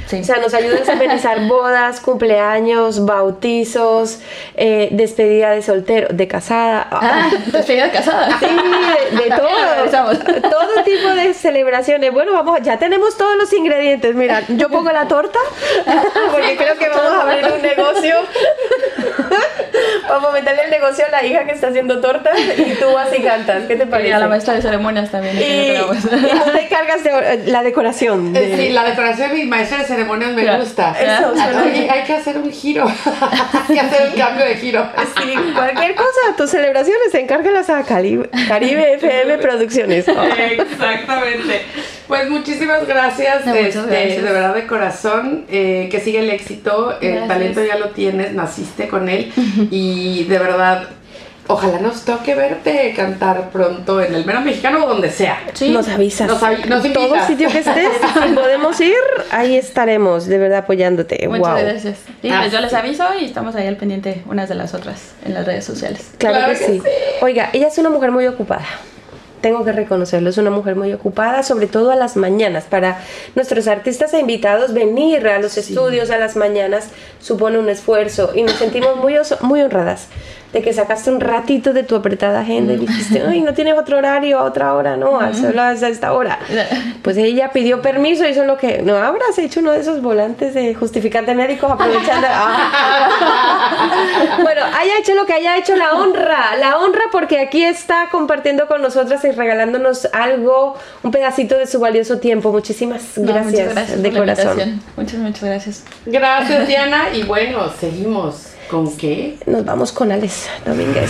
O 0.08 0.24
sea, 0.24 0.38
nos 0.38 0.54
ayudas 0.54 0.88
a 0.90 0.94
amenizar 0.94 1.40
bodas, 1.48 2.00
cumpleaños, 2.02 3.06
bautizos, 3.06 4.20
eh, 4.58 4.90
despedida 4.92 5.52
de 5.52 5.62
soltero, 5.62 6.08
de 6.12 6.28
casada. 6.28 6.88
Ah, 6.92 7.30
despedida 7.48 7.86
de 7.86 7.92
casada. 7.92 8.38
Sí, 8.40 8.46
de, 8.46 9.24
de 9.24 9.30
todo. 9.92 10.50
todo 10.50 10.84
tipo 10.84 11.08
de 11.10 11.34
celebraciones. 11.34 12.12
Bueno, 12.12 12.34
vamos, 12.34 12.60
ya 12.62 12.78
tenemos 12.78 13.18
todos 13.18 13.38
los 13.38 13.52
ingredientes. 13.54 14.14
Mira, 14.16 14.42
yo 14.50 14.70
pongo 14.70 14.92
la 14.92 15.08
torta, 15.08 15.40
porque 16.32 16.58
creo 16.58 16.78
que 16.78 16.90
vamos 16.90 17.14
a 17.14 17.22
abrir 17.22 17.46
un 17.54 17.62
negocio. 17.62 18.16
Vamos 20.10 20.30
a 20.30 20.34
meterle 20.34 20.64
el 20.66 20.72
negocio 20.72 21.06
a 21.06 21.10
la 21.10 21.24
hija 21.26 21.46
que 21.46 21.52
está 21.52 21.68
haciendo 21.68 22.02
tortas 22.02 22.38
y 22.58 22.74
tú 22.76 22.92
vas 22.94 23.08
y 23.18 23.22
cantas. 23.22 23.64
¿Qué 23.68 23.76
te 23.78 23.86
parece? 23.88 24.10
Y 24.10 24.12
a 24.12 24.20
la 24.20 24.28
maestra 24.28 24.56
de 24.56 24.62
ceremonias 24.62 25.10
también. 25.10 25.38
Y, 25.38 25.42
y 25.42 25.78
tú 25.78 26.52
te 26.52 26.62
encargas 26.66 27.04
de 27.04 27.10
eh, 27.12 27.44
la 27.46 27.64
decoración. 27.64 28.34
de- 28.34 28.56
Sí, 28.58 28.70
la 28.70 28.84
decoración 28.84 29.38
y 29.38 29.46
maestra 29.46 29.80
de 29.80 29.86
ceremonias 29.92 30.34
me 30.34 30.58
gusta. 30.58 30.96
Eso, 31.00 31.34
bien. 31.34 31.90
hay 31.92 32.04
que 32.04 32.14
hacer 32.14 32.38
un 32.38 32.52
giro. 32.52 32.86
hay 33.68 33.76
que 33.76 33.80
hacer 33.80 34.10
un 34.10 34.16
cambio 34.16 34.46
de 34.46 34.56
giro. 34.56 34.88
Sí, 35.22 35.36
cualquier 35.54 35.94
cosa, 35.94 36.36
tus 36.36 36.50
celebraciones, 36.50 37.14
encárgalas 37.14 37.70
a 37.70 37.84
Caribe, 37.84 38.30
Caribe 38.48 38.94
FM 38.96 39.38
Producciones. 39.38 40.08
Exactamente. 40.08 41.62
Pues 42.08 42.30
muchísimas 42.30 42.88
gracias, 42.88 43.46
No, 43.46 43.54
muchas 43.54 43.76
este, 43.76 43.90
gracias. 43.90 44.24
de 44.24 44.32
verdad 44.32 44.56
de 44.56 44.68
corazón, 44.68 45.46
eh, 45.50 45.90
que 45.92 46.00
sigue 46.00 46.20
el 46.20 46.30
éxito, 46.30 46.98
el 47.02 47.28
talento 47.28 47.64
ya 47.64 47.78
lo 47.78 47.90
tienes, 47.90 48.34
naciste 48.34 48.88
con 48.88 49.10
él 49.10 49.32
y 49.70 50.24
de 50.24 50.40
verdad, 50.40 50.88
ojalá 51.48 51.80
nos 51.80 52.06
toque 52.06 52.34
verte 52.36 52.94
cantar 52.96 53.50
pronto 53.50 54.02
en 54.02 54.16
el 54.16 54.26
Mero 54.26 54.42
Mexicano 54.42 54.86
o 54.86 54.88
donde 54.88 55.10
sea. 55.10 55.40
Nos 55.70 55.88
avisas. 55.90 56.28
Nos 56.28 56.42
avi- 56.42 56.66
nos 56.66 56.82
Todo 56.94 57.04
invitas. 57.06 57.28
sitio 57.28 57.50
que 57.50 57.60
estés, 57.60 57.90
podemos 58.36 58.80
ir, 58.80 58.94
ahí 59.32 59.56
estaremos, 59.58 60.28
de 60.28 60.38
verdad 60.38 60.60
apoyándote. 60.60 61.28
Muchas 61.28 61.48
wow. 61.54 61.58
gracias. 61.64 61.98
Sí, 62.22 62.30
Ah, 62.32 62.40
pues 62.42 62.52
yo 62.52 62.58
sí. 62.60 62.64
les 62.64 62.74
aviso 62.74 63.04
y 63.20 63.26
estamos 63.26 63.56
ahí 63.56 63.68
al 63.68 63.78
pendiente 63.78 64.22
unas 64.28 64.48
de 64.50 64.56
las 64.56 64.74
otras 64.74 65.12
en 65.26 65.34
las 65.34 65.46
redes 65.46 65.66
sociales. 65.66 66.12
Claro, 66.18 66.38
Claro 66.38 66.54
que, 66.54 66.60
que 66.60 66.66
sí. 66.66 66.82
sí. 66.84 66.90
Oiga, 67.22 67.50
ella 67.54 67.68
es 67.68 67.78
una 67.78 67.90
mujer 67.90 68.12
muy 68.12 68.28
ocupada. 68.28 68.66
Tengo 69.42 69.66
que 69.66 69.72
reconocerlo, 69.72 70.30
es 70.30 70.38
una 70.38 70.52
mujer 70.52 70.76
muy 70.76 70.94
ocupada, 70.94 71.42
sobre 71.42 71.66
todo 71.66 71.90
a 71.90 71.96
las 71.96 72.16
mañanas. 72.16 72.66
Para 72.66 73.00
nuestros 73.34 73.68
artistas 73.68 74.14
e 74.14 74.20
invitados, 74.20 74.72
venir 74.72 75.28
a 75.28 75.40
los 75.40 75.58
estudios 75.58 76.12
a 76.12 76.18
las 76.18 76.36
mañanas 76.36 76.90
supone 77.20 77.58
un 77.58 77.68
esfuerzo 77.68 78.34
y 78.36 78.44
nos 78.44 78.54
sentimos 78.58 78.98
muy, 78.98 79.16
muy 79.42 79.62
honradas 79.64 80.10
de 80.54 80.62
que 80.62 80.74
sacaste 80.74 81.10
un 81.10 81.20
ratito 81.20 81.74
de 81.74 81.84
tu 81.84 81.96
apretada 81.96 82.42
agenda 82.42 82.74
y 82.74 82.78
dijiste, 82.78 83.24
ay, 83.26 83.42
no 83.42 83.54
tienes 83.54 83.78
otro 83.78 83.98
horario 83.98 84.40
a 84.40 84.44
otra 84.44 84.74
hora, 84.74 84.98
no, 84.98 85.34
solo 85.34 85.62
hasta 85.62 85.88
esta 85.88 86.14
hora. 86.14 86.40
Pues 87.02 87.18
ella 87.18 87.52
pidió 87.52 87.82
permiso 87.82 88.26
y 88.26 88.28
eso 88.28 88.42
es 88.42 88.48
lo 88.48 88.58
que, 88.58 88.82
no 88.82 88.98
habrás 88.98 89.38
hecho 89.38 89.62
uno 89.62 89.72
de 89.72 89.80
esos 89.80 90.02
volantes 90.02 90.54
de 90.54 90.74
justificante 90.76 91.34
médicos 91.36 91.72
aprovechando. 91.72 92.28
Ah. 92.30 93.10
bueno, 94.42 94.62
haya 94.78 94.98
hecho 95.00 95.14
lo 95.16 95.26
que 95.26 95.34
haya 95.34 95.58
hecho, 95.58 95.76
la 95.76 95.94
honra, 95.94 96.56
la 96.58 96.78
honra 96.78 97.04
porque 97.12 97.40
aquí 97.40 97.64
está 97.64 98.10
compartiendo 98.12 98.68
con 98.68 98.82
nosotras 98.82 99.24
y 99.26 99.32
regalándonos 99.32 100.08
algo, 100.14 100.76
un 101.04 101.12
pedacito 101.12 101.58
de 101.58 101.68
su 101.68 101.80
valioso 101.80 102.20
tiempo. 102.20 102.52
Muchísimas 102.52 103.18
No, 103.18 103.32
gracias, 103.34 103.74
gracias 103.74 104.04
de 104.04 104.12
corazón. 104.12 104.82
Muchas, 104.96 105.20
muchas 105.20 105.44
gracias. 105.44 105.84
Gracias 106.06 106.68
Diana 106.68 107.10
y 107.14 107.24
bueno, 107.24 107.72
seguimos. 107.80 108.48
¿Con 108.72 108.96
qué? 108.96 109.38
Nos 109.46 109.66
vamos 109.66 109.92
con 109.92 110.14
Alex 110.14 110.48
Domínguez. 110.66 111.10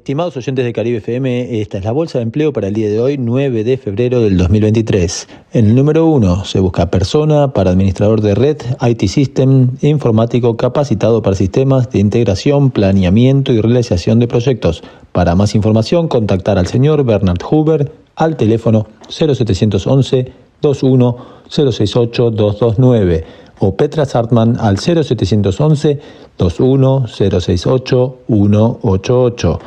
Estimados 0.09 0.39
oyentes 0.39 0.65
de 0.65 0.73
Caribe 0.73 0.97
FM, 0.97 1.61
esta 1.61 1.77
es 1.77 1.85
la 1.85 1.93
bolsa 1.93 2.17
de 2.17 2.23
empleo 2.23 2.51
para 2.51 2.69
el 2.69 2.73
día 2.73 2.89
de 2.89 2.99
hoy, 2.99 3.19
9 3.19 3.63
de 3.63 3.77
febrero 3.77 4.23
del 4.23 4.39
2023. 4.39 5.29
En 5.53 5.67
el 5.67 5.75
número 5.75 6.07
1 6.07 6.47
se 6.47 6.61
busca 6.61 6.91
persona 6.91 7.53
para 7.53 7.73
administrador 7.73 8.23
de 8.23 8.35
red, 8.35 8.57
IT 8.81 9.03
System, 9.07 9.73
informático 9.83 10.57
capacitado 10.57 11.21
para 11.21 11.37
sistemas 11.37 11.91
de 11.91 11.99
integración, 11.99 12.71
planeamiento 12.71 13.53
y 13.53 13.61
realización 13.61 14.19
de 14.19 14.29
proyectos. 14.29 14.83
Para 15.13 15.35
más 15.35 15.55
información, 15.55 16.09
contactar 16.09 16.57
al 16.57 16.69
señor 16.69 17.05
Bernard 17.05 17.43
Huber 17.45 17.93
al 18.17 18.39
teléfono 18.39 18.87
0711 19.11 20.33
21 20.63 21.17
068 21.51 22.31
229 22.31 23.25
o 23.59 23.77
Petra 23.77 24.07
Sartman 24.07 24.57
al 24.59 24.79
0711 24.79 26.01
21 26.39 27.07
068 27.09 28.17
188. 28.27 29.59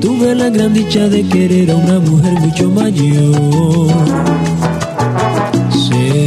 Tuve 0.00 0.34
la 0.34 0.48
gran 0.48 0.72
dicha 0.72 1.08
de 1.08 1.26
querer 1.28 1.70
a 1.70 1.76
una 1.76 1.98
mujer 2.00 2.32
mucho 2.40 2.70
mayor. 2.70 3.88
Sé 5.70 6.26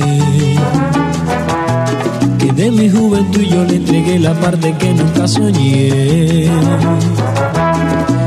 que 2.40 2.52
de 2.52 2.72
mi 2.72 2.90
juventud 2.90 3.42
yo 3.42 3.64
le 3.66 3.76
entregué 3.78 4.20
la 4.20 4.34
parte 4.34 4.74
que 4.78 4.94
nunca 4.94 5.28
soñé. 5.28 6.50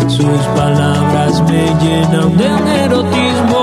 Sus 0.09 0.41
palabras 0.57 1.43
me 1.49 1.65
llenan 1.83 2.37
de 2.37 2.49
un 2.49 2.69
erotismo. 2.85 3.63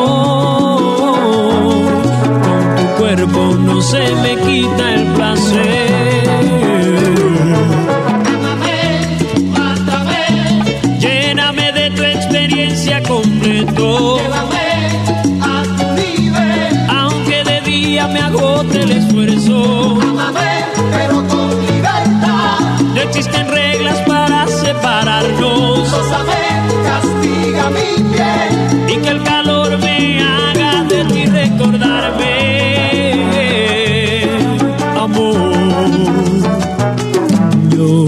Con 2.45 2.75
tu 2.77 2.86
cuerpo 3.01 3.41
no 3.65 3.81
se 3.81 4.03
me 4.23 4.36
quita 4.45 4.93
el 4.93 5.05
placer. 5.13 5.82
Día 18.03 18.07
me 18.07 18.19
agote 18.19 18.81
el 18.81 18.91
esfuerzo. 18.91 19.99
pero 20.91 21.27
con 21.27 21.49
libertad. 21.65 22.59
No 22.93 23.01
existen 23.01 23.47
reglas 23.47 23.99
para 24.07 24.47
separarnos. 24.47 25.89
castiga 26.83 27.69
mi 27.69 28.03
piel. 28.11 28.89
Y 28.89 28.97
que 29.01 29.09
el 29.09 29.23
calor 29.23 29.77
me 29.79 30.21
haga 30.21 30.83
de 30.83 31.05
ti 31.05 31.25
recordarme. 31.25 32.33
Amor. 34.99 35.35
Yo 37.69 38.07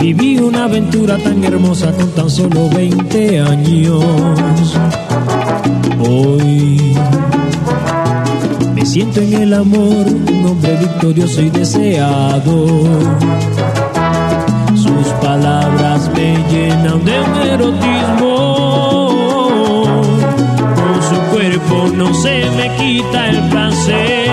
Viví 0.00 0.38
una 0.38 0.64
aventura 0.64 1.18
tan 1.18 1.44
hermosa 1.44 1.92
con 1.92 2.10
tan 2.12 2.30
solo 2.30 2.68
20 2.70 3.40
años. 3.40 4.04
Siento 8.98 9.20
en 9.20 9.32
el 9.32 9.54
amor, 9.54 10.06
un 10.08 10.44
hombre 10.44 10.76
victorioso 10.76 11.40
y 11.40 11.50
deseado. 11.50 12.66
Sus 14.74 15.06
palabras 15.22 16.10
me 16.16 16.36
llenan 16.50 17.04
de 17.04 17.20
un 17.20 17.36
erotismo. 17.54 18.56
Con 20.80 20.96
su 21.08 21.16
cuerpo 21.30 21.86
no 21.96 22.12
se 22.12 22.50
me 22.56 22.74
quita 22.76 23.28
el 23.28 23.48
placer. 23.50 24.30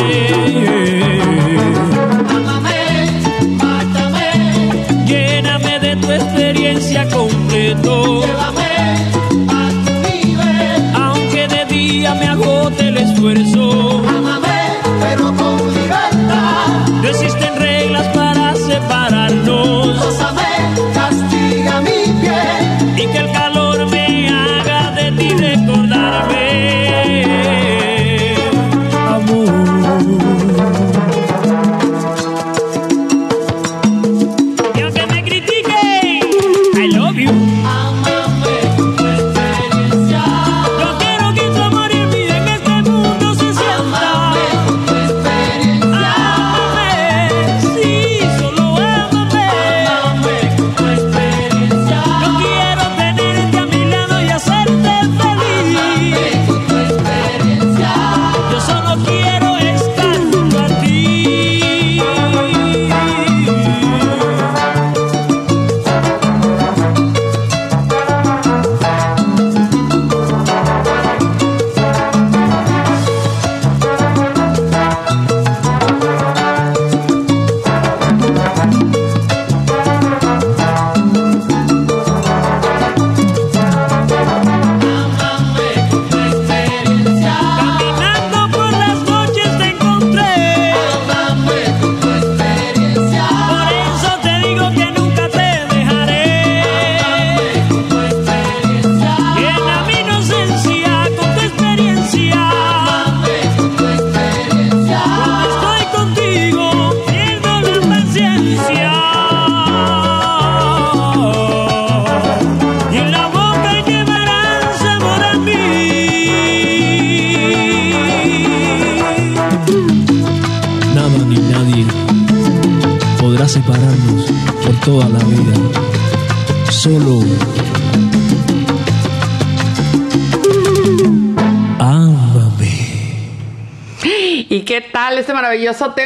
Lléname 5.05 5.79
de 5.79 5.95
tu 5.97 6.11
experiencia 6.11 7.07
completo. 7.09 8.23
a 9.47 9.69
tu 9.85 9.93
nivel. 10.09 10.95
Aunque 10.95 11.47
de 11.47 11.65
día 11.65 12.15
me 12.15 12.27
agote 12.29 12.87
el 12.87 12.97
esfuerzo. 12.97 13.54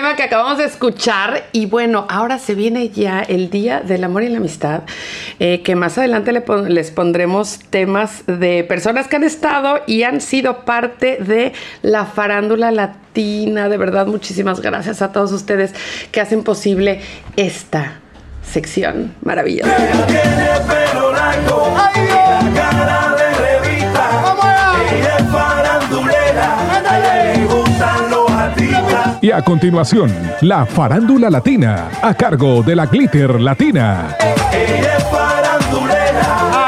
Tema 0.10 0.16
que 0.16 0.24
acabamos 0.24 0.57
de 0.57 0.64
escuchar? 0.66 1.43
Y 1.51 1.66
bueno, 1.68 2.07
ahora 2.10 2.39
se 2.39 2.55
viene 2.55 2.89
ya 2.89 3.20
el 3.22 3.49
Día 3.49 3.82
del 3.82 4.03
Amor 4.03 4.24
y 4.24 4.30
la 4.30 4.38
Amistad, 4.38 4.82
eh, 5.39 5.62
que 5.62 5.76
más 5.76 5.97
adelante 5.97 6.32
le 6.32 6.41
pon- 6.41 6.74
les 6.74 6.89
pondremos 6.91 7.60
temas 7.70 8.24
de 8.26 8.64
personas 8.64 9.07
que 9.07 9.18
han 9.18 9.24
estado 9.24 9.82
y 9.86 10.03
han 10.03 10.22
sido 10.22 10.66
parte 10.66 11.18
de 11.18 11.53
la 11.82 12.05
farándula 12.05 12.72
latina. 12.72 13.70
De 13.70 13.78
verdad, 13.78 14.07
muchísimas 14.07 14.62
gracias 14.62 15.01
a 15.01 15.12
todos 15.12 15.32
ustedes 15.32 15.74
que 16.12 16.22
hacen 16.22 16.43
posible 16.43 17.01
esta 17.36 17.99
sección 18.41 19.14
maravillosa. 19.22 19.70
pelo 19.76 21.14
largo, 21.14 21.74
la 21.76 22.51
cara 22.55 23.16
de 23.16 23.60
revista. 23.60 24.10
Ella 24.91 25.18
es 25.18 25.26
farandulera, 25.32 26.57
Y 29.30 29.32
a 29.32 29.44
continuación, 29.44 30.12
la 30.42 30.66
farándula 30.66 31.30
latina, 31.30 31.92
a 32.02 32.16
cargo 32.16 32.64
de 32.64 32.76
la 32.76 32.88
Glitter 32.88 33.40
Latina. 33.40 34.18
Ella 34.52 34.98
es 34.98 35.04
farandulera. 35.04 36.66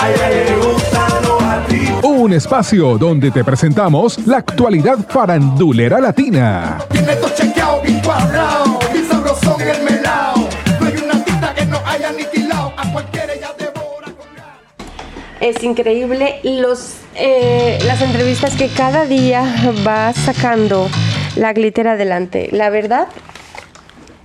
Un 2.03 2.33
espacio 2.33 2.99
donde 2.99 3.31
te 3.31 3.43
presentamos 3.43 4.27
la 4.27 4.37
actualidad 4.37 4.99
farandulera 5.09 5.99
latina. 5.99 6.77
Es 15.39 15.63
increíble 15.63 16.39
los, 16.43 16.97
eh, 17.15 17.79
las 17.87 17.99
entrevistas 18.03 18.55
que 18.55 18.67
cada 18.67 19.05
día 19.05 19.43
va 19.83 20.13
sacando 20.13 20.87
la 21.35 21.53
glitter 21.53 21.87
adelante. 21.87 22.49
La 22.51 22.69
verdad, 22.69 23.07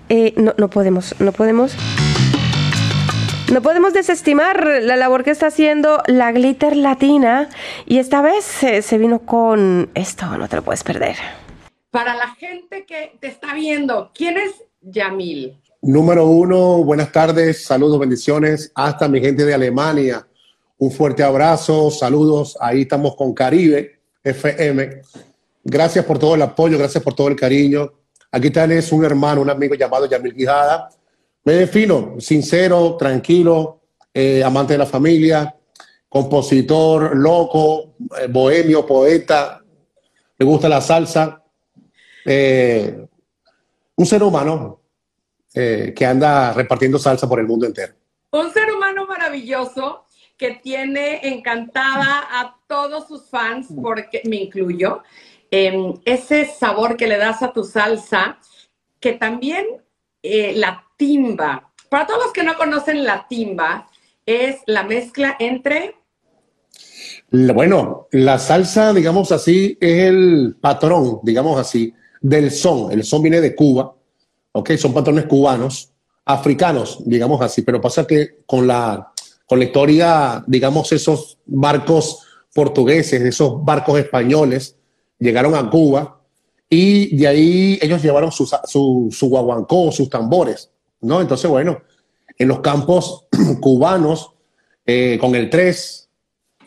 eh, 0.08 0.34
no, 0.36 0.54
no 0.56 0.68
podemos, 0.70 1.14
no 1.20 1.32
podemos. 1.32 1.74
No 3.52 3.62
podemos 3.62 3.92
desestimar 3.92 4.66
la 4.82 4.96
labor 4.96 5.22
que 5.22 5.30
está 5.30 5.46
haciendo 5.46 6.02
la 6.06 6.32
glitter 6.32 6.76
latina 6.76 7.48
y 7.86 7.98
esta 7.98 8.20
vez 8.20 8.62
eh, 8.64 8.82
se 8.82 8.98
vino 8.98 9.20
con 9.20 9.88
esto, 9.94 10.26
no 10.36 10.48
te 10.48 10.56
lo 10.56 10.62
puedes 10.62 10.82
perder. 10.82 11.16
Para 11.92 12.16
la 12.16 12.34
gente 12.34 12.84
que 12.84 13.16
te 13.20 13.28
está 13.28 13.54
viendo, 13.54 14.10
¿quién 14.12 14.36
es 14.36 14.50
Yamil? 14.80 15.56
Número 15.80 16.26
uno, 16.26 16.82
buenas 16.82 17.12
tardes, 17.12 17.64
saludos, 17.64 18.00
bendiciones 18.00 18.72
hasta 18.74 19.06
mi 19.06 19.20
gente 19.20 19.44
de 19.44 19.54
Alemania. 19.54 20.26
Un 20.78 20.90
fuerte 20.90 21.22
abrazo, 21.22 21.90
saludos. 21.92 22.58
Ahí 22.60 22.82
estamos 22.82 23.14
con 23.14 23.32
Caribe 23.32 24.00
FM. 24.24 25.02
Gracias 25.68 26.04
por 26.04 26.16
todo 26.16 26.36
el 26.36 26.42
apoyo, 26.42 26.78
gracias 26.78 27.02
por 27.02 27.12
todo 27.12 27.26
el 27.26 27.34
cariño. 27.34 27.92
Aquí 28.30 28.50
tenés 28.50 28.92
un 28.92 29.04
hermano, 29.04 29.40
un 29.40 29.50
amigo 29.50 29.74
llamado 29.74 30.06
Yamil 30.06 30.32
Quijada. 30.32 30.88
Me 31.42 31.54
defino, 31.54 32.14
sincero, 32.20 32.96
tranquilo, 32.96 33.80
eh, 34.14 34.44
amante 34.44 34.74
de 34.74 34.78
la 34.78 34.86
familia, 34.86 35.56
compositor, 36.08 37.16
loco, 37.16 37.96
eh, 38.16 38.28
bohemio, 38.28 38.86
poeta. 38.86 39.60
Me 40.38 40.46
gusta 40.46 40.68
la 40.68 40.80
salsa. 40.80 41.42
Eh, 42.24 43.04
un 43.96 44.06
ser 44.06 44.22
humano 44.22 44.82
que 45.52 46.06
anda 46.06 46.52
repartiendo 46.52 46.98
salsa 46.98 47.26
por 47.26 47.40
el 47.40 47.46
mundo 47.46 47.66
entero. 47.66 47.94
Un 48.30 48.52
ser 48.52 48.70
humano 48.70 49.06
maravilloso 49.06 50.04
que 50.36 50.60
tiene 50.62 51.20
encantada 51.22 52.28
a 52.30 52.56
todos 52.68 53.08
sus 53.08 53.28
fans, 53.30 53.68
porque 53.80 54.20
me 54.26 54.36
incluyo, 54.36 55.02
em, 55.56 55.94
ese 56.04 56.44
sabor 56.44 56.96
que 56.96 57.06
le 57.06 57.16
das 57.16 57.42
a 57.42 57.52
tu 57.52 57.64
salsa, 57.64 58.38
que 59.00 59.12
también 59.12 59.64
eh, 60.22 60.52
la 60.54 60.84
timba. 60.98 61.72
Para 61.88 62.06
todos 62.06 62.24
los 62.24 62.32
que 62.32 62.42
no 62.42 62.56
conocen 62.56 63.04
la 63.04 63.26
timba, 63.26 63.88
es 64.26 64.56
la 64.66 64.82
mezcla 64.82 65.36
entre 65.38 65.94
Bueno, 67.30 68.08
la 68.10 68.38
salsa, 68.38 68.92
digamos 68.92 69.32
así, 69.32 69.78
es 69.80 70.08
el 70.08 70.56
patrón, 70.60 71.20
digamos 71.22 71.58
así, 71.58 71.94
del 72.20 72.50
son. 72.50 72.92
El 72.92 73.04
son 73.04 73.22
viene 73.22 73.40
de 73.40 73.54
Cuba, 73.54 73.94
¿ok? 74.52 74.72
Son 74.72 74.92
patrones 74.92 75.24
cubanos, 75.24 75.92
africanos, 76.26 76.98
digamos 77.06 77.40
así, 77.40 77.62
pero 77.62 77.80
pasa 77.80 78.06
que 78.06 78.42
con 78.46 78.66
la, 78.66 79.12
con 79.46 79.58
la 79.58 79.64
historia, 79.64 80.44
digamos, 80.46 80.92
esos 80.92 81.38
barcos 81.46 82.26
portugueses, 82.52 83.22
esos 83.22 83.64
barcos 83.64 83.98
españoles, 83.98 84.75
llegaron 85.18 85.54
a 85.54 85.68
Cuba 85.70 86.20
y 86.68 87.16
de 87.16 87.26
ahí 87.26 87.78
ellos 87.80 88.02
llevaron 88.02 88.32
su, 88.32 88.46
su, 88.64 89.08
su 89.10 89.28
guaguancó, 89.28 89.92
sus 89.92 90.10
tambores, 90.10 90.70
¿no? 91.00 91.20
Entonces, 91.20 91.48
bueno, 91.50 91.80
en 92.38 92.48
los 92.48 92.60
campos 92.60 93.26
cubanos, 93.60 94.32
eh, 94.84 95.18
con 95.20 95.34
el 95.34 95.50
tres, 95.50 96.08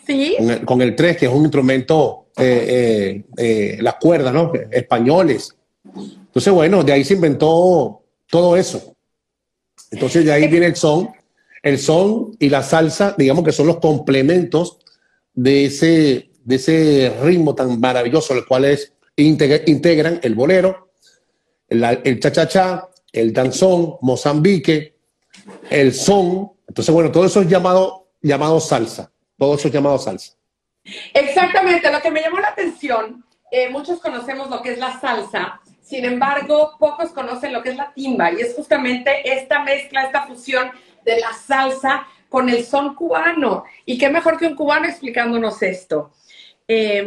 Sí. 0.05 0.35
con 0.37 0.49
el, 0.49 0.65
con 0.65 0.81
el 0.81 0.95
tres, 0.95 1.17
que 1.17 1.27
es 1.27 1.31
un 1.31 1.43
instrumento, 1.43 2.29
eh, 2.37 3.23
eh, 3.37 3.77
las 3.79 3.95
cuerdas, 3.95 4.33
¿no? 4.33 4.51
Españoles. 4.71 5.55
Entonces, 5.95 6.51
bueno, 6.51 6.83
de 6.83 6.93
ahí 6.93 7.03
se 7.03 7.13
inventó 7.13 8.01
todo 8.27 8.57
eso. 8.57 8.95
Entonces, 9.91 10.25
de 10.25 10.31
ahí 10.31 10.47
viene 10.47 10.67
el 10.67 10.75
son. 10.75 11.09
El 11.61 11.77
son 11.77 12.35
y 12.39 12.49
la 12.49 12.63
salsa, 12.63 13.13
digamos 13.17 13.43
que 13.43 13.51
son 13.51 13.67
los 13.67 13.77
complementos 13.77 14.79
de 15.33 15.65
ese, 15.65 16.28
de 16.49 16.55
ese 16.55 17.15
ritmo 17.21 17.53
tan 17.53 17.79
maravilloso, 17.79 18.33
el 18.33 18.43
cual 18.43 18.65
es, 18.65 18.91
integra- 19.15 19.61
integran 19.67 20.19
el 20.23 20.33
bolero, 20.33 20.89
el, 21.67 21.83
el 22.03 22.19
cha-cha-cha, 22.19 22.89
el 23.13 23.31
danzón, 23.31 23.97
Mozambique, 24.01 24.95
el 25.69 25.93
son. 25.93 26.53
Entonces, 26.67 26.91
bueno, 26.91 27.11
todo 27.11 27.25
eso 27.25 27.41
es 27.41 27.47
llamado, 27.47 28.07
llamado 28.19 28.59
salsa. 28.59 29.11
Todo 29.37 29.55
eso 29.55 29.67
es 29.67 29.73
llamado 29.75 29.99
salsa. 29.99 30.33
Exactamente, 31.13 31.91
lo 31.91 32.01
que 32.01 32.09
me 32.09 32.21
llamó 32.21 32.39
la 32.39 32.47
atención, 32.47 33.23
eh, 33.51 33.69
muchos 33.69 33.99
conocemos 33.99 34.49
lo 34.49 34.63
que 34.63 34.71
es 34.71 34.79
la 34.79 34.99
salsa, 34.99 35.61
sin 35.83 36.03
embargo, 36.03 36.71
pocos 36.79 37.11
conocen 37.11 37.53
lo 37.53 37.61
que 37.61 37.69
es 37.69 37.75
la 37.75 37.93
timba, 37.93 38.31
y 38.31 38.41
es 38.41 38.55
justamente 38.55 39.11
esta 39.23 39.63
mezcla, 39.63 40.03
esta 40.03 40.25
fusión 40.25 40.71
de 41.05 41.19
la 41.19 41.31
salsa 41.33 42.07
con 42.27 42.49
el 42.49 42.65
son 42.65 42.95
cubano. 42.95 43.65
Y 43.85 43.99
qué 43.99 44.09
mejor 44.09 44.37
que 44.37 44.47
un 44.47 44.55
cubano 44.55 44.87
explicándonos 44.87 45.61
esto. 45.61 46.11
Eh, 46.69 47.03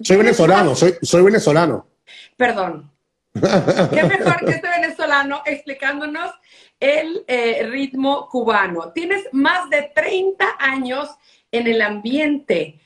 Soy 0.00 0.16
venezolano, 0.16 0.76
soy, 0.76 0.94
soy 1.02 1.22
venezolano. 1.24 1.88
perdón. 2.36 2.92
Qué 3.34 4.02
mejor 4.04 4.44
que 4.44 4.52
este 4.52 4.68
venezolano 4.68 5.42
explicándonos 5.44 6.30
el 6.78 7.24
eh, 7.26 7.66
ritmo 7.68 8.28
cubano. 8.30 8.92
Tienes 8.92 9.24
más 9.32 9.68
de 9.70 9.90
30 9.94 10.56
años 10.58 11.10
en 11.50 11.66
el 11.66 11.82
ambiente. 11.82 12.80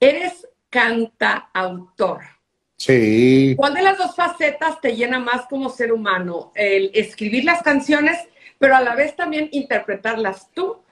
Eres 0.00 0.48
cantautor. 0.68 2.20
Sí. 2.76 3.54
¿Cuál 3.56 3.74
de 3.74 3.82
las 3.82 3.96
dos 3.98 4.14
facetas 4.14 4.80
te 4.80 4.96
llena 4.96 5.18
más 5.18 5.46
como 5.46 5.70
ser 5.70 5.92
humano? 5.92 6.52
¿El 6.54 6.90
escribir 6.92 7.44
las 7.44 7.62
canciones, 7.62 8.18
pero 8.58 8.76
a 8.76 8.82
la 8.82 8.94
vez 8.94 9.14
también 9.16 9.48
interpretarlas 9.52 10.50
tú? 10.52 10.82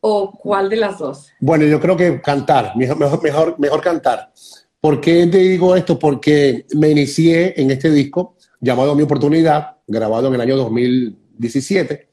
¿O 0.00 0.32
cuál 0.32 0.68
de 0.70 0.76
las 0.76 0.98
dos? 0.98 1.28
Bueno, 1.40 1.66
yo 1.66 1.78
creo 1.80 1.96
que 1.96 2.20
cantar, 2.22 2.74
mejor, 2.76 2.98
mejor, 3.22 3.58
mejor, 3.58 3.80
cantar. 3.82 4.32
¿Por 4.80 5.00
qué 5.00 5.26
te 5.26 5.38
digo 5.38 5.76
esto? 5.76 5.98
Porque 5.98 6.64
me 6.74 6.88
inicié 6.90 7.60
en 7.60 7.70
este 7.70 7.90
disco 7.90 8.36
llamado 8.60 8.94
Mi 8.94 9.02
Oportunidad, 9.02 9.76
grabado 9.86 10.28
en 10.28 10.34
el 10.34 10.40
año 10.40 10.56
2017. 10.56 12.08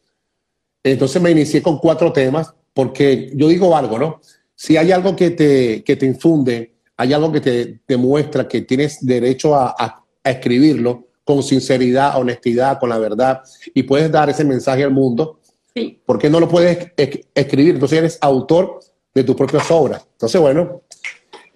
Entonces 0.83 1.21
me 1.21 1.31
inicié 1.31 1.61
con 1.61 1.77
cuatro 1.79 2.11
temas, 2.11 2.53
porque 2.73 3.31
yo 3.35 3.47
digo 3.47 3.75
algo, 3.75 3.97
¿no? 3.97 4.21
Si 4.55 4.75
hay 4.75 4.91
algo 4.91 5.15
que 5.15 5.31
te, 5.31 5.83
que 5.83 5.95
te 5.95 6.05
infunde, 6.05 6.75
hay 6.97 7.13
algo 7.13 7.31
que 7.31 7.41
te 7.41 7.79
demuestra 7.87 8.47
que 8.47 8.61
tienes 8.61 9.05
derecho 9.05 9.55
a, 9.55 9.75
a- 9.77 10.03
a 10.23 10.29
escribirlo 10.31 11.07
con 11.23 11.41
sinceridad, 11.43 12.17
honestidad, 12.19 12.79
con 12.79 12.89
la 12.89 12.97
verdad, 12.97 13.41
y 13.73 13.83
puedes 13.83 14.11
dar 14.11 14.29
ese 14.29 14.43
mensaje 14.45 14.83
al 14.83 14.91
mundo, 14.91 15.39
Sí. 15.77 16.01
¿por 16.05 16.17
qué 16.19 16.29
no 16.29 16.39
lo 16.39 16.47
puedes 16.47 16.91
es- 16.97 17.19
escribir? 17.35 17.75
Entonces 17.75 17.97
eres 17.99 18.17
autor 18.21 18.79
de 19.13 19.23
tus 19.23 19.35
propias 19.35 19.69
obras. 19.71 20.07
Entonces, 20.13 20.39
bueno, 20.41 20.81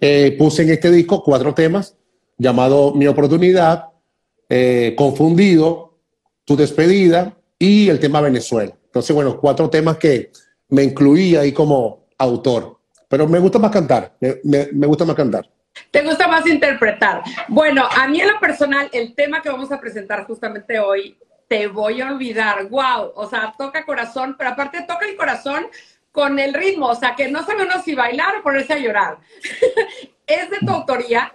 eh, 0.00 0.34
puse 0.38 0.62
en 0.62 0.70
este 0.70 0.90
disco 0.90 1.22
cuatro 1.22 1.54
temas 1.54 1.96
llamado 2.38 2.94
Mi 2.94 3.06
Oportunidad, 3.06 3.86
eh, 4.48 4.94
Confundido, 4.96 5.98
Tu 6.44 6.56
Despedida 6.56 7.36
y 7.58 7.88
el 7.88 8.00
tema 8.00 8.20
Venezuela. 8.20 8.72
Entonces, 8.86 9.14
bueno, 9.14 9.38
cuatro 9.40 9.70
temas 9.70 9.96
que 9.98 10.30
me 10.68 10.82
incluía 10.82 11.40
ahí 11.40 11.52
como 11.52 12.06
autor. 12.18 12.78
Pero 13.08 13.26
me 13.28 13.38
gusta 13.38 13.58
más 13.58 13.70
cantar, 13.70 14.16
me, 14.20 14.36
me- 14.44 14.68
me 14.72 14.86
gusta 14.86 15.04
más 15.04 15.14
cantar. 15.16 15.48
¿Te 15.90 16.02
gusta 16.02 16.26
más 16.28 16.46
interpretar? 16.46 17.22
Bueno, 17.48 17.84
a 17.90 18.06
mí 18.08 18.20
en 18.20 18.28
lo 18.28 18.38
personal, 18.40 18.88
el 18.92 19.14
tema 19.14 19.40
que 19.40 19.48
vamos 19.50 19.70
a 19.72 19.80
presentar 19.80 20.26
justamente 20.26 20.78
hoy, 20.78 21.16
Te 21.52 21.66
voy 21.66 22.00
a 22.00 22.10
olvidar, 22.10 22.66
wow, 22.70 23.12
o 23.14 23.28
sea, 23.28 23.54
toca 23.58 23.84
corazón, 23.84 24.36
pero 24.38 24.52
aparte 24.52 24.86
toca 24.88 25.06
el 25.06 25.18
corazón 25.18 25.66
con 26.10 26.38
el 26.38 26.54
ritmo, 26.54 26.86
o 26.86 26.94
sea, 26.94 27.14
que 27.14 27.28
no 27.28 27.44
sabe 27.44 27.64
uno 27.64 27.74
si 27.84 27.94
bailar 27.94 28.38
o 28.38 28.42
ponerse 28.42 28.72
a 28.72 28.78
llorar. 28.78 29.18
¿Es 30.26 30.48
de 30.48 30.66
tu 30.66 30.72
autoría? 30.72 31.30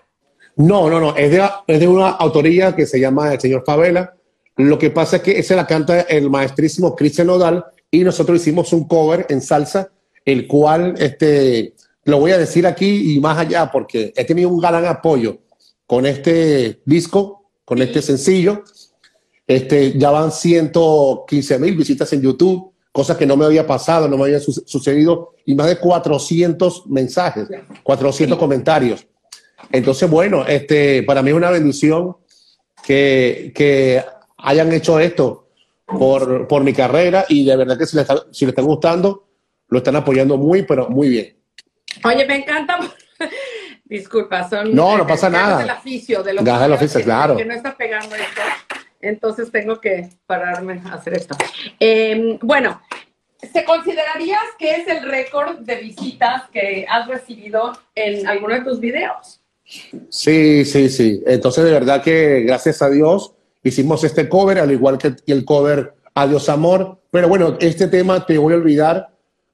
No, 0.56 0.90
no, 0.90 1.00
no, 1.00 1.16
es 1.16 1.30
de, 1.30 1.48
es 1.68 1.80
de 1.80 1.88
una 1.88 2.10
autoría 2.10 2.76
que 2.76 2.88
se 2.88 3.00
llama 3.00 3.32
El 3.32 3.40
Señor 3.40 3.64
Favela. 3.64 4.16
Lo 4.56 4.80
que 4.80 4.90
pasa 4.90 5.18
es 5.18 5.22
que 5.22 5.38
esa 5.38 5.56
la 5.56 5.68
canta 5.68 6.02
el 6.02 6.32
maestrísimo 6.32 6.96
Cristian 6.96 7.28
Nodal 7.28 7.64
y 7.92 8.04
nosotros 8.04 8.42
hicimos 8.42 8.74
un 8.74 8.88
cover 8.88 9.28
en 9.30 9.40
salsa, 9.40 9.92
el 10.26 10.48
cual 10.48 10.96
este, 10.98 11.76
lo 12.06 12.20
voy 12.20 12.32
a 12.32 12.40
decir 12.40 12.66
aquí 12.66 13.14
y 13.14 13.20
más 13.20 13.38
allá 13.38 13.70
porque 13.72 14.14
he 14.16 14.26
tenido 14.26 14.50
un 14.50 14.60
gran 14.60 14.84
apoyo 14.84 15.38
con 15.86 16.08
este 16.08 16.82
disco, 16.86 17.52
con 17.64 17.84
este 17.84 18.02
sencillo. 18.02 18.64
Este, 19.48 19.98
ya 19.98 20.12
van 20.12 20.32
115 20.32 21.58
mil 21.60 21.76
visitas 21.78 22.12
en 22.14 22.22
YouTube, 22.22 22.74
cosas 22.92 23.16
que 23.16 23.26
no 23.26 23.38
me 23.38 23.46
había 23.46 23.66
pasado, 23.66 24.08
no 24.10 24.18
me 24.18 24.26
había 24.26 24.40
su- 24.42 24.52
sucedido, 24.66 25.36
y 25.46 25.56
más 25.56 25.68
de 25.68 25.78
400 25.80 26.88
mensajes, 26.88 27.48
400 27.84 28.38
comentarios. 28.38 29.08
Entonces, 29.72 30.10
bueno, 30.10 30.46
este, 30.46 31.04
para 31.04 31.22
mí 31.22 31.30
es 31.30 31.36
una 31.36 31.50
bendición 31.50 32.18
que, 32.86 33.52
que 33.56 34.04
hayan 34.38 34.72
hecho 34.74 35.00
esto 35.00 35.48
por, 35.86 36.48
por 36.48 36.64
mi 36.64 36.74
carrera 36.74 37.26
y 37.30 37.46
de 37.46 37.56
verdad 37.56 37.78
que 37.78 37.86
si 37.86 37.96
le, 37.96 38.02
está, 38.02 38.26
si 38.32 38.46
le 38.46 38.50
está 38.50 38.62
gustando, 38.62 39.28
lo 39.70 39.78
están 39.78 39.96
apoyando 39.96 40.38
muy, 40.38 40.64
pero 40.64 40.90
muy 40.90 41.08
bien. 41.10 41.38
Oye, 42.04 42.26
me 42.26 42.36
encanta. 42.38 42.80
Disculpa, 43.86 44.48
son. 44.50 44.76
No, 44.76 44.98
no 44.98 45.08
pasa 45.08 45.30
nada. 45.30 45.60
del 45.60 45.70
oficio, 45.72 46.22
del 46.24 46.38
oficio, 46.74 47.00
que- 47.00 47.04
claro. 47.06 47.38
Que 47.38 47.46
no 47.46 47.54
está 47.54 47.76
pegando 47.76 48.14
esto. 48.16 48.42
Entonces 49.02 49.52
tengo 49.52 49.80
que 49.80 50.10
pararme 50.26 50.82
a 50.86 50.96
hacer 50.96 51.14
esto. 51.14 51.36
Eh, 51.80 52.38
bueno, 52.42 52.82
¿se 53.42 53.64
considerarías 53.64 54.42
que 54.58 54.76
es 54.76 54.88
el 54.88 55.04
récord 55.04 55.60
de 55.60 55.76
visitas 55.76 56.50
que 56.52 56.86
has 56.90 57.08
recibido 57.08 57.74
en 57.96 58.28
alguno 58.28 58.56
de 58.56 58.62
tus 58.62 58.80
videos? 58.80 59.42
Sí, 60.10 60.64
sí, 60.66 60.90
sí. 60.90 61.24
Entonces, 61.26 61.66
de 61.66 61.72
verdad 61.72 62.02
que 62.02 62.42
gracias 62.42 62.82
a 62.82 62.90
Dios 62.90 63.34
hicimos 63.64 64.04
este 64.04 64.30
cover, 64.30 64.60
al 64.60 64.72
igual 64.72 64.98
que 64.98 65.14
el 65.28 65.46
cover 65.46 65.94
Adiós 66.16 66.50
Amor. 66.50 67.00
Pero 67.12 67.28
bueno, 67.28 67.58
este 67.60 67.88
tema, 67.88 68.26
Te 68.26 68.38
voy 68.38 68.54
a 68.54 68.58
olvidar, 68.58 69.10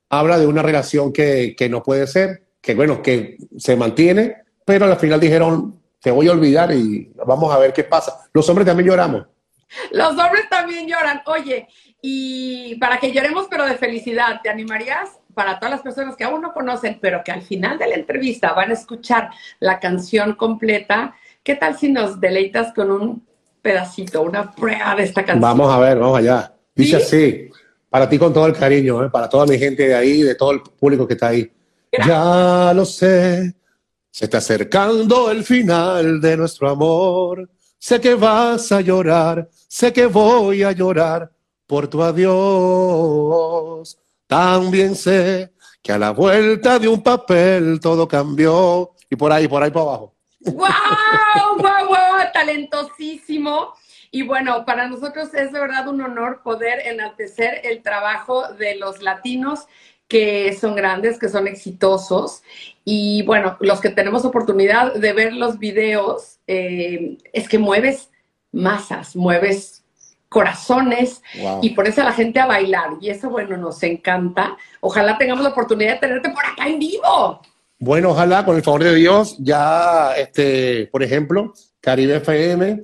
habla 0.10 0.40
de 0.40 0.48
una 0.48 0.62
relación 0.62 1.12
que, 1.12 1.56
que 1.58 1.68
no 1.68 1.84
puede 1.84 2.08
ser, 2.08 2.44
que 2.62 2.76
bueno, 2.76 3.02
que 3.02 3.38
se 3.58 3.76
mantiene, 3.76 4.38
pero 4.66 4.86
al 4.86 4.98
final 4.98 5.20
dijeron, 5.20 5.80
te 6.02 6.12
voy 6.12 6.28
a 6.28 6.32
olvidar 6.32 6.72
y 6.74 7.12
vamos 7.26 7.54
a 7.54 7.58
ver 7.58 7.74
qué 7.74 7.84
pasa. 7.84 8.28
Los 8.34 8.48
hombres 8.50 8.68
también 8.68 8.90
lloramos. 8.90 9.26
Los 9.92 10.12
hombres 10.12 10.50
también 10.50 10.88
lloran. 10.88 11.22
Oye, 11.26 11.68
y 12.02 12.76
para 12.76 12.98
que 12.98 13.12
lloremos, 13.12 13.48
pero 13.50 13.66
de 13.66 13.76
felicidad, 13.78 14.42
¿te 14.44 14.50
animarías? 14.50 15.10
Para 15.34 15.58
todas 15.58 15.72
las 15.72 15.82
personas 15.82 16.16
que 16.16 16.24
aún 16.24 16.42
no 16.42 16.54
conocen, 16.54 17.00
pero 17.02 17.24
que 17.24 17.32
al 17.32 17.42
final 17.42 17.78
de 17.80 17.88
la 17.88 17.96
entrevista 17.96 18.54
van 18.54 18.72
a 18.72 18.74
escuchar 18.74 19.30
la 19.60 19.80
canción 19.80 20.34
completa, 20.36 21.16
¿qué 21.44 21.56
tal 21.56 21.78
si 21.78 21.92
nos 21.92 22.20
deleitas 22.20 22.74
con 22.74 22.92
un 22.92 23.26
pedacito, 23.62 24.22
una 24.22 24.52
prueba 24.52 24.96
de 24.96 25.04
esta 25.04 25.24
canción? 25.24 25.42
Vamos 25.42 25.74
a 25.74 25.80
ver, 25.80 25.98
vamos 25.98 26.20
allá. 26.20 26.54
Dice 26.76 26.98
así, 26.98 27.50
para 27.90 28.10
ti 28.10 28.18
con 28.18 28.34
todo 28.34 28.48
el 28.48 28.54
cariño, 28.54 29.06
¿eh? 29.06 29.10
para 29.10 29.30
toda 29.30 29.46
mi 29.46 29.58
gente 29.58 29.88
de 29.88 29.96
ahí, 29.96 30.24
de 30.24 30.36
todo 30.36 30.52
el 30.52 30.62
público 30.62 31.08
que 31.08 31.14
está 31.14 31.28
ahí. 31.28 31.52
Ya 32.06 32.74
lo 32.74 32.86
sé, 32.86 33.54
se 34.10 34.26
está 34.26 34.40
acercando 34.40 35.32
el 35.32 35.44
final 35.44 36.20
de 36.20 36.36
nuestro 36.36 36.70
amor. 36.70 37.50
Sé 37.84 38.00
que 38.00 38.16
vas 38.16 38.72
a 38.72 38.80
llorar, 38.80 39.50
sé 39.68 39.92
que 39.92 40.06
voy 40.06 40.64
a 40.64 40.72
llorar 40.72 41.30
por 41.68 41.90
tu 41.90 42.02
adiós. 42.02 42.38
También 44.26 44.96
sé 44.96 45.52
que 45.82 45.92
a 45.92 45.98
la 45.98 46.12
vuelta 46.12 46.80
de 46.80 46.88
un 46.88 47.04
papel 47.04 47.82
todo 47.82 48.08
cambió. 48.08 48.92
Y 49.10 49.18
por 49.18 49.34
ahí, 49.34 49.50
por 49.50 49.62
ahí 49.62 49.70
para 49.70 49.86
abajo. 49.86 50.16
¡Wow! 50.46 50.64
¡Wow! 51.58 51.88
¡Wow! 51.90 52.32
Talentosísimo. 52.34 53.74
Y 54.12 54.22
bueno, 54.22 54.64
para 54.64 54.88
nosotros 54.88 55.34
es 55.34 55.52
de 55.52 55.60
verdad 55.60 55.90
un 55.90 56.00
honor 56.00 56.42
poder 56.42 56.88
enaltecer 56.88 57.60
el 57.66 57.84
trabajo 57.84 58.48
de 58.54 58.76
los 58.76 59.02
latinos 59.02 59.66
que 60.08 60.56
son 60.56 60.76
grandes, 60.76 61.20
que 61.20 61.28
son 61.28 61.48
exitosos. 61.48 62.44
Y 62.86 63.22
bueno, 63.24 63.58
los 63.62 63.80
que 63.82 63.90
tenemos 63.90 64.26
oportunidad 64.26 64.94
de 64.96 65.14
ver 65.14 65.34
los 65.34 65.58
videos, 65.60 66.40
eh, 66.48 67.18
es 67.32 67.48
que 67.48 67.58
mueves 67.58 68.10
masas, 68.52 69.16
mueves 69.16 69.84
corazones 70.30 71.22
Wow. 71.42 71.60
y 71.62 71.70
pones 71.72 71.98
a 72.00 72.04
la 72.04 72.12
gente 72.12 72.40
a 72.40 72.46
bailar. 72.48 72.90
Y 73.02 73.10
eso, 73.10 73.30
bueno, 73.30 73.56
nos 73.58 73.82
encanta. 73.84 74.58
Ojalá 74.82 75.18
tengamos 75.18 75.44
la 75.44 75.52
oportunidad 75.52 75.94
de 75.94 76.00
tenerte 76.00 76.30
por 76.32 76.44
acá 76.46 76.68
en 76.68 76.80
vivo. 76.80 77.40
Bueno, 77.80 78.12
ojalá, 78.12 78.44
con 78.46 78.56
el 78.56 78.64
favor 78.64 78.84
de 78.84 78.96
Dios, 78.96 79.36
ya, 79.40 80.14
este, 80.18 80.88
por 80.92 81.04
ejemplo, 81.04 81.54
Caribe 81.82 82.16
FM, 82.18 82.82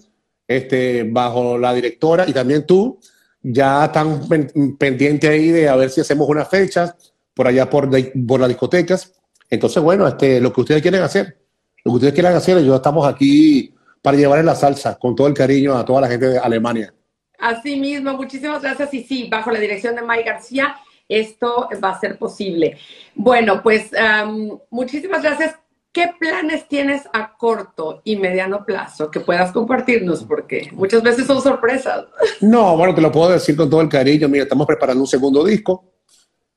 este, 0.47 1.03
bajo 1.03 1.57
la 1.57 1.73
directora 1.73 2.25
y 2.27 2.33
también 2.33 2.65
tú, 2.65 2.99
ya 3.41 3.85
están 3.85 4.27
pen- 4.27 4.77
pendientes 4.77 5.29
ahí 5.29 5.49
de 5.49 5.69
a 5.69 5.75
ver 5.75 5.89
si 5.89 6.01
hacemos 6.01 6.27
unas 6.27 6.49
fechas 6.49 6.93
por 7.33 7.47
allá 7.47 7.69
por, 7.69 7.89
de- 7.89 8.11
por 8.27 8.39
las 8.39 8.49
discotecas. 8.49 9.13
Entonces, 9.49 9.81
bueno, 9.81 10.07
este, 10.07 10.39
lo 10.39 10.53
que 10.53 10.61
ustedes 10.61 10.81
quieren 10.81 11.01
hacer, 11.01 11.37
lo 11.83 11.91
que 11.91 11.95
ustedes 11.95 12.13
quieran 12.13 12.35
hacer, 12.35 12.63
yo 12.63 12.75
estamos 12.75 13.07
aquí 13.07 13.73
para 14.01 14.17
llevar 14.17 14.39
en 14.39 14.45
la 14.45 14.55
salsa 14.55 14.97
con 14.97 15.15
todo 15.15 15.27
el 15.27 15.33
cariño 15.33 15.75
a 15.75 15.85
toda 15.85 16.01
la 16.01 16.07
gente 16.07 16.27
de 16.29 16.39
Alemania. 16.39 16.93
Así 17.39 17.79
mismo, 17.79 18.13
muchísimas 18.13 18.61
gracias. 18.61 18.93
Y 18.93 19.03
sí, 19.03 19.27
bajo 19.29 19.51
la 19.51 19.59
dirección 19.59 19.95
de 19.95 20.01
May 20.01 20.23
García, 20.23 20.75
esto 21.07 21.69
va 21.83 21.89
a 21.89 21.99
ser 21.99 22.17
posible. 22.17 22.77
Bueno, 23.15 23.63
pues 23.63 23.91
am, 23.93 24.59
muchísimas 24.69 25.23
gracias. 25.23 25.55
¿Qué 25.91 26.11
planes 26.19 26.67
tienes 26.67 27.01
a 27.13 27.35
corto 27.35 28.01
y 28.03 28.15
mediano 28.15 28.63
plazo 28.63 29.09
que 29.09 29.21
puedas 29.21 29.51
compartirnos? 29.51 30.23
Porque 30.23 30.69
muchas 30.73 31.01
veces 31.01 31.25
son 31.25 31.41
sorpresas. 31.41 32.05
No, 32.41 32.77
bueno, 32.77 32.93
te 32.93 33.01
lo 33.01 33.11
puedo 33.11 33.31
decir 33.31 33.55
con 33.55 33.69
todo 33.69 33.81
el 33.81 33.89
cariño. 33.89 34.29
Mira, 34.29 34.43
estamos 34.43 34.67
preparando 34.67 35.01
un 35.01 35.07
segundo 35.07 35.43
disco, 35.43 35.83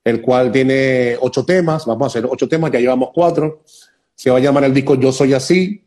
el 0.05 0.20
cual 0.20 0.51
tiene 0.53 1.16
ocho 1.20 1.45
temas. 1.45 1.87
Vamos 1.87 2.05
a 2.05 2.19
hacer 2.19 2.29
ocho 2.31 2.49
temas, 2.49 2.70
ya 2.73 2.81
llevamos 2.81 3.11
cuatro. 3.15 3.62
Se 4.15 4.31
va 4.31 4.37
a 4.39 4.41
llamar 4.41 4.65
el 4.65 4.74
disco 4.74 4.95
Yo 4.97 5.12
Soy 5.12 5.33
Así, 5.35 5.85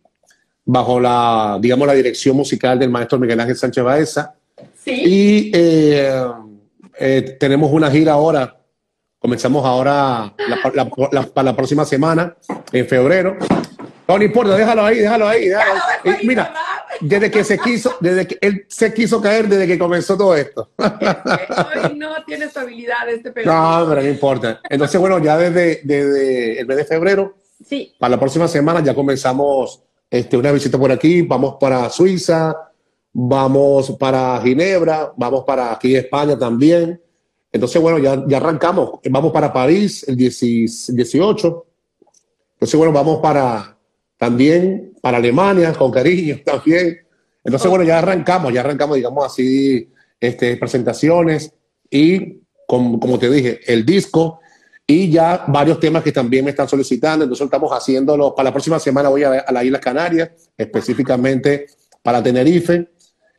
bajo 0.65 0.99
la, 0.99 1.57
digamos, 1.61 1.87
la 1.87 1.93
dirección 1.93 2.35
musical 2.35 2.79
del 2.79 2.89
maestro 2.89 3.19
Miguel 3.19 3.39
Ángel 3.39 3.55
Sánchez 3.55 3.83
Baeza. 3.83 4.35
Y 4.85 5.51
eh, 5.53 6.11
eh, 6.99 7.37
tenemos 7.39 7.71
una 7.71 7.89
gira 7.91 8.13
ahora. 8.13 8.57
Comenzamos 9.19 9.65
ahora 9.65 10.33
la- 10.37 10.71
la- 10.73 10.91
la- 11.11 11.23
para 11.27 11.45
la 11.51 11.55
próxima 11.55 11.83
semana, 11.85 12.35
en 12.71 12.87
febrero. 12.87 13.37
No, 14.07 14.17
no 14.17 14.23
importa, 14.23 14.55
déjalo 14.55 14.85
ahí, 14.85 14.99
déjalo 14.99 15.27
ahí. 15.27 15.47
déjalo 15.49 15.81
ahí. 16.03 16.17
Y 16.21 16.27
mira, 16.27 16.53
desde 17.01 17.31
que 17.31 17.43
se 17.43 17.57
quiso, 17.57 17.95
desde 17.99 18.27
que 18.27 18.37
él 18.39 18.65
se 18.69 18.93
quiso 18.93 19.19
caer, 19.21 19.47
desde 19.47 19.65
que 19.67 19.79
comenzó 19.79 20.15
todo 20.17 20.35
esto. 20.35 20.69
No 21.95 22.23
tiene 22.25 22.45
estabilidad 22.45 23.09
este 23.09 23.29
No, 23.29 23.33
pedazo. 23.33 23.89
pero 23.89 24.01
no 24.01 24.09
importa. 24.09 24.61
Entonces, 24.69 24.99
bueno, 24.99 25.19
ya 25.19 25.37
desde, 25.37 25.81
desde 25.83 26.59
el 26.59 26.65
mes 26.67 26.77
de 26.77 26.85
febrero, 26.85 27.35
Sí. 27.67 27.93
para 27.99 28.11
la 28.11 28.19
próxima 28.19 28.47
semana, 28.47 28.81
ya 28.83 28.93
comenzamos 28.93 29.81
este, 30.09 30.37
una 30.37 30.51
visita 30.51 30.77
por 30.77 30.91
aquí. 30.91 31.21
Vamos 31.23 31.55
para 31.59 31.89
Suiza, 31.89 32.53
vamos 33.13 33.91
para 33.99 34.39
Ginebra, 34.41 35.13
vamos 35.15 35.43
para 35.45 35.71
aquí 35.71 35.95
España 35.95 36.37
también. 36.37 37.01
Entonces, 37.51 37.81
bueno, 37.81 37.97
ya, 37.97 38.23
ya 38.27 38.37
arrancamos. 38.37 38.99
Vamos 39.09 39.31
para 39.31 39.51
París 39.53 40.03
el 40.07 40.15
10 40.17 40.87
18. 40.95 41.65
Entonces, 42.53 42.77
bueno, 42.77 42.91
vamos 42.93 43.19
para 43.21 43.74
también 44.17 44.93
para 45.01 45.17
Alemania 45.17 45.73
con 45.73 45.91
cariño 45.91 46.39
también. 46.45 46.99
Entonces, 47.43 47.69
bueno, 47.69 47.83
ya 47.85 47.99
arrancamos, 47.99 48.53
ya 48.53 48.61
arrancamos, 48.61 48.95
digamos 48.95 49.25
así, 49.25 49.89
este, 50.19 50.57
presentaciones 50.57 51.53
y, 51.89 52.39
com- 52.65 52.99
como 52.99 53.19
te 53.19 53.29
dije, 53.29 53.59
el 53.67 53.85
disco 53.85 54.39
y 54.87 55.09
ya 55.11 55.45
varios 55.47 55.79
temas 55.79 56.03
que 56.03 56.11
también 56.11 56.43
me 56.45 56.51
están 56.51 56.67
solicitando. 56.67 57.23
Entonces, 57.25 57.45
estamos 57.45 57.71
haciéndolo. 57.71 58.33
Para 58.33 58.49
la 58.49 58.51
próxima 58.53 58.79
semana 58.79 59.09
voy 59.09 59.23
a, 59.23 59.39
a 59.39 59.51
las 59.51 59.63
Islas 59.63 59.81
Canarias, 59.81 60.29
específicamente 60.57 61.67
para 62.01 62.21
Tenerife, 62.21 62.89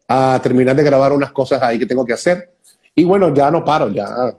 a 0.09 0.39
terminar 0.43 0.77
de 0.77 0.82
grabar 0.85 1.12
unas 1.12 1.32
cosas 1.32 1.62
ahí 1.62 1.78
que 1.78 1.86
tengo 1.86 2.05
que 2.05 2.12
hacer. 2.12 2.55
Y 2.94 3.05
bueno, 3.05 3.35
ya 3.35 3.51
no 3.51 3.65
paro, 3.65 3.90
ya, 3.90 4.36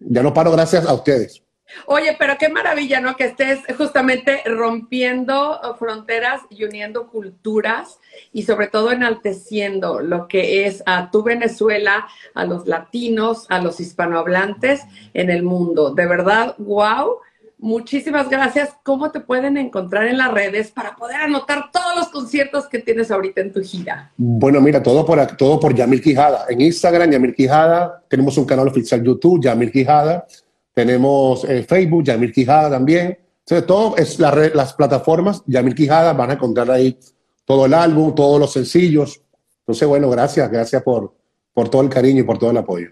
ya 0.00 0.22
no 0.22 0.32
paro 0.34 0.50
gracias 0.52 0.86
a 0.86 0.94
ustedes. 0.94 1.42
Oye, 1.86 2.16
pero 2.18 2.36
qué 2.38 2.48
maravilla, 2.48 3.00
¿no? 3.00 3.16
Que 3.16 3.24
estés 3.24 3.60
justamente 3.76 4.42
rompiendo 4.44 5.60
fronteras 5.78 6.42
y 6.50 6.64
uniendo 6.64 7.08
culturas 7.08 7.98
y 8.32 8.42
sobre 8.42 8.68
todo 8.68 8.92
enalteciendo 8.92 10.00
lo 10.00 10.28
que 10.28 10.66
es 10.66 10.82
a 10.86 11.10
tu 11.10 11.22
Venezuela, 11.22 12.08
a 12.34 12.44
los 12.44 12.66
latinos, 12.66 13.46
a 13.48 13.60
los 13.60 13.80
hispanohablantes 13.80 14.82
en 15.14 15.30
el 15.30 15.42
mundo. 15.42 15.94
De 15.94 16.06
verdad, 16.06 16.54
wow. 16.58 17.18
Muchísimas 17.62 18.30
gracias. 18.30 18.70
¿Cómo 18.82 19.10
te 19.10 19.20
pueden 19.20 19.58
encontrar 19.58 20.06
en 20.06 20.16
las 20.16 20.32
redes 20.32 20.70
para 20.70 20.96
poder 20.96 21.16
anotar 21.16 21.70
todos 21.70 21.94
los 21.94 22.08
conciertos 22.08 22.66
que 22.66 22.78
tienes 22.78 23.10
ahorita 23.10 23.42
en 23.42 23.52
tu 23.52 23.60
gira? 23.60 24.10
Bueno, 24.16 24.62
mira, 24.62 24.82
todo 24.82 25.04
por, 25.04 25.24
todo 25.36 25.60
por 25.60 25.74
Yamil 25.74 26.00
Quijada. 26.00 26.46
En 26.48 26.62
Instagram, 26.62 27.10
Yamil 27.10 27.34
Quijada. 27.34 28.02
Tenemos 28.08 28.38
un 28.38 28.46
canal 28.46 28.66
oficial 28.66 29.04
YouTube, 29.04 29.42
Yamil 29.42 29.70
Quijada. 29.70 30.26
Tenemos 30.84 31.44
eh, 31.44 31.62
Facebook, 31.62 32.04
Yamil 32.04 32.32
Quijada 32.32 32.70
también. 32.70 33.18
Entonces, 33.40 33.66
todo 33.66 33.96
es 33.98 34.18
la 34.18 34.30
red- 34.30 34.54
las 34.54 34.72
plataformas, 34.72 35.42
Yamil 35.46 35.74
Quijada, 35.74 36.14
van 36.14 36.30
a 36.30 36.32
encontrar 36.34 36.70
ahí 36.70 36.98
todo 37.44 37.66
el 37.66 37.74
álbum, 37.74 38.14
todos 38.14 38.40
los 38.40 38.50
sencillos. 38.52 39.20
Entonces, 39.60 39.86
bueno, 39.86 40.08
gracias, 40.08 40.50
gracias 40.50 40.82
por, 40.82 41.14
por 41.52 41.68
todo 41.68 41.82
el 41.82 41.90
cariño 41.90 42.20
y 42.20 42.22
por 42.22 42.38
todo 42.38 42.50
el 42.50 42.56
apoyo. 42.56 42.88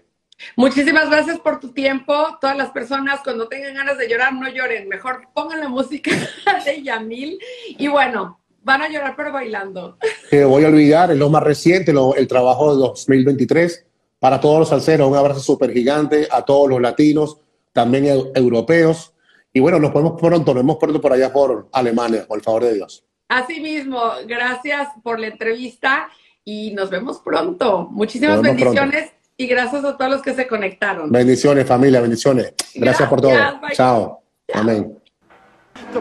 Muchísimas 0.55 1.09
gracias 1.09 1.39
por 1.39 1.59
tu 1.59 1.69
tiempo. 1.73 2.13
Todas 2.39 2.55
las 2.55 2.69
personas 2.69 3.21
cuando 3.23 3.47
tengan 3.47 3.73
ganas 3.73 3.97
de 3.97 4.07
llorar, 4.07 4.33
no 4.33 4.47
lloren. 4.49 4.87
Mejor 4.87 5.21
pongan 5.33 5.59
la 5.61 5.67
música 5.69 6.11
de 6.65 6.83
Yamil. 6.83 7.39
Y 7.69 7.87
bueno, 7.87 8.39
van 8.61 8.83
a 8.83 8.89
llorar 8.89 9.15
pero 9.17 9.33
bailando. 9.33 9.97
Que 10.29 10.45
voy 10.45 10.63
a 10.63 10.67
olvidar, 10.67 11.09
es 11.11 11.17
lo 11.17 11.29
más 11.31 11.41
reciente, 11.41 11.91
lo- 11.91 12.13
el 12.15 12.27
trabajo 12.27 12.71
de 12.75 12.79
2023. 12.81 13.85
Para 14.19 14.39
todos 14.39 14.59
los 14.59 14.69
salseros, 14.69 15.09
un 15.09 15.15
abrazo 15.15 15.39
súper 15.39 15.71
gigante 15.73 16.27
a 16.29 16.43
todos 16.43 16.69
los 16.69 16.81
latinos, 16.81 17.37
también 17.79 18.05
eu- 18.05 18.31
europeos. 18.35 19.13
Y 19.53 19.59
bueno, 19.61 19.79
nos 19.79 19.93
vemos 19.93 20.19
pronto, 20.19 20.53
nos 20.53 20.63
vemos 20.63 20.75
pronto 20.77 20.99
por 20.99 21.13
allá 21.13 21.31
por 21.31 21.69
Alemania, 21.71 22.25
por 22.27 22.37
el 22.37 22.43
favor 22.43 22.63
de 22.65 22.73
Dios. 22.73 23.05
Así 23.29 23.61
mismo, 23.61 23.99
gracias 24.27 24.89
por 25.01 25.17
la 25.19 25.27
entrevista 25.27 26.09
y 26.43 26.71
nos 26.73 26.89
vemos 26.89 27.19
pronto. 27.19 27.87
Muchísimas 27.91 28.41
vemos 28.41 28.61
pronto. 28.61 28.81
bendiciones 28.81 29.11
y 29.37 29.47
gracias 29.47 29.85
a 29.85 29.95
todos 29.95 30.11
los 30.11 30.21
que 30.21 30.33
se 30.33 30.45
conectaron. 30.47 31.09
Bendiciones, 31.11 31.65
familia, 31.65 32.01
bendiciones. 32.01 32.53
Gracias, 32.75 33.07
por 33.07 33.21
todo. 33.21 33.31
Bye. 33.31 33.71
Chao. 33.73 34.21
Amén. 34.53 34.97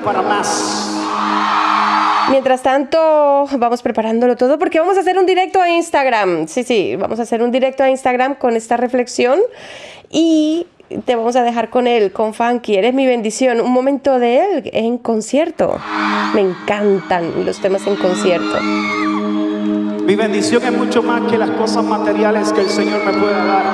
Para 0.04 0.22
más. 0.22 0.94
Mientras 2.30 2.62
tanto, 2.62 3.46
vamos 3.56 3.80
preparándolo 3.82 4.36
todo 4.36 4.58
porque 4.58 4.80
vamos 4.80 4.96
a 4.96 5.00
hacer 5.00 5.16
un 5.16 5.24
directo 5.24 5.60
a 5.62 5.70
Instagram. 5.70 6.46
Sí, 6.48 6.64
sí, 6.64 6.96
vamos 6.96 7.18
a 7.20 7.22
hacer 7.22 7.42
un 7.42 7.50
directo 7.50 7.82
a 7.84 7.88
Instagram 7.90 8.34
con 8.34 8.56
esta 8.56 8.76
reflexión 8.76 9.38
y 10.10 10.66
te 11.04 11.16
vamos 11.16 11.36
a 11.36 11.42
dejar 11.42 11.70
con 11.70 11.86
él, 11.86 12.12
con 12.12 12.34
Funky. 12.34 12.76
Eres 12.76 12.94
mi 12.94 13.06
bendición. 13.06 13.60
Un 13.60 13.72
momento 13.72 14.18
de 14.18 14.38
él 14.38 14.70
en 14.72 14.98
concierto. 14.98 15.78
Me 16.34 16.40
encantan 16.40 17.44
los 17.44 17.60
temas 17.60 17.86
en 17.86 17.96
concierto. 17.96 18.60
Mi 20.06 20.16
bendición 20.16 20.62
es 20.64 20.72
mucho 20.72 21.02
más 21.02 21.30
que 21.30 21.36
las 21.36 21.50
cosas 21.50 21.84
materiales 21.84 22.52
que 22.52 22.62
el 22.62 22.70
Señor 22.70 23.04
me 23.04 23.12
pueda 23.12 23.44
dar. 23.44 23.64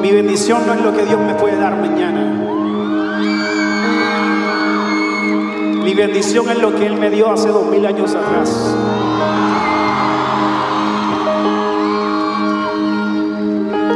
Mi 0.00 0.12
bendición 0.12 0.66
no 0.66 0.74
es 0.74 0.80
lo 0.80 0.94
que 0.94 1.04
Dios 1.04 1.18
me 1.18 1.34
puede 1.34 1.56
dar 1.56 1.76
mañana. 1.76 2.44
Mi 5.82 5.94
bendición 5.94 6.48
es 6.50 6.58
lo 6.58 6.74
que 6.74 6.86
Él 6.86 6.96
me 6.96 7.10
dio 7.10 7.32
hace 7.32 7.48
dos 7.48 7.66
mil 7.66 7.84
años 7.84 8.14
atrás. 8.14 9.03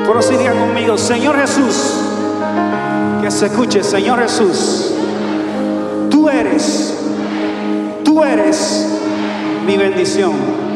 Por 0.09 0.17
eso 0.17 0.37
digan 0.37 0.59
conmigo, 0.59 0.99
Señor 0.99 1.39
Jesús, 1.39 2.01
que 3.23 3.31
se 3.31 3.47
escuche, 3.47 3.85
Señor 3.85 4.19
Jesús, 4.21 4.93
tú 6.11 6.29
eres 6.29 6.99
Tú 8.09 8.25
eres 8.25 8.89
mi 9.67 9.77
bendición. 9.77 10.68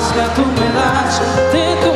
Paz 0.00 0.12
que 0.12 0.40
tú 0.40 0.46
me 0.46 0.68
das 0.72 1.89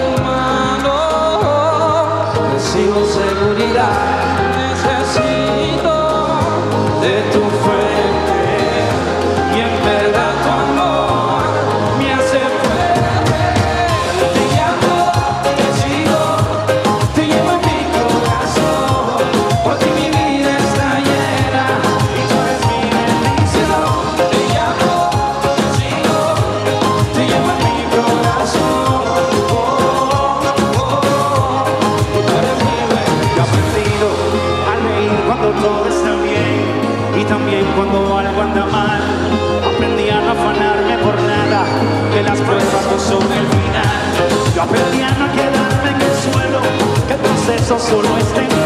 proceso 47.75 48.03
solo 48.03 48.19
es 48.19 48.64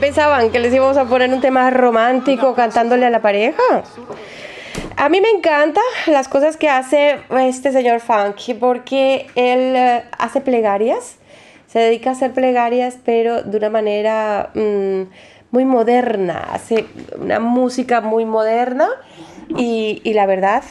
pensaban? 0.00 0.50
¿Que 0.50 0.58
les 0.58 0.72
íbamos 0.72 0.96
a 0.96 1.04
poner 1.04 1.32
un 1.32 1.40
tema 1.40 1.70
romántico 1.70 2.54
cantándole 2.54 3.06
a 3.06 3.10
la 3.10 3.20
pareja? 3.20 3.62
A 4.96 5.08
mí 5.08 5.20
me 5.20 5.28
encantan 5.28 5.84
las 6.06 6.28
cosas 6.28 6.56
que 6.56 6.68
hace 6.68 7.20
este 7.40 7.70
señor 7.70 8.00
Funky 8.00 8.54
porque 8.54 9.26
él 9.34 9.76
eh, 9.76 10.04
hace 10.18 10.40
plegarias, 10.40 11.16
se 11.66 11.78
dedica 11.78 12.10
a 12.10 12.12
hacer 12.14 12.32
plegarias, 12.32 12.98
pero 13.04 13.42
de 13.42 13.58
una 13.58 13.70
manera 13.70 14.50
mm, 14.54 15.02
muy 15.50 15.64
moderna, 15.64 16.48
hace 16.52 16.86
una 17.18 17.38
música 17.38 18.00
muy 18.00 18.24
moderna 18.24 18.88
y, 19.56 20.00
y 20.04 20.14
la 20.14 20.26
verdad 20.26 20.62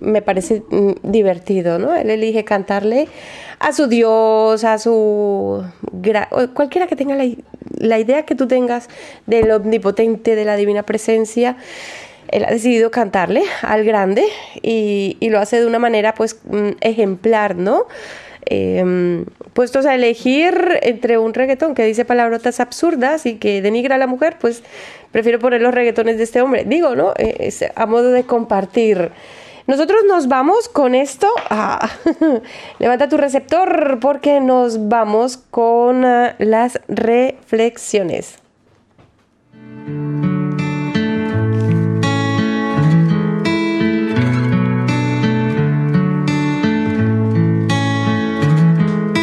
me 0.00 0.22
parece 0.22 0.62
divertido, 1.02 1.78
¿no? 1.78 1.94
Él 1.94 2.10
elige 2.10 2.44
cantarle 2.44 3.08
a 3.58 3.72
su 3.72 3.86
Dios, 3.86 4.64
a 4.64 4.78
su... 4.78 5.64
cualquiera 6.54 6.86
que 6.86 6.96
tenga 6.96 7.14
la, 7.14 7.26
la 7.78 7.98
idea 7.98 8.24
que 8.24 8.34
tú 8.34 8.46
tengas 8.46 8.88
del 9.26 9.50
omnipotente, 9.50 10.36
de 10.36 10.44
la 10.44 10.56
divina 10.56 10.84
presencia, 10.84 11.56
él 12.28 12.44
ha 12.44 12.50
decidido 12.50 12.90
cantarle 12.90 13.42
al 13.62 13.84
grande 13.84 14.24
y, 14.62 15.16
y 15.20 15.30
lo 15.30 15.38
hace 15.38 15.60
de 15.60 15.66
una 15.66 15.78
manera 15.78 16.14
pues 16.14 16.40
ejemplar, 16.80 17.56
¿no? 17.56 17.86
Em, 18.50 19.26
puestos 19.52 19.84
a 19.84 19.94
elegir 19.94 20.78
entre 20.80 21.18
un 21.18 21.34
reggaetón 21.34 21.74
que 21.74 21.84
dice 21.84 22.06
palabrotas 22.06 22.60
absurdas 22.60 23.26
y 23.26 23.34
que 23.34 23.60
denigra 23.60 23.96
a 23.96 23.98
la 23.98 24.06
mujer, 24.06 24.36
pues 24.40 24.62
prefiero 25.12 25.38
poner 25.38 25.60
los 25.60 25.74
reggaetones 25.74 26.16
de 26.16 26.24
este 26.24 26.40
hombre. 26.40 26.64
Digo, 26.64 26.96
¿no? 26.96 27.12
Eh, 27.18 27.36
Es 27.40 27.62
a 27.74 27.86
modo 27.86 28.10
de 28.10 28.24
compartir. 28.24 29.10
Nosotros 29.66 30.00
nos 30.08 30.28
vamos 30.28 30.70
con 30.70 30.94
esto. 30.94 31.28
Levanta 32.78 33.08
tu 33.10 33.18
receptor 33.18 33.98
porque 34.00 34.40
nos 34.40 34.88
vamos 34.88 35.36
con 35.36 36.06
ah, 36.06 36.34
las 36.38 36.80
reflexiones. 36.88 38.38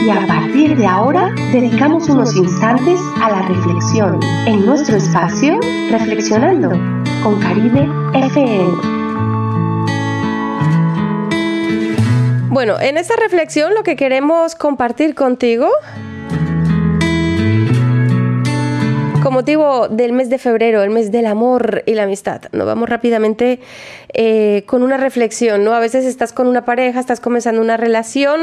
Y 0.06 0.10
a 0.11 0.23
partir 0.27 0.77
de 0.77 0.86
ahora, 0.86 1.34
dedicamos 1.52 2.07
unos 2.10 2.36
instantes 2.36 2.99
a 3.23 3.32
la 3.32 3.41
reflexión 3.48 4.19
en 4.45 4.64
nuestro 4.64 4.98
espacio 4.98 5.60
Reflexionando 5.90 6.69
con 7.23 7.40
Caribe 7.40 7.90
FM. 8.14 8.95
Bueno, 12.49 12.80
en 12.80 12.98
esta 12.98 13.15
reflexión 13.15 13.73
lo 13.73 13.82
que 13.82 13.95
queremos 13.95 14.53
compartir 14.53 15.15
contigo 15.15 15.72
con 19.26 19.34
motivo 19.34 19.88
del 19.88 20.14
mes 20.14 20.30
de 20.30 20.38
febrero, 20.38 20.84
el 20.84 20.91
mes 20.91 21.11
del 21.11 21.26
amor 21.26 21.81
y 21.88 21.95
la 21.95 22.03
amistad. 22.03 22.43
Nos 22.52 22.68
vamos 22.68 22.88
rápidamente 22.88 23.60
eh, 24.14 24.61
con 24.68 24.84
una 24.84 24.97
reflexión, 24.97 25.64
¿no? 25.64 25.73
A 25.73 25.80
veces 25.80 26.06
estás 26.06 26.31
con 26.31 26.45
una 26.45 26.64
pareja, 26.64 26.99
estás 26.99 27.19
comenzando 27.19 27.60
una 27.60 27.76
relación 27.76 28.39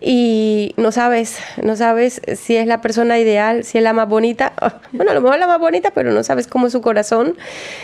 y 0.00 0.72
no 0.78 0.90
sabes, 0.90 1.36
no 1.62 1.76
sabes 1.76 2.22
si 2.34 2.56
es 2.56 2.66
la 2.66 2.80
persona 2.80 3.18
ideal, 3.18 3.62
si 3.64 3.76
es 3.76 3.84
la 3.84 3.92
más 3.92 4.08
bonita. 4.08 4.54
Bueno, 4.92 5.10
a 5.10 5.14
lo 5.14 5.20
mejor 5.20 5.38
la 5.38 5.46
más 5.46 5.58
bonita, 5.58 5.90
pero 5.90 6.12
no 6.12 6.22
sabes 6.22 6.46
cómo 6.46 6.68
es 6.68 6.72
su 6.72 6.80
corazón 6.80 7.36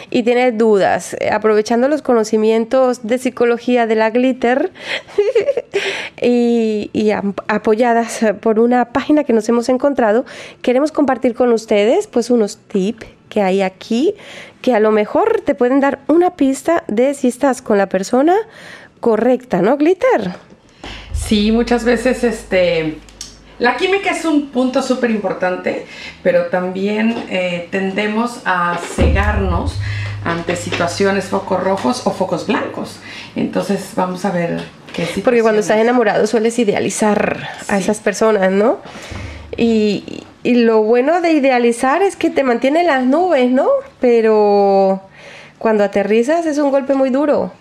y 0.09 0.23
tienes 0.23 0.57
dudas. 0.57 1.15
Eh, 1.21 1.31
Aprovechando 1.31 1.89
los 1.89 2.01
conocimientos 2.01 3.07
de 3.07 3.19
psicología 3.19 3.87
de 3.87 3.97
la 3.97 4.09
Glitter 4.09 4.71
y, 6.23 6.89
y 6.95 7.11
apoyadas 7.11 8.21
por 8.41 8.59
una 8.59 8.87
página 8.93 9.25
que 9.25 9.35
nos 9.35 9.47
hemos 9.51 9.69
encontrado, 9.69 10.25
queremos 10.63 10.91
compartir 10.93 11.35
con 11.35 11.53
ustedes 11.53 12.07
pues 12.07 12.22
unos 12.31 12.59
tips 12.69 13.07
que 13.29 13.43
hay 13.43 13.63
aquí 13.63 14.15
que 14.61 14.75
a 14.75 14.81
lo 14.81 14.93
mejor 14.93 15.43
te 15.45 15.55
pueden 15.55 15.81
dar 15.81 16.01
una 16.07 16.37
pista 16.37 16.85
de 16.87 17.15
si 17.15 17.29
estás 17.29 17.63
con 17.63 17.79
la 17.79 17.89
persona 17.89 18.35
correcta, 19.01 19.63
¿no, 19.63 19.77
Glitter? 19.77 20.33
Sí, 21.13 21.51
muchas 21.51 21.85
veces 21.85 22.25
este, 22.25 22.99
la 23.59 23.77
química 23.77 24.11
es 24.11 24.25
un 24.25 24.49
punto 24.49 24.83
súper 24.83 25.11
importante, 25.11 25.87
pero 26.23 26.47
también 26.47 27.25
eh, 27.31 27.69
tendemos 27.71 28.41
a 28.45 28.79
cegarnos 28.79 29.79
ante 30.25 30.57
situaciones 30.57 31.27
focos 31.27 31.63
rojos 31.63 32.07
o 32.07 32.11
focos 32.11 32.47
blancos. 32.47 32.99
Entonces 33.35 33.91
vamos 33.97 34.25
a 34.25 34.31
ver 34.31 34.63
qué 34.93 35.07
Porque 35.23 35.43
cuando 35.43 35.61
estás 35.61 35.79
enamorado 35.79 36.27
sueles 36.27 36.59
idealizar 36.59 37.49
a 37.69 37.79
esas 37.79 38.01
personas, 38.01 38.51
¿no? 38.53 38.79
Y, 39.57 40.25
y 40.45 40.55
lo 40.55 40.83
bueno 40.83 41.21
de 41.21 41.33
idealizar 41.33 42.03
es 42.03 42.17
que 42.17 42.31
te 42.31 42.43
mantiene 42.43 42.81
en 42.81 42.87
las 42.87 43.05
nubes, 43.05 43.51
¿no? 43.51 43.69
Pero 44.01 45.01
cuando 45.59 45.85
aterrizas 45.85 46.47
es 46.47 46.59
un 46.59 46.71
golpe 46.71 46.95
muy 46.95 47.11
duro. 47.11 47.53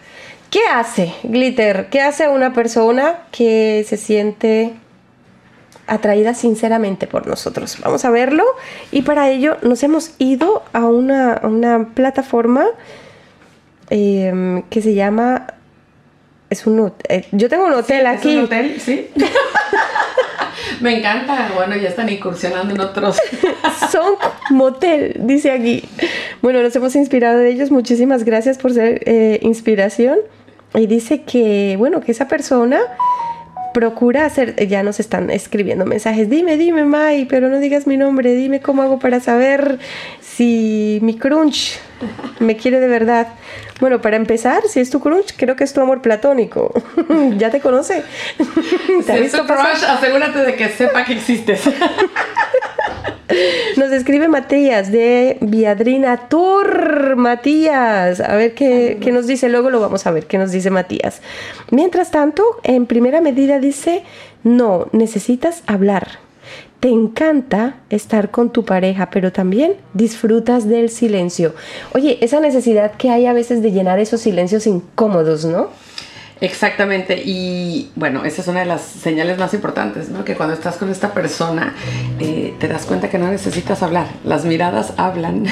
¿Qué 0.49 0.62
hace 0.70 1.14
Glitter? 1.24 1.88
¿Qué 1.90 2.02
hace 2.02 2.28
una 2.28 2.53
persona 2.53 3.20
que 3.32 3.86
se 3.88 3.98
siente 3.98 4.74
atraída 5.88 6.34
sinceramente 6.34 7.08
por 7.08 7.28
nosotros? 7.28 7.78
Vamos 7.82 8.03
a 8.03 8.10
verlo 8.10 8.44
y 8.91 9.03
para 9.03 9.30
ello 9.30 9.58
nos 9.62 9.84
hemos 9.84 10.16
ido 10.18 10.64
a 10.74 10.86
una, 10.86 11.34
a 11.34 11.48
una 11.48 11.90
plataforma 11.94 12.66
eh, 13.90 14.64
que 14.70 14.82
se 14.82 14.94
llama... 14.94 15.48
Es 16.49 16.68
un 16.68 16.91
eh, 17.08 17.28
yo 17.32 17.48
tengo 17.48 17.66
un 17.66 17.74
hotel 17.74 18.06
¿Es 18.08 18.18
aquí. 18.18 18.36
un 18.36 18.44
hotel? 18.44 18.78
Sí. 18.82 19.10
Me 20.82 20.98
encanta. 20.98 21.52
Bueno, 21.56 21.76
ya 21.76 21.90
están 21.90 22.10
incursionando 22.10 22.74
en 22.74 22.82
otros. 22.82 23.18
Son 23.91 24.16
motel, 24.49 25.16
dice 25.20 25.52
aquí. 25.52 25.84
Bueno, 26.41 26.62
nos 26.62 26.76
hemos 26.76 26.95
inspirado 26.95 27.40
de 27.40 27.49
ellos. 27.49 27.72
Muchísimas 27.72 28.24
gracias 28.24 28.58
por 28.58 28.74
ser 28.74 29.02
eh, 29.06 29.40
inspiración. 29.41 30.20
Y 30.74 30.88
dice 30.88 31.24
que, 31.24 31.76
bueno, 31.78 32.02
que 32.02 32.12
esa 32.12 32.28
persona 32.28 32.80
procura 33.73 34.26
hacer, 34.26 34.68
ya 34.68 34.84
nos 34.84 34.99
están 34.99 35.30
escribiendo 35.30 35.85
mensajes, 35.85 36.30
dime, 36.30 36.57
dime, 36.57 36.85
Mai, 36.85 37.26
pero 37.26 37.49
no 37.49 37.60
digas 37.60 37.88
mi 37.88 37.98
nombre, 37.98 38.34
dime 38.34 38.60
cómo 38.60 38.81
hago 38.81 38.99
para 38.99 39.19
saber 39.19 39.80
si 40.19 40.99
mi 41.02 41.18
crunch 41.18 41.80
me 42.39 42.57
quiere 42.57 42.80
de 42.80 42.88
verdad. 42.88 43.27
Bueno, 43.80 44.02
para 44.02 44.15
empezar, 44.15 44.64
si 44.68 44.80
es 44.80 44.89
tu 44.89 44.99
crunch, 44.99 45.34
creo 45.35 45.56
que 45.56 45.64
es 45.64 45.73
tu 45.73 45.81
amor 45.81 46.02
platónico. 46.02 46.72
ya 47.38 47.49
te 47.49 47.60
conoce. 47.60 48.03
Si 49.06 49.11
ha 49.11 49.18
es 49.18 49.31
tu 49.31 49.45
crush, 49.45 49.84
asegúrate 49.88 50.39
de 50.39 50.56
que 50.56 50.69
sepa 50.69 51.03
que 51.03 51.14
existes. 51.14 51.61
Nos 53.78 53.91
escribe 53.91 54.28
Matías 54.28 54.91
de 54.91 55.38
Viadrina 55.41 56.30
Tour. 56.30 57.16
Matías, 57.16 58.20
a 58.20 58.36
ver 58.36 58.53
qué, 58.53 58.98
qué 59.02 59.12
nos 59.12 59.28
dice. 59.28 59.49
Luego 59.49 59.70
lo 59.70 59.80
vamos 59.80 60.06
a 60.06 60.12
ver 60.12 60.26
qué 60.26 60.38
nos 60.38 60.52
dice 60.52 60.70
Matías. 60.70 61.22
Mientras 61.70 62.12
tanto, 62.12 62.44
en 62.64 62.86
primera 62.86 63.22
medida 63.22 63.60
dice, 63.60 64.03
no, 64.44 64.88
necesitas 64.91 65.64
hablar. 65.68 66.20
Te 66.80 66.90
encanta 66.90 67.76
estar 67.91 68.32
con 68.32 68.49
tu 68.49 68.66
pareja, 68.66 69.12
pero 69.12 69.32
también 69.32 69.76
disfrutas 69.94 70.68
del 70.68 70.90
silencio. 70.90 71.53
Oye, 71.94 72.18
esa 72.22 72.40
necesidad 72.40 72.94
que 72.94 73.12
hay 73.12 73.28
a 73.28 73.34
veces 73.34 73.62
de 73.62 73.72
llenar 73.72 73.99
esos 73.99 74.22
silencios 74.22 74.66
incómodos, 74.66 75.45
¿no? 75.45 75.70
Exactamente, 76.41 77.22
y 77.23 77.91
bueno, 77.95 78.26
esa 78.26 78.41
es 78.41 78.47
una 78.47 78.61
de 78.61 78.65
las 78.65 78.81
señales 78.81 79.38
más 79.38 79.53
importantes, 79.53 80.09
¿no? 80.09 80.26
Que 80.26 80.34
cuando 80.34 80.55
estás 80.55 80.77
con 80.77 80.89
esta 80.89 81.13
persona 81.13 81.76
eh, 82.19 82.55
te 82.59 82.68
das 82.68 82.88
cuenta 82.88 83.11
que 83.11 83.19
no 83.19 83.30
necesitas 83.30 83.84
hablar, 83.84 84.07
las 84.23 84.43
miradas 84.43 84.95
hablan 84.97 85.45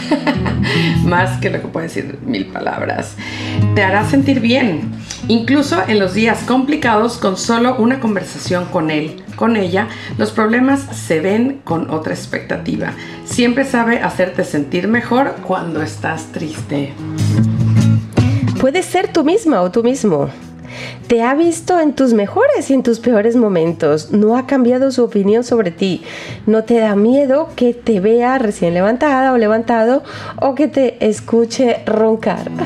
más 1.06 1.40
que 1.42 1.52
lo 1.52 1.62
que 1.62 1.68
pueden 1.68 1.90
decir 1.90 2.18
mil 2.26 2.48
palabras. 2.48 3.14
Te 3.76 3.84
hará 3.84 4.04
sentir 4.10 4.40
bien, 4.40 4.92
incluso 5.28 5.80
en 5.88 6.00
los 6.00 6.16
días 6.16 6.40
complicados 6.48 7.20
con 7.20 7.38
solo 7.38 7.76
una 7.76 8.00
conversación 8.00 8.66
con 8.66 8.90
él, 8.90 9.22
con 9.36 9.58
ella, 9.58 9.90
los 10.18 10.32
problemas 10.32 10.82
se 10.92 11.20
ven 11.20 11.62
con 11.64 11.92
otra 11.92 12.16
expectativa. 12.16 12.94
Siempre 13.26 13.64
sabe 13.64 14.00
hacerte 14.00 14.44
sentir 14.44 14.88
mejor 14.88 15.36
cuando 15.44 15.84
estás 15.84 16.32
triste. 16.32 16.94
Puedes 18.60 18.88
ser 18.88 19.14
tú 19.14 19.24
misma 19.24 19.62
o 19.62 19.70
tú 19.70 19.84
mismo. 19.84 20.32
Te 21.08 21.24
ha 21.24 21.34
visto 21.34 21.80
en 21.80 21.94
tus 21.94 22.14
mejores 22.14 22.70
y 22.70 22.74
en 22.74 22.84
tus 22.84 23.00
peores 23.00 23.36
momentos. 23.36 24.12
No 24.12 24.38
ha 24.38 24.46
cambiado 24.46 24.92
su 24.92 25.04
opinión 25.04 25.44
sobre 25.44 25.72
ti. 25.72 26.04
No 26.46 26.64
te 26.64 26.80
da 26.80 26.96
miedo 26.96 27.50
que 27.56 27.74
te 27.74 28.00
vea 28.00 28.38
recién 28.38 28.74
levantada 28.74 29.34
o 29.34 29.38
levantado 29.38 30.04
o 30.36 30.56
que 30.56 30.68
te 30.68 31.06
escuche 31.08 31.82
roncar. 31.86 32.50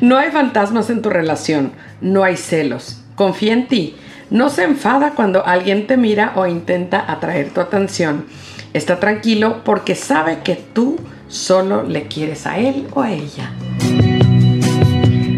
No 0.00 0.18
hay 0.18 0.30
fantasmas 0.30 0.90
en 0.90 1.02
tu 1.02 1.10
relación, 1.10 1.72
no 2.00 2.24
hay 2.24 2.36
celos. 2.36 3.00
Confía 3.14 3.52
en 3.52 3.68
ti. 3.68 3.96
No 4.30 4.50
se 4.50 4.64
enfada 4.64 5.12
cuando 5.14 5.46
alguien 5.46 5.86
te 5.86 5.96
mira 5.96 6.32
o 6.34 6.46
intenta 6.46 7.10
atraer 7.10 7.50
tu 7.50 7.60
atención. 7.60 8.26
Está 8.72 8.98
tranquilo 8.98 9.62
porque 9.64 9.94
sabe 9.94 10.40
que 10.42 10.56
tú 10.56 10.98
solo 11.28 11.84
le 11.84 12.08
quieres 12.08 12.46
a 12.46 12.58
él 12.58 12.86
o 12.94 13.02
a 13.02 13.12
ella. 13.12 13.52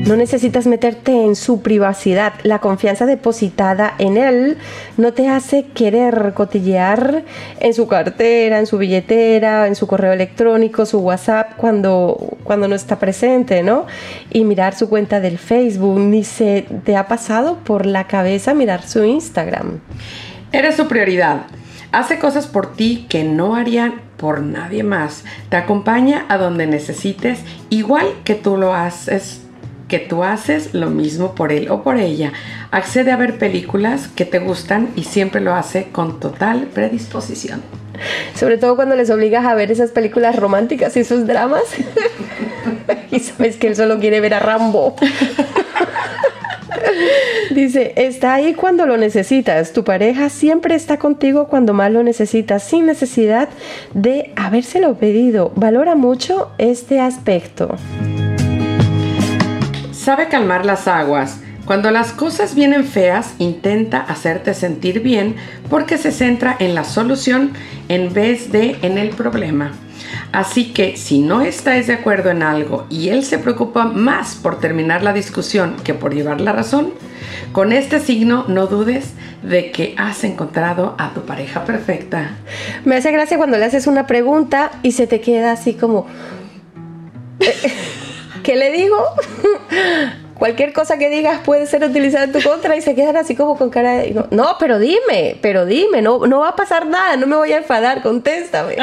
No 0.07 0.15
necesitas 0.15 0.69
meterte 0.69 1.25
en 1.25 1.35
su 1.35 1.63
privacidad. 1.63 2.35
La 2.45 2.61
confianza 2.61 3.07
depositada 3.07 3.95
en 3.99 4.17
él 4.17 4.57
no 4.97 5.13
te 5.13 5.29
hace 5.29 5.67
querer 5.75 6.33
cotillear 6.33 7.25
en 7.59 7.75
su 7.75 7.89
cartera, 7.89 8.61
en 8.61 8.67
su 8.67 8.79
billetera, 8.79 9.67
en 9.67 9.75
su 9.75 9.89
correo 9.89 10.13
electrónico, 10.13 10.87
su 10.87 11.01
WhatsApp 11.01 11.57
cuando, 11.57 12.37
cuando 12.45 12.69
no 12.69 12.77
está 12.77 13.01
presente, 13.01 13.65
¿no? 13.65 13.87
Y 14.31 14.45
mirar 14.45 14.77
su 14.77 14.89
cuenta 14.89 15.19
del 15.19 15.39
Facebook. 15.39 15.99
Ni 15.99 16.23
se 16.23 16.67
te 16.85 16.95
ha 16.95 17.09
pasado 17.09 17.59
por 17.65 17.85
la 17.85 18.07
cabeza 18.07 18.55
mirar 18.55 18.87
su 18.87 19.03
Instagram. 19.03 19.81
Eres 20.53 20.77
su 20.77 20.87
prioridad. 20.87 21.47
Hace 21.91 22.21
cosas 22.21 22.47
por 22.47 22.77
ti 22.77 23.07
que 23.09 23.25
no 23.25 23.57
harían 23.57 24.03
por 24.19 24.41
nadie 24.41 24.85
más. 24.85 25.25
Te 25.49 25.57
acompaña 25.57 26.27
a 26.29 26.39
donde 26.39 26.69
necesites, 26.69 27.41
igual 27.71 28.07
que 28.23 28.37
tú 28.37 28.57
lo 28.57 28.73
haces 28.73 29.46
que 29.89 29.99
tú 29.99 30.25
haces 30.25 30.75
lo 30.75 30.91
mismo 30.91 31.35
por 31.35 31.53
él 31.53 31.71
o 31.71 31.83
por 31.83 31.97
ella. 31.97 32.33
Accede 32.71 33.13
a 33.13 33.17
ver 33.17 33.39
películas 33.39 34.09
que 34.09 34.25
te 34.25 34.39
gustan 34.39 34.89
y 34.97 35.05
siempre 35.05 35.41
lo 35.41 35.55
hace 35.55 35.89
con 35.93 36.21
total 36.21 36.69
predisposición. 36.73 37.63
Sobre 38.35 38.59
todo 38.59 38.77
cuando 38.77 38.97
les 38.97 39.11
obligas 39.11 39.47
a 39.47 39.55
ver 39.55 39.71
esas 39.71 39.91
películas 39.91 40.37
románticas 40.37 40.97
y 40.97 41.01
esos 41.01 41.27
dramas. 41.27 41.63
y 43.11 43.21
sabes 43.21 43.57
que 43.57 43.69
él 43.69 43.77
solo 43.77 43.99
quiere 43.99 44.21
ver 44.21 44.35
a 44.35 44.41
Rambo. 44.41 44.97
Dice, 47.51 47.93
está 47.97 48.35
ahí 48.35 48.55
cuando 48.55 48.87
lo 48.87 48.97
necesitas. 48.99 49.73
Tu 49.73 49.83
pareja 49.85 50.29
siempre 50.29 50.75
está 50.75 50.99
contigo 50.99 51.47
cuando 51.49 51.73
más 51.73 51.91
lo 51.91 52.03
necesitas, 52.03 52.63
sin 52.63 52.87
necesidad 52.87 53.49
de 53.95 54.33
habérselo 54.37 54.97
pedido. 54.97 55.53
Valora 55.55 55.95
mucho 55.95 56.51
este 56.59 57.01
aspecto. 57.01 57.77
Sabe 60.07 60.29
calmar 60.29 60.65
las 60.65 60.87
aguas. 60.87 61.41
Cuando 61.65 61.91
las 61.91 62.13
cosas 62.13 62.55
vienen 62.55 62.85
feas, 62.85 63.35
intenta 63.41 63.99
hacerte 63.99 64.55
sentir 64.55 65.01
bien 65.01 65.35
porque 65.69 65.99
se 65.99 66.13
centra 66.13 66.55
en 66.61 66.77
la 66.77 66.85
solución 66.85 67.55
en 67.89 68.15
vez 68.15 68.53
de 68.53 68.77
en 68.83 68.99
el 68.99 69.09
problema. 69.09 69.73
Así 70.31 70.73
que 70.73 70.97
si 70.97 71.19
no 71.19 71.41
estáis 71.41 71.89
de 71.89 71.95
acuerdo 71.95 72.31
en 72.31 72.45
algo 72.45 72.87
y 72.89 73.09
él 73.09 73.25
se 73.25 73.41
preocupa 73.41 73.87
más 73.87 74.37
por 74.37 74.61
terminar 74.61 75.03
la 75.03 75.13
discusión 75.13 75.75
que 75.83 75.93
por 75.93 76.15
llevar 76.15 76.41
la 76.41 76.53
razón, 76.53 76.93
con 77.51 77.73
este 77.73 77.99
signo 77.99 78.45
no 78.47 78.69
dudes 78.69 79.15
de 79.43 79.73
que 79.73 79.97
has 79.99 80.23
encontrado 80.23 80.95
a 80.99 81.15
tu 81.15 81.23
pareja 81.23 81.65
perfecta. 81.65 82.37
Me 82.85 82.95
hace 82.95 83.11
gracia 83.11 83.39
cuando 83.39 83.59
le 83.59 83.65
haces 83.65 83.89
una 83.89 84.07
pregunta 84.07 84.71
y 84.85 84.93
se 84.93 85.09
te 85.09 85.21
queda 85.21 85.51
así 85.51 85.75
como... 85.75 86.07
¿Qué 88.47 88.55
le 88.55 88.71
digo? 88.71 88.97
Cualquier 90.39 90.73
cosa 90.73 90.99
que 90.99 91.11
digas 91.11 91.41
puede 91.45 91.67
ser 91.67 91.83
utilizada 91.83 92.27
en 92.27 92.33
tu 92.33 92.41
contra 92.41 92.77
y 92.77 92.81
se 92.81 92.95
quedan 92.95 93.17
así 93.17 93.35
como 93.35 93.59
con 93.59 93.71
cara 93.71 93.95
de... 93.95 94.25
No, 94.31 94.55
pero 94.61 94.79
dime, 94.79 95.37
pero 95.43 95.67
dime, 95.67 96.01
no, 96.01 96.29
no 96.29 96.39
va 96.39 96.51
a 96.51 96.55
pasar 96.55 96.87
nada, 96.87 97.17
no 97.17 97.27
me 97.27 97.35
voy 97.35 97.51
a 97.51 97.57
enfadar, 97.57 98.03
contéstame. 98.03 98.77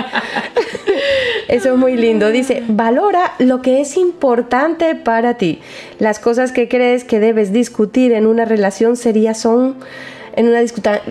Eso 1.47 1.71
es 1.71 1.77
muy 1.77 1.95
lindo. 1.95 2.29
Dice, 2.29 2.61
valora 2.67 3.35
lo 3.39 3.61
que 3.61 3.79
es 3.79 3.95
importante 3.95 4.95
para 4.95 5.35
ti. 5.37 5.61
Las 5.97 6.19
cosas 6.19 6.51
que 6.51 6.67
crees 6.67 7.05
que 7.05 7.21
debes 7.21 7.53
discutir 7.53 8.11
en 8.11 8.27
una 8.27 8.43
relación 8.43 8.97
seria 8.97 9.33
son... 9.33 9.77
En 10.35 10.49
una 10.49 10.59
discuta 10.59 11.01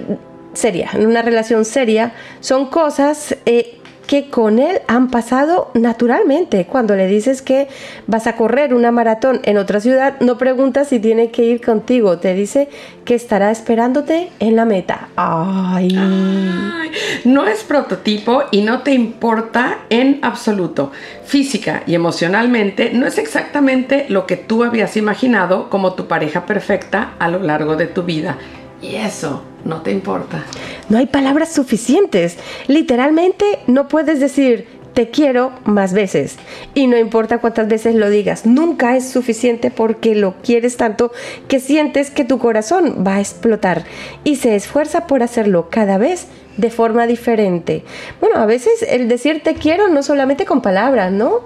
seria, 0.52 0.90
en 0.92 1.06
una 1.06 1.22
relación 1.22 1.64
seria, 1.64 2.12
son 2.40 2.68
cosas... 2.68 3.34
Eh, 3.46 3.78
que 4.12 4.28
con 4.28 4.58
él 4.58 4.82
han 4.88 5.08
pasado 5.08 5.70
naturalmente. 5.72 6.66
Cuando 6.66 6.94
le 6.96 7.06
dices 7.06 7.40
que 7.40 7.68
vas 8.06 8.26
a 8.26 8.36
correr 8.36 8.74
una 8.74 8.90
maratón 8.90 9.40
en 9.44 9.56
otra 9.56 9.80
ciudad, 9.80 10.20
no 10.20 10.36
preguntas 10.36 10.88
si 10.88 11.00
tiene 11.00 11.30
que 11.30 11.44
ir 11.44 11.64
contigo, 11.64 12.18
te 12.18 12.34
dice 12.34 12.68
que 13.06 13.14
estará 13.14 13.50
esperándote 13.50 14.28
en 14.38 14.54
la 14.54 14.66
meta. 14.66 15.08
Ay. 15.16 15.96
Ay, 15.98 16.90
no 17.24 17.46
es 17.46 17.64
prototipo 17.64 18.42
y 18.50 18.60
no 18.60 18.82
te 18.82 18.92
importa 18.92 19.78
en 19.88 20.18
absoluto. 20.20 20.92
Física 21.24 21.82
y 21.86 21.94
emocionalmente 21.94 22.90
no 22.92 23.06
es 23.06 23.16
exactamente 23.16 24.04
lo 24.10 24.26
que 24.26 24.36
tú 24.36 24.62
habías 24.62 24.98
imaginado 24.98 25.70
como 25.70 25.94
tu 25.94 26.06
pareja 26.06 26.44
perfecta 26.44 27.14
a 27.18 27.28
lo 27.28 27.38
largo 27.38 27.76
de 27.76 27.86
tu 27.86 28.02
vida. 28.02 28.36
Y 28.82 28.96
eso 28.96 29.42
no 29.64 29.80
te 29.82 29.92
importa. 29.92 30.44
No 30.88 30.98
hay 30.98 31.06
palabras 31.06 31.52
suficientes. 31.52 32.36
Literalmente 32.66 33.60
no 33.66 33.88
puedes 33.88 34.20
decir 34.20 34.66
te 34.92 35.10
quiero 35.10 35.52
más 35.64 35.92
veces. 35.92 36.36
Y 36.74 36.86
no 36.86 36.98
importa 36.98 37.38
cuántas 37.38 37.68
veces 37.68 37.94
lo 37.94 38.10
digas, 38.10 38.46
nunca 38.46 38.96
es 38.96 39.08
suficiente 39.08 39.70
porque 39.70 40.14
lo 40.14 40.34
quieres 40.42 40.76
tanto 40.76 41.12
que 41.48 41.60
sientes 41.60 42.10
que 42.10 42.24
tu 42.24 42.38
corazón 42.38 43.04
va 43.06 43.16
a 43.16 43.20
explotar 43.20 43.84
y 44.24 44.36
se 44.36 44.54
esfuerza 44.54 45.06
por 45.06 45.22
hacerlo 45.22 45.68
cada 45.70 45.98
vez 45.98 46.26
de 46.56 46.70
forma 46.70 47.06
diferente. 47.06 47.84
Bueno, 48.20 48.36
a 48.36 48.46
veces 48.46 48.84
el 48.86 49.08
decir 49.08 49.42
te 49.42 49.54
quiero 49.54 49.88
no 49.88 50.02
solamente 50.02 50.44
con 50.44 50.60
palabras, 50.60 51.10
¿no? 51.12 51.40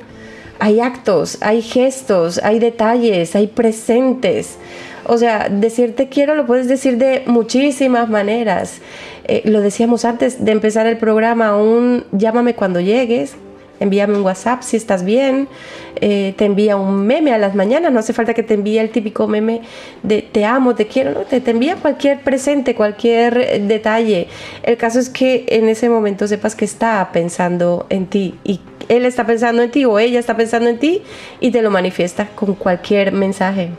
Hay 0.59 0.81
actos, 0.81 1.39
hay 1.43 1.61
gestos, 1.61 2.41
hay 2.43 2.59
detalles, 2.59 3.37
hay 3.37 3.47
presentes. 3.47 4.57
O 5.09 5.19
sea, 5.19 5.49
decir 5.49 5.95
te 5.95 6.09
quiero 6.09 6.35
lo 6.35 6.47
puedes 6.47 6.69
decir 6.69 6.99
de 6.99 7.23
muchísimas 7.27 8.09
maneras. 8.09 8.81
Eh, 9.25 9.43
lo 9.45 9.61
decíamos 9.61 10.05
antes 10.05 10.45
de 10.45 10.53
empezar 10.53 10.87
el 10.87 10.99
programa, 10.99 11.57
un 11.57 12.05
llámame 12.13 12.55
cuando 12.55 12.81
llegues, 12.81 13.37
envíame 13.81 14.17
un 14.17 14.23
WhatsApp 14.23 14.63
si 14.63 14.77
estás 14.77 15.05
bien, 15.05 15.49
eh, 16.01 16.35
te 16.37 16.45
envía 16.45 16.77
un 16.77 17.07
meme 17.07 17.33
a 17.33 17.39
las 17.39 17.55
mañanas, 17.55 17.93
no 17.93 18.01
hace 18.01 18.13
falta 18.13 18.35
que 18.35 18.43
te 18.43 18.55
envíe 18.55 18.79
el 18.79 18.91
típico 18.91 19.27
meme 19.29 19.63
de 20.03 20.23
te 20.23 20.45
amo, 20.45 20.75
te 20.75 20.87
quiero, 20.87 21.13
¿no? 21.13 21.21
te, 21.21 21.41
te 21.41 21.51
envía 21.51 21.77
cualquier 21.77 22.21
presente, 22.21 22.75
cualquier 22.75 23.39
eh, 23.39 23.61
detalle. 23.61 24.29
El 24.63 24.77
caso 24.77 24.99
es 24.99 25.09
que 25.09 25.47
en 25.49 25.69
ese 25.69 25.89
momento 25.89 26.27
sepas 26.27 26.55
que 26.55 26.65
está 26.65 27.11
pensando 27.13 27.87
en 27.91 28.07
ti 28.07 28.35
y 28.45 28.61
él 28.89 29.05
está 29.05 29.27
pensando 29.27 29.63
en 29.63 29.71
ti 29.71 29.85
o 29.85 29.99
ella 29.99 30.19
está 30.19 30.37
pensando 30.37 30.69
en 30.69 30.79
ti 30.79 31.03
y 31.41 31.51
te 31.51 31.63
lo 31.63 31.71
manifiesta 31.71 32.29
con 32.35 32.55
cualquier 32.55 33.13
mensaje 33.13 33.71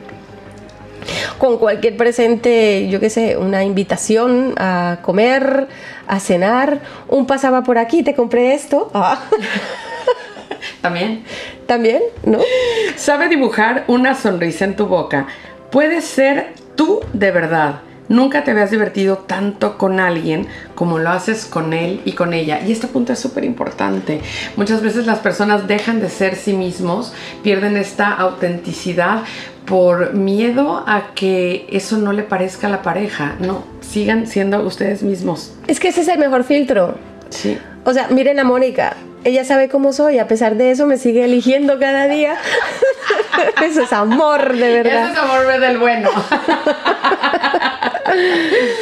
con 1.38 1.58
cualquier 1.58 1.98
presente, 1.98 2.88
yo 2.90 3.00
qué 3.00 3.10
sé, 3.10 3.38
una 3.38 3.64
invitación 3.64 4.54
a 4.58 5.00
comer, 5.02 5.68
a 6.08 6.20
cenar, 6.20 6.82
un 7.08 7.26
pasaba 7.26 7.64
por 7.64 7.78
aquí, 7.78 8.04
te 8.04 8.16
compré 8.16 8.54
esto. 8.54 8.90
Ah. 8.94 9.24
También. 10.82 11.24
También, 11.66 12.02
¿no? 12.24 12.40
Sabe 12.96 13.28
dibujar 13.28 13.84
una 13.88 14.16
sonrisa 14.16 14.66
en 14.66 14.76
tu 14.76 14.88
boca. 14.88 15.28
Puedes 15.72 16.06
ser 16.06 16.54
tú 16.76 17.02
de 17.14 17.32
verdad. 17.32 17.82
Nunca 18.10 18.44
te 18.44 18.52
habías 18.52 18.72
divertido 18.72 19.18
tanto 19.18 19.78
con 19.78 20.00
alguien 20.00 20.48
como 20.76 21.00
lo 21.00 21.10
haces 21.10 21.46
con 21.46 21.74
él 21.74 22.02
y 22.06 22.14
con 22.14 22.34
ella. 22.34 22.62
Y 22.66 22.72
este 22.72 22.88
punto 22.88 23.14
es 23.14 23.20
súper 23.20 23.44
importante. 23.44 24.22
Muchas 24.56 24.82
veces 24.82 25.06
las 25.06 25.20
personas 25.20 25.68
dejan 25.68 26.00
de 26.00 26.10
ser 26.10 26.36
sí 26.36 26.54
mismos, 26.54 27.14
pierden 27.44 27.78
esta 27.78 28.14
autenticidad 28.14 29.24
por 29.66 30.14
miedo 30.14 30.84
a 30.88 31.14
que 31.14 31.68
eso 31.70 31.98
no 31.98 32.14
le 32.14 32.24
parezca 32.24 32.68
a 32.68 32.70
la 32.70 32.82
pareja. 32.82 33.36
No, 33.40 33.64
sigan 33.82 34.26
siendo 34.28 34.62
ustedes 34.62 35.04
mismos. 35.04 35.54
Es 35.68 35.80
que 35.80 35.90
ese 35.90 36.02
es 36.02 36.08
el 36.08 36.20
mejor 36.20 36.46
filtro. 36.46 36.96
Sí. 37.30 37.58
O 37.84 37.94
sea, 37.94 38.08
miren 38.10 38.40
a 38.40 38.46
Mónica, 38.46 38.96
ella 39.26 39.44
sabe 39.44 39.68
cómo 39.68 39.92
soy, 39.92 40.20
a 40.20 40.28
pesar 40.28 40.56
de 40.56 40.72
eso 40.72 40.86
me 40.86 40.98
sigue 40.98 41.26
eligiendo 41.26 41.80
cada 41.80 42.08
día. 42.08 42.36
eso 43.66 43.82
es 43.82 43.92
amor, 43.92 44.56
de 44.56 44.72
verdad. 44.72 45.04
Eso 45.04 45.12
es 45.12 45.18
amor 45.18 45.60
del 45.60 45.78
bueno. 45.78 46.10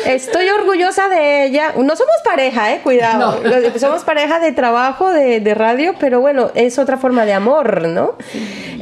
Estoy 0.06 0.50
orgullosa 0.50 1.10
de 1.10 1.46
ella. 1.46 1.74
No 1.78 1.96
somos 1.96 2.16
pareja, 2.24 2.74
eh, 2.74 2.82
cuidado. 2.84 3.42
No. 3.42 3.80
Somos 3.80 4.04
pareja 4.04 4.40
de 4.40 4.52
trabajo, 4.52 5.12
de, 5.12 5.40
de, 5.40 5.54
radio, 5.54 5.96
pero 6.00 6.22
bueno, 6.22 6.52
es 6.56 6.80
otra 6.80 6.98
forma 6.98 7.26
de 7.26 7.34
amor, 7.34 7.88
¿no? 7.88 8.16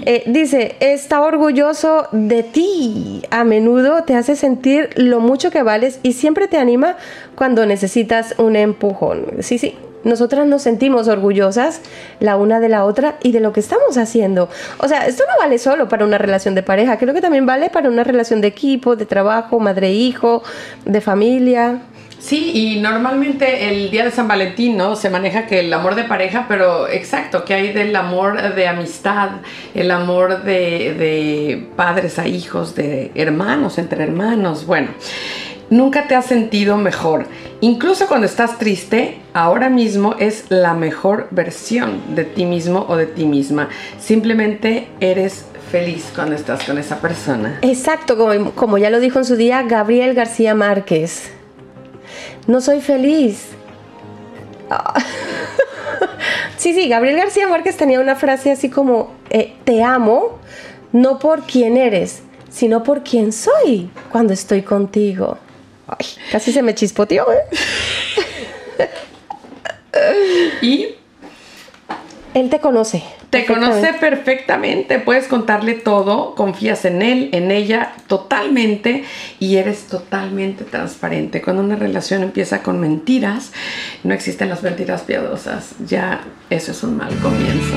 Eh, 0.05 0.23
dice, 0.25 0.75
está 0.79 1.21
orgulloso 1.21 2.07
de 2.11 2.43
ti. 2.43 3.23
A 3.31 3.43
menudo 3.43 4.03
te 4.03 4.15
hace 4.15 4.35
sentir 4.35 4.89
lo 4.95 5.19
mucho 5.19 5.51
que 5.51 5.63
vales 5.63 5.99
y 6.03 6.13
siempre 6.13 6.47
te 6.47 6.57
anima 6.57 6.97
cuando 7.35 7.65
necesitas 7.65 8.35
un 8.37 8.55
empujón. 8.55 9.25
Sí, 9.39 9.57
sí, 9.57 9.77
nosotras 10.03 10.45
nos 10.47 10.61
sentimos 10.61 11.07
orgullosas 11.07 11.81
la 12.19 12.37
una 12.37 12.59
de 12.59 12.69
la 12.69 12.85
otra 12.85 13.15
y 13.21 13.31
de 13.31 13.39
lo 13.39 13.53
que 13.53 13.59
estamos 13.59 13.97
haciendo. 13.97 14.49
O 14.77 14.87
sea, 14.87 15.07
esto 15.07 15.23
no 15.27 15.37
vale 15.39 15.57
solo 15.57 15.87
para 15.87 16.05
una 16.05 16.17
relación 16.17 16.55
de 16.55 16.63
pareja, 16.63 16.97
creo 16.97 17.13
que 17.13 17.21
también 17.21 17.45
vale 17.45 17.69
para 17.69 17.89
una 17.89 18.03
relación 18.03 18.41
de 18.41 18.47
equipo, 18.47 18.95
de 18.95 19.05
trabajo, 19.05 19.59
madre-hijo, 19.59 20.43
de 20.85 21.01
familia. 21.01 21.81
Sí, 22.23 22.51
y 22.53 22.79
normalmente 22.79 23.67
el 23.67 23.91
día 23.91 24.05
de 24.05 24.11
San 24.11 24.29
Valentín, 24.29 24.77
¿no? 24.77 24.95
Se 24.95 25.09
maneja 25.09 25.45
que 25.45 25.59
el 25.59 25.73
amor 25.73 25.95
de 25.95 26.05
pareja, 26.05 26.45
pero 26.47 26.87
exacto, 26.87 27.43
que 27.43 27.53
hay 27.53 27.73
del 27.73 27.93
amor 27.97 28.55
de 28.55 28.65
amistad, 28.65 29.41
el 29.73 29.91
amor 29.91 30.43
de, 30.43 30.93
de 30.93 31.67
padres 31.75 32.19
a 32.19 32.27
hijos, 32.27 32.75
de 32.75 33.11
hermanos, 33.15 33.77
entre 33.77 34.03
hermanos, 34.03 34.65
bueno. 34.65 34.87
Nunca 35.73 36.07
te 36.07 36.13
has 36.13 36.27
sentido 36.27 36.77
mejor. 36.77 37.25
Incluso 37.59 38.05
cuando 38.05 38.27
estás 38.27 38.59
triste, 38.59 39.17
ahora 39.33 39.69
mismo 39.69 40.13
es 40.19 40.45
la 40.49 40.75
mejor 40.75 41.29
versión 41.31 42.13
de 42.13 42.25
ti 42.25 42.45
mismo 42.45 42.85
o 42.87 42.95
de 42.95 43.07
ti 43.07 43.25
misma. 43.25 43.69
Simplemente 43.99 44.87
eres 44.99 45.45
feliz 45.71 46.11
cuando 46.13 46.35
estás 46.35 46.63
con 46.63 46.77
esa 46.77 46.99
persona. 46.99 47.57
Exacto, 47.63 48.15
como, 48.53 48.77
ya 48.77 48.91
lo 48.91 48.99
dijo 48.99 49.17
en 49.17 49.25
su 49.25 49.35
día 49.35 49.63
Gabriel 49.63 50.13
García 50.13 50.53
Márquez. 50.53 51.31
No 52.45 52.61
soy 52.61 52.79
feliz. 52.79 53.47
Sí, 56.55 56.73
sí, 56.73 56.87
Gabriel 56.87 57.17
García 57.17 57.45
Márquez 57.45 57.75
tenía 57.75 57.99
una 57.99 58.15
frase 58.15 58.49
así 58.49 58.69
como, 58.69 59.11
eh, 59.29 59.53
te 59.65 59.83
amo 59.83 60.39
no 60.93 61.19
por 61.19 61.41
quién 61.41 61.75
eres, 61.75 62.21
sino 62.49 62.83
por 62.83 63.03
quién 63.03 63.33
soy 63.33 63.89
cuando 64.09 64.31
estoy 64.31 64.61
contigo. 64.61 65.39
Ay, 65.99 66.05
casi 66.31 66.51
se 66.51 66.61
me 66.61 66.75
chispoteó, 66.75 67.27
¿eh? 67.31 68.87
Y 70.61 70.87
Él 72.33 72.49
te 72.49 72.59
conoce. 72.59 73.03
Te 73.29 73.45
conoce 73.45 73.93
perfectamente. 73.93 74.09
perfectamente, 74.09 74.99
puedes 74.99 75.27
contarle 75.27 75.73
todo, 75.73 76.35
confías 76.35 76.85
en 76.85 77.01
él, 77.01 77.29
en 77.31 77.49
ella 77.49 77.93
totalmente 78.05 79.05
y 79.39 79.55
eres 79.55 79.87
totalmente 79.87 80.63
transparente. 80.65 81.41
Cuando 81.41 81.63
una 81.63 81.75
relación 81.75 82.21
empieza 82.21 82.61
con 82.61 82.79
mentiras, 82.79 83.51
no 84.03 84.13
existen 84.13 84.49
las 84.49 84.61
mentiras 84.61 85.01
piadosas, 85.01 85.71
ya 85.83 86.21
eso 86.51 86.73
es 86.73 86.83
un 86.83 86.95
mal 86.95 87.15
comienzo. 87.17 87.73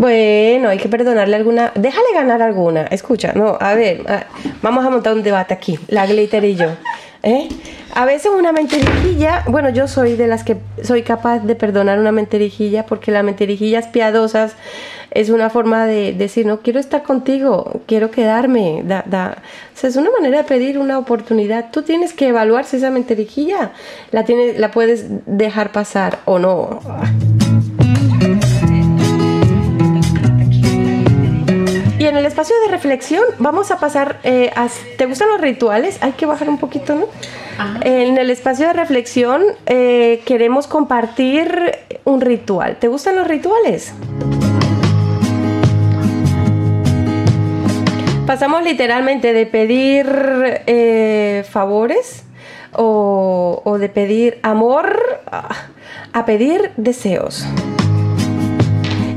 Bueno, 0.00 0.70
hay 0.70 0.78
que 0.78 0.88
perdonarle 0.88 1.36
alguna. 1.36 1.72
Déjale 1.74 2.06
ganar 2.14 2.40
alguna. 2.40 2.84
Escucha, 2.84 3.34
no, 3.34 3.58
a 3.60 3.74
ver, 3.74 4.02
a- 4.10 4.24
vamos 4.62 4.82
a 4.86 4.88
montar 4.88 5.12
un 5.12 5.22
debate 5.22 5.52
aquí, 5.52 5.78
la 5.88 6.06
glitter 6.06 6.42
y 6.42 6.54
yo. 6.56 6.68
¿eh? 7.22 7.48
A 7.94 8.06
veces 8.06 8.30
una 8.34 8.50
mentirijilla, 8.50 9.44
bueno, 9.46 9.68
yo 9.68 9.86
soy 9.88 10.16
de 10.16 10.26
las 10.26 10.42
que 10.42 10.56
soy 10.82 11.02
capaz 11.02 11.40
de 11.40 11.54
perdonar 11.54 11.98
una 11.98 12.12
mentirijilla 12.12 12.86
porque 12.86 13.10
las 13.10 13.22
mentirijillas 13.24 13.88
piadosas 13.88 14.54
es 15.10 15.28
una 15.28 15.50
forma 15.50 15.84
de 15.84 16.14
decir, 16.14 16.46
no 16.46 16.60
quiero 16.60 16.80
estar 16.80 17.02
contigo, 17.02 17.82
quiero 17.84 18.10
quedarme. 18.10 18.80
Da, 18.86 19.04
da. 19.06 19.36
O 19.74 19.78
sea, 19.78 19.90
es 19.90 19.96
una 19.96 20.08
manera 20.10 20.38
de 20.38 20.44
pedir 20.44 20.78
una 20.78 20.98
oportunidad. 20.98 21.66
Tú 21.72 21.82
tienes 21.82 22.14
que 22.14 22.28
evaluar 22.28 22.64
si 22.64 22.78
esa 22.78 22.90
mentirijilla 22.90 23.72
la, 24.12 24.24
tienes, 24.24 24.58
la 24.58 24.70
puedes 24.70 25.04
dejar 25.26 25.72
pasar 25.72 26.20
o 26.24 26.38
no. 26.38 26.80
Y 32.00 32.06
en 32.06 32.16
el 32.16 32.24
espacio 32.24 32.56
de 32.64 32.72
reflexión 32.72 33.22
vamos 33.38 33.70
a 33.70 33.78
pasar 33.78 34.20
eh, 34.24 34.50
a... 34.56 34.68
¿Te 34.96 35.04
gustan 35.04 35.28
los 35.28 35.38
rituales? 35.38 35.98
Hay 36.00 36.12
que 36.12 36.24
bajar 36.24 36.48
un 36.48 36.56
poquito, 36.56 36.94
¿no? 36.94 37.04
En 37.82 38.16
el 38.16 38.30
espacio 38.30 38.68
de 38.68 38.72
reflexión 38.72 39.42
eh, 39.66 40.22
queremos 40.24 40.66
compartir 40.66 41.76
un 42.04 42.22
ritual. 42.22 42.76
¿Te 42.76 42.88
gustan 42.88 43.16
los 43.16 43.28
rituales? 43.28 43.92
Pasamos 48.26 48.62
literalmente 48.62 49.34
de 49.34 49.44
pedir 49.44 50.06
eh, 50.66 51.44
favores 51.50 52.24
o, 52.72 53.60
o 53.62 53.76
de 53.76 53.90
pedir 53.90 54.38
amor 54.42 55.20
a 56.14 56.24
pedir 56.24 56.72
deseos. 56.78 57.44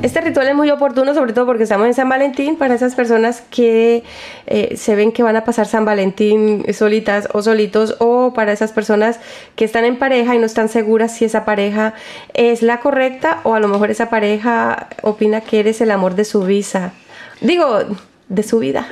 Este 0.04 0.20
ritual 0.20 0.50
es 0.50 0.54
muy 0.54 0.70
oportuno, 0.70 1.14
sobre 1.14 1.32
todo 1.32 1.46
porque 1.46 1.64
estamos 1.64 1.88
en 1.88 1.94
San 1.94 2.10
Valentín, 2.10 2.58
para 2.58 2.76
esas 2.76 2.94
personas 2.94 3.42
que 3.50 4.04
eh, 4.48 4.76
se 4.76 4.96
ven 4.96 5.14
que 5.14 5.24
van 5.24 5.38
a 5.38 5.46
pasar 5.46 5.66
San 5.66 5.86
Valentín 5.86 6.66
solitas 6.74 7.30
o 7.32 7.42
solitos, 7.42 7.96
o 8.00 8.34
para 8.34 8.52
esas 8.52 8.74
personas 8.74 9.22
que 9.56 9.64
están 9.64 9.86
en 9.86 9.98
pareja 9.98 10.36
y 10.36 10.40
no 10.40 10.46
están 10.46 10.68
seguras 10.68 11.16
si 11.16 11.24
esa 11.24 11.46
pareja 11.46 11.94
es 12.34 12.62
la 12.62 12.82
correcta, 12.82 13.40
o 13.44 13.54
a 13.54 13.62
lo 13.62 13.70
mejor 13.70 13.92
esa 13.92 14.10
pareja 14.10 14.90
opina 15.04 15.40
que 15.40 15.62
eres 15.62 15.80
el 15.80 15.90
amor 15.90 16.16
de 16.16 16.26
su 16.26 16.42
visa. 16.42 16.92
Digo, 17.40 17.80
de 18.28 18.44
su 18.44 18.60
vida. 18.60 18.86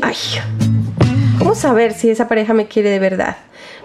Ay, 0.00 0.16
¿cómo 1.38 1.54
saber 1.54 1.92
si 1.92 2.08
esa 2.08 2.28
pareja 2.28 2.54
me 2.54 2.66
quiere 2.66 2.88
de 2.88 2.98
verdad? 2.98 3.36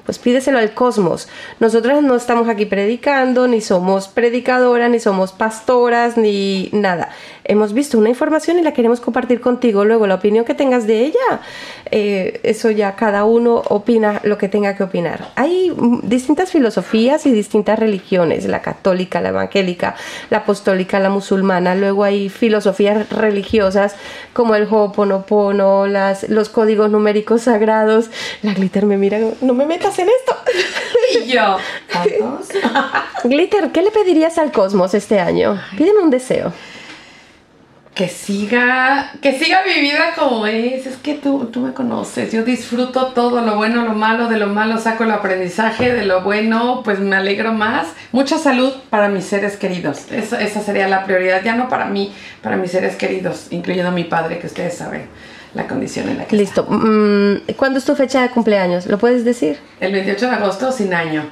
Pues 0.05 0.19
pídeselo 0.19 0.57
al 0.57 0.73
cosmos. 0.73 1.27
Nosotras 1.59 2.01
no 2.01 2.15
estamos 2.15 2.49
aquí 2.49 2.65
predicando, 2.65 3.47
ni 3.47 3.61
somos 3.61 4.07
predicadoras, 4.07 4.89
ni 4.89 4.99
somos 4.99 5.31
pastoras, 5.31 6.17
ni 6.17 6.69
nada. 6.71 7.09
Hemos 7.43 7.73
visto 7.73 7.97
una 7.97 8.09
información 8.09 8.59
y 8.59 8.61
la 8.61 8.73
queremos 8.73 9.01
compartir 9.01 9.41
contigo. 9.41 9.84
Luego, 9.85 10.07
la 10.07 10.15
opinión 10.15 10.45
que 10.45 10.53
tengas 10.53 10.88
de 10.88 11.05
ella, 11.05 11.41
eh, 11.89 12.39
eso 12.43 12.72
ya 12.72 12.95
cada 12.95 13.26
uno 13.26 13.63
opina 13.69 14.22
lo 14.23 14.38
que 14.38 14.47
tenga 14.47 14.76
que 14.76 14.84
opinar. 14.84 15.30
Hay 15.35 15.73
distintas 16.03 16.51
filosofías 16.51 17.26
y 17.26 17.31
distintas 17.31 17.80
religiones, 17.80 18.45
la 18.45 18.61
católica, 18.61 19.22
la 19.22 19.30
evangélica, 19.30 19.95
la 20.30 20.39
apostólica, 20.39 20.99
la 20.99 21.09
musulmana. 21.09 21.76
Luego 21.76 22.03
hay 22.03 22.30
filosofías 22.30 23.09
religiosas 23.09 23.95
como 24.34 24.55
el 24.55 24.68
Ho'oponopono, 24.69 25.88
las, 25.88 26.30
los 26.30 26.49
códigos 26.49 26.91
numéricos 26.91 27.43
sagrados. 27.43 28.09
La 28.41 28.53
glitter 28.53 28.85
me 28.85 28.97
mira, 28.97 29.19
no 29.41 29.53
me 29.53 29.65
metas 29.65 29.97
en 29.99 30.09
esto. 30.09 30.35
Y 31.19 31.27
yo, 31.27 31.57
Glitter, 33.23 33.72
¿qué 33.72 33.81
le 33.81 33.91
pedirías 33.91 34.38
al 34.38 34.51
cosmos 34.51 34.93
este 34.93 35.19
año? 35.19 35.59
Pídeme 35.77 35.99
un 35.99 36.09
deseo. 36.09 36.53
Que 37.93 38.07
siga, 38.07 39.11
que 39.22 39.38
siga 39.38 39.61
mi 39.65 39.81
vida 39.81 40.13
como 40.18 40.47
es. 40.47 40.85
Es 40.88 40.95
que 40.97 41.15
tú, 41.15 41.49
tú 41.51 41.59
me 41.59 41.73
conoces. 41.73 42.31
Yo 42.31 42.43
disfruto 42.43 43.07
todo, 43.07 43.41
lo 43.41 43.57
bueno, 43.57 43.84
lo 43.84 43.93
malo, 43.93 44.27
de 44.30 44.38
lo 44.38 44.47
malo 44.47 44.77
saco 44.77 45.03
el 45.03 45.11
aprendizaje, 45.11 45.93
de 45.93 46.05
lo 46.05 46.22
bueno, 46.22 46.81
pues 46.85 46.99
me 46.99 47.15
alegro 47.18 47.51
más. 47.53 47.88
Mucha 48.13 48.38
salud 48.38 48.72
para 48.89 49.09
mis 49.09 49.26
seres 49.26 49.57
queridos. 49.57 50.09
Eso- 50.11 50.38
esa 50.38 50.61
sería 50.61 50.88
la 50.88 51.03
prioridad, 51.05 51.43
ya 51.43 51.55
no 51.55 51.68
para 51.68 51.85
mí, 51.85 52.13
para 52.41 52.55
mis 52.55 52.72
seres 52.72 52.95
queridos, 52.95 53.47
incluyendo 53.51 53.89
a 53.89 53.93
mi 53.93 54.05
padre, 54.05 54.39
que 54.39 54.47
ustedes 54.47 54.73
saben 54.77 55.07
la 55.53 55.68
condición 55.68 56.07
en 56.07 56.18
la 56.19 56.26
que 56.26 56.35
Listo. 56.38 56.65
Mm, 56.69 57.51
¿Cuándo 57.57 57.77
es 57.80 57.84
tu 57.85 57.93
fecha 57.95 58.22
de 58.22 58.30
cumpleaños? 58.30 58.85
¿Lo 58.85 58.97
puedes 58.99 59.26
decir? 59.26 59.59
El 59.81 59.91
28 59.91 60.27
de 60.27 60.31
agosto, 60.35 60.72
sin 60.72 60.93
año. 60.93 61.30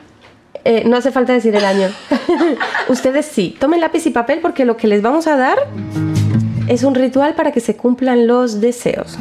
Eh, 0.65 0.84
no 0.86 0.98
hace 0.98 1.11
falta 1.11 1.31
decir 1.31 1.56
el 1.56 1.64
año. 1.64 1.88
Ustedes 2.90 3.26
sí. 3.27 3.56
Tomen 3.61 3.80
lápiz 3.80 4.06
y 4.07 4.10
papel 4.10 4.40
porque 4.41 4.65
lo 4.65 4.76
que 4.76 4.88
les 4.88 5.02
vamos 5.02 5.26
a 5.27 5.38
dar 5.38 5.57
es 6.69 6.83
un 6.83 6.95
ritual 6.95 7.33
para 7.33 7.51
que 7.51 7.59
se 7.59 7.75
cumplan 7.75 8.27
los 8.27 8.61
deseos. 8.61 9.17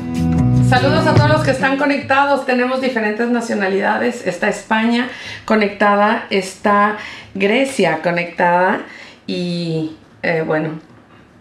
Saludos 0.68 1.06
a 1.06 1.14
todos 1.14 1.30
los 1.30 1.42
que 1.42 1.50
están 1.50 1.78
conectados. 1.78 2.44
Tenemos 2.44 2.82
diferentes 2.82 3.28
nacionalidades. 3.30 4.26
Está 4.26 4.48
España 4.48 5.08
conectada, 5.46 6.26
está 6.28 6.98
Grecia 7.34 8.00
conectada 8.02 8.82
y 9.26 9.96
eh, 10.22 10.44
bueno, 10.46 10.78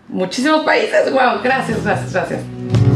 muchísimos 0.07 0.63
países. 0.63 1.11
Wow, 1.11 1.41
gracias, 1.43 1.83
gracias, 1.83 2.13
gracias. 2.13 2.86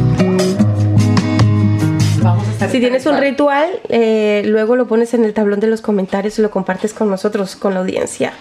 Si 2.70 2.80
tienes 2.80 3.06
un 3.08 3.18
ritual, 3.18 3.70
eh, 3.90 4.44
luego 4.46 4.76
lo 4.76 4.88
pones 4.88 5.14
en 5.14 5.26
el 5.26 5.34
tablón 5.34 5.60
de 5.60 5.68
los 5.68 5.82
comentarios 5.82 6.38
y 6.38 6.42
lo 6.42 6.52
compartes 6.52 6.94
con 6.94 7.10
nosotros, 7.10 7.56
con 7.56 7.74
la 7.74 7.80
audiencia. 7.80 8.34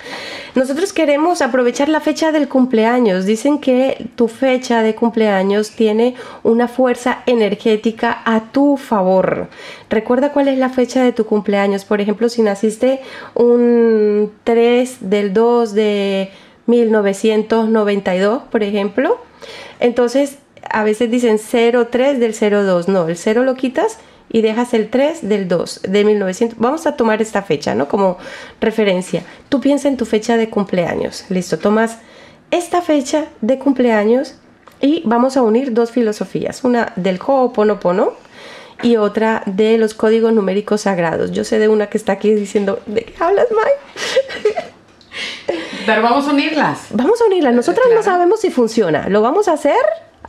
Nosotros 0.54 0.92
queremos 0.92 1.40
aprovechar 1.42 1.88
la 1.88 2.00
fecha 2.00 2.30
del 2.30 2.46
cumpleaños. 2.46 3.24
Dicen 3.24 3.60
que 3.60 4.08
tu 4.16 4.28
fecha 4.28 4.82
de 4.82 4.94
cumpleaños 4.94 5.70
tiene 5.70 6.16
una 6.42 6.68
fuerza 6.68 7.22
energética 7.26 8.22
a 8.24 8.52
tu 8.52 8.76
favor. 8.76 9.48
Recuerda 9.88 10.32
cuál 10.32 10.48
es 10.48 10.58
la 10.58 10.68
fecha 10.68 11.02
de 11.02 11.12
tu 11.12 11.24
cumpleaños. 11.24 11.84
Por 11.84 12.00
ejemplo, 12.00 12.28
si 12.28 12.42
naciste 12.42 13.00
un 13.34 14.32
3 14.44 14.98
del 15.00 15.32
2 15.32 15.74
de 15.74 16.30
1992, 16.66 18.42
por 18.50 18.62
ejemplo, 18.62 19.18
entonces 19.80 20.38
a 20.68 20.84
veces 20.84 21.10
dicen 21.10 21.38
03 21.38 22.20
del 22.20 22.34
02. 22.34 22.88
No, 22.88 23.08
el 23.08 23.16
0 23.16 23.44
lo 23.44 23.54
quitas 23.54 23.98
y 24.30 24.42
dejas 24.42 24.72
el 24.74 24.88
3 24.88 25.28
del 25.28 25.48
2 25.48 25.82
de 25.88 26.04
1900. 26.04 26.58
Vamos 26.58 26.86
a 26.86 26.96
tomar 26.96 27.20
esta 27.20 27.42
fecha, 27.42 27.74
¿no? 27.74 27.88
Como 27.88 28.16
referencia. 28.60 29.24
Tú 29.48 29.60
piensa 29.60 29.88
en 29.88 29.96
tu 29.96 30.06
fecha 30.06 30.36
de 30.36 30.48
cumpleaños. 30.48 31.24
Listo, 31.28 31.58
tomas 31.58 31.98
esta 32.50 32.80
fecha 32.80 33.26
de 33.40 33.58
cumpleaños 33.58 34.36
y 34.80 35.02
vamos 35.04 35.36
a 35.36 35.42
unir 35.42 35.74
dos 35.74 35.90
filosofías. 35.90 36.64
Una 36.64 36.92
del 36.96 37.18
Ho'oponopono 37.24 38.12
y 38.82 38.96
otra 38.96 39.42
de 39.46 39.76
los 39.78 39.94
códigos 39.94 40.32
numéricos 40.32 40.82
sagrados. 40.82 41.32
Yo 41.32 41.44
sé 41.44 41.58
de 41.58 41.68
una 41.68 41.88
que 41.88 41.98
está 41.98 42.12
aquí 42.12 42.32
diciendo, 42.32 42.80
¿de 42.86 43.04
qué 43.04 43.14
hablas, 43.22 43.48
Mike? 43.50 44.70
Pero 45.86 46.02
vamos 46.02 46.28
a 46.28 46.30
unirlas. 46.30 46.86
Vamos 46.90 47.20
a 47.20 47.24
unirlas. 47.26 47.52
Nosotras 47.52 47.86
no 47.92 48.02
sabemos 48.02 48.40
si 48.40 48.50
funciona. 48.50 49.08
Lo 49.08 49.22
vamos 49.22 49.48
a 49.48 49.54
hacer 49.54 49.74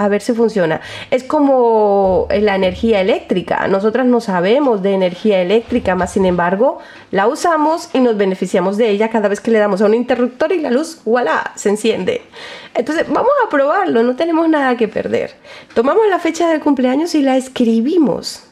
a 0.01 0.07
ver 0.07 0.21
si 0.21 0.33
funciona. 0.33 0.81
Es 1.11 1.23
como 1.23 2.27
la 2.29 2.55
energía 2.55 3.01
eléctrica. 3.01 3.67
Nosotras 3.67 4.05
no 4.07 4.19
sabemos 4.19 4.81
de 4.81 4.93
energía 4.93 5.41
eléctrica, 5.41 5.93
más 5.95 6.13
sin 6.13 6.25
embargo, 6.25 6.79
la 7.11 7.27
usamos 7.27 7.89
y 7.93 7.99
nos 7.99 8.17
beneficiamos 8.17 8.77
de 8.77 8.89
ella 8.89 9.09
cada 9.09 9.27
vez 9.27 9.39
que 9.39 9.51
le 9.51 9.59
damos 9.59 9.81
a 9.81 9.85
un 9.85 9.93
interruptor 9.93 10.51
y 10.51 10.59
la 10.59 10.71
luz, 10.71 11.01
voilà, 11.05 11.51
se 11.55 11.69
enciende. 11.69 12.23
Entonces, 12.73 13.05
vamos 13.07 13.31
a 13.45 13.49
probarlo, 13.49 14.01
no 14.01 14.15
tenemos 14.15 14.49
nada 14.49 14.75
que 14.75 14.87
perder. 14.87 15.35
Tomamos 15.75 16.07
la 16.09 16.17
fecha 16.17 16.49
del 16.49 16.61
cumpleaños 16.61 17.13
y 17.13 17.21
la 17.21 17.37
escribimos. 17.37 18.43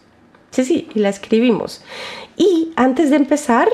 Sí, 0.52 0.66
sí, 0.66 0.90
y 0.94 1.00
la 1.00 1.10
escribimos. 1.10 1.84
Y 2.38 2.74
antes 2.76 3.10
de 3.10 3.16
empezar 3.16 3.70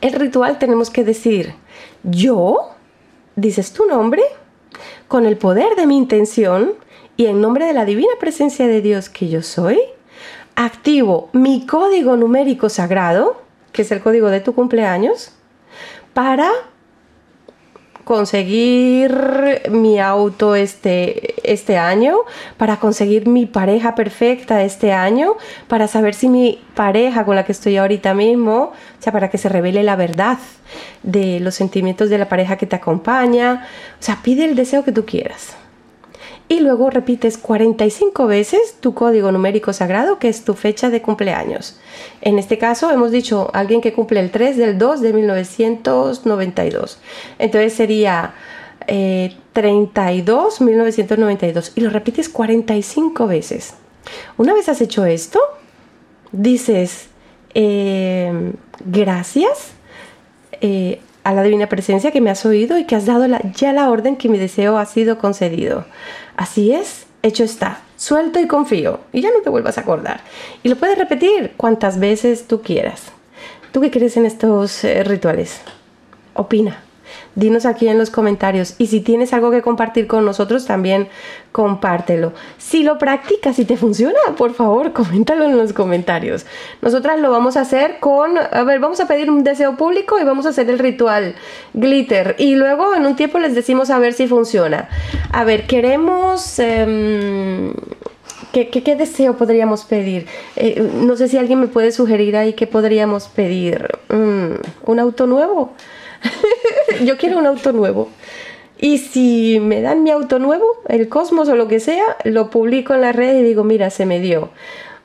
el 0.00 0.14
ritual 0.14 0.58
tenemos 0.58 0.90
que 0.90 1.04
decir, 1.04 1.54
yo, 2.02 2.70
dices 3.36 3.72
tu 3.72 3.86
nombre 3.86 4.22
con 5.08 5.26
el 5.26 5.36
poder 5.36 5.76
de 5.76 5.86
mi 5.86 5.96
intención 5.96 6.74
y 7.16 7.26
en 7.26 7.40
nombre 7.40 7.66
de 7.66 7.72
la 7.72 7.84
divina 7.84 8.12
presencia 8.20 8.66
de 8.66 8.82
Dios 8.82 9.08
que 9.08 9.28
yo 9.28 9.42
soy, 9.42 9.80
activo 10.54 11.28
mi 11.32 11.66
código 11.66 12.16
numérico 12.16 12.68
sagrado, 12.68 13.42
que 13.72 13.82
es 13.82 13.92
el 13.92 14.00
código 14.00 14.28
de 14.28 14.40
tu 14.40 14.54
cumpleaños, 14.54 15.32
para 16.14 16.50
conseguir 18.06 19.62
mi 19.68 19.98
auto 19.98 20.54
este, 20.54 21.34
este 21.42 21.76
año, 21.76 22.18
para 22.56 22.76
conseguir 22.76 23.26
mi 23.26 23.46
pareja 23.46 23.96
perfecta 23.96 24.62
este 24.62 24.92
año, 24.92 25.32
para 25.66 25.88
saber 25.88 26.14
si 26.14 26.28
mi 26.28 26.62
pareja 26.76 27.24
con 27.24 27.34
la 27.34 27.44
que 27.44 27.50
estoy 27.50 27.76
ahorita 27.78 28.14
mismo, 28.14 28.56
o 28.56 29.02
sea, 29.02 29.12
para 29.12 29.28
que 29.28 29.38
se 29.38 29.48
revele 29.48 29.82
la 29.82 29.96
verdad 29.96 30.38
de 31.02 31.40
los 31.40 31.56
sentimientos 31.56 32.08
de 32.08 32.18
la 32.18 32.28
pareja 32.28 32.56
que 32.56 32.66
te 32.66 32.76
acompaña. 32.76 33.66
O 33.98 34.02
sea, 34.02 34.20
pide 34.22 34.44
el 34.44 34.54
deseo 34.54 34.84
que 34.84 34.92
tú 34.92 35.04
quieras 35.04 35.56
y 36.48 36.60
luego 36.60 36.90
repites 36.90 37.38
45 37.38 38.26
veces 38.26 38.76
tu 38.80 38.94
código 38.94 39.32
numérico 39.32 39.72
sagrado, 39.72 40.18
que 40.18 40.28
es 40.28 40.44
tu 40.44 40.54
fecha 40.54 40.90
de 40.90 41.02
cumpleaños. 41.02 41.78
En 42.20 42.38
este 42.38 42.56
caso 42.58 42.90
hemos 42.90 43.10
dicho 43.10 43.50
alguien 43.52 43.80
que 43.80 43.92
cumple 43.92 44.20
el 44.20 44.30
3 44.30 44.56
del 44.56 44.78
2 44.78 45.00
de 45.00 45.12
1992. 45.12 47.00
Entonces 47.38 47.72
sería 47.72 48.34
eh, 48.86 49.34
32 49.52 50.60
1992 50.60 51.72
y 51.74 51.80
lo 51.80 51.90
repites 51.90 52.28
45 52.28 53.26
veces. 53.26 53.74
Una 54.36 54.54
vez 54.54 54.68
has 54.68 54.80
hecho 54.80 55.04
esto, 55.04 55.40
dices 56.30 57.08
eh, 57.54 58.52
gracias. 58.84 59.72
eh, 60.60 61.00
a 61.26 61.32
la 61.32 61.42
divina 61.42 61.68
presencia 61.68 62.12
que 62.12 62.20
me 62.20 62.30
has 62.30 62.46
oído 62.46 62.78
y 62.78 62.84
que 62.84 62.94
has 62.94 63.04
dado 63.04 63.26
ya 63.52 63.72
la 63.72 63.90
orden 63.90 64.14
que 64.14 64.28
mi 64.28 64.38
deseo 64.38 64.78
ha 64.78 64.86
sido 64.86 65.18
concedido. 65.18 65.84
Así 66.36 66.72
es, 66.72 67.06
hecho 67.22 67.44
está. 67.44 67.80
Suelto 67.96 68.38
y 68.38 68.46
confío. 68.46 69.00
Y 69.12 69.22
ya 69.22 69.30
no 69.30 69.40
te 69.40 69.50
vuelvas 69.50 69.78
a 69.78 69.80
acordar. 69.80 70.20
Y 70.62 70.68
lo 70.68 70.76
puedes 70.76 70.98
repetir 70.98 71.54
cuantas 71.56 71.98
veces 71.98 72.46
tú 72.46 72.62
quieras. 72.62 73.04
¿Tú 73.72 73.80
qué 73.80 73.90
crees 73.90 74.16
en 74.16 74.26
estos 74.26 74.84
eh, 74.84 75.02
rituales? 75.02 75.60
Opina. 76.34 76.85
Dinos 77.36 77.66
aquí 77.66 77.86
en 77.86 77.98
los 77.98 78.10
comentarios. 78.10 78.74
Y 78.78 78.86
si 78.88 79.00
tienes 79.00 79.32
algo 79.34 79.50
que 79.50 79.60
compartir 79.60 80.06
con 80.06 80.24
nosotros, 80.24 80.64
también 80.64 81.08
compártelo. 81.52 82.32
Si 82.56 82.82
lo 82.82 82.96
practicas 82.98 83.58
y 83.58 83.66
te 83.66 83.76
funciona, 83.76 84.18
por 84.36 84.54
favor, 84.54 84.92
coméntalo 84.94 85.44
en 85.44 85.56
los 85.56 85.72
comentarios. 85.74 86.46
Nosotras 86.80 87.20
lo 87.20 87.30
vamos 87.30 87.56
a 87.56 87.60
hacer 87.60 87.98
con, 88.00 88.38
a 88.38 88.64
ver, 88.64 88.80
vamos 88.80 89.00
a 89.00 89.06
pedir 89.06 89.30
un 89.30 89.44
deseo 89.44 89.76
público 89.76 90.18
y 90.18 90.24
vamos 90.24 90.46
a 90.46 90.48
hacer 90.48 90.68
el 90.70 90.78
ritual 90.78 91.34
glitter. 91.74 92.36
Y 92.38 92.56
luego 92.56 92.94
en 92.94 93.04
un 93.04 93.16
tiempo 93.16 93.38
les 93.38 93.54
decimos 93.54 93.90
a 93.90 93.98
ver 93.98 94.14
si 94.14 94.26
funciona. 94.26 94.88
A 95.30 95.44
ver, 95.44 95.66
queremos... 95.66 96.58
em, 96.58 97.74
¿Qué, 98.52 98.70
qué, 98.70 98.82
qué 98.82 98.96
deseo 98.96 99.36
podríamos 99.36 99.84
pedir? 99.84 100.26
Eh, 100.56 100.80
no 101.02 101.14
sé 101.16 101.28
si 101.28 101.36
alguien 101.36 101.60
me 101.60 101.66
puede 101.66 101.92
sugerir 101.92 102.38
ahí 102.38 102.54
qué 102.54 102.66
podríamos 102.66 103.28
pedir. 103.28 103.86
Mm, 104.08 104.54
¿Un 104.86 104.98
auto 104.98 105.26
nuevo? 105.26 105.74
Yo 107.04 107.16
quiero 107.16 107.38
un 107.38 107.46
auto 107.46 107.72
nuevo. 107.72 108.08
Y 108.78 108.98
si 108.98 109.58
me 109.60 109.80
dan 109.80 110.02
mi 110.02 110.10
auto 110.10 110.38
nuevo, 110.38 110.66
el 110.88 111.08
Cosmos 111.08 111.48
o 111.48 111.56
lo 111.56 111.66
que 111.66 111.80
sea, 111.80 112.04
lo 112.24 112.50
publico 112.50 112.94
en 112.94 113.00
la 113.00 113.12
red 113.12 113.36
y 113.36 113.42
digo, 113.42 113.64
mira, 113.64 113.90
se 113.90 114.04
me 114.04 114.20
dio. 114.20 114.50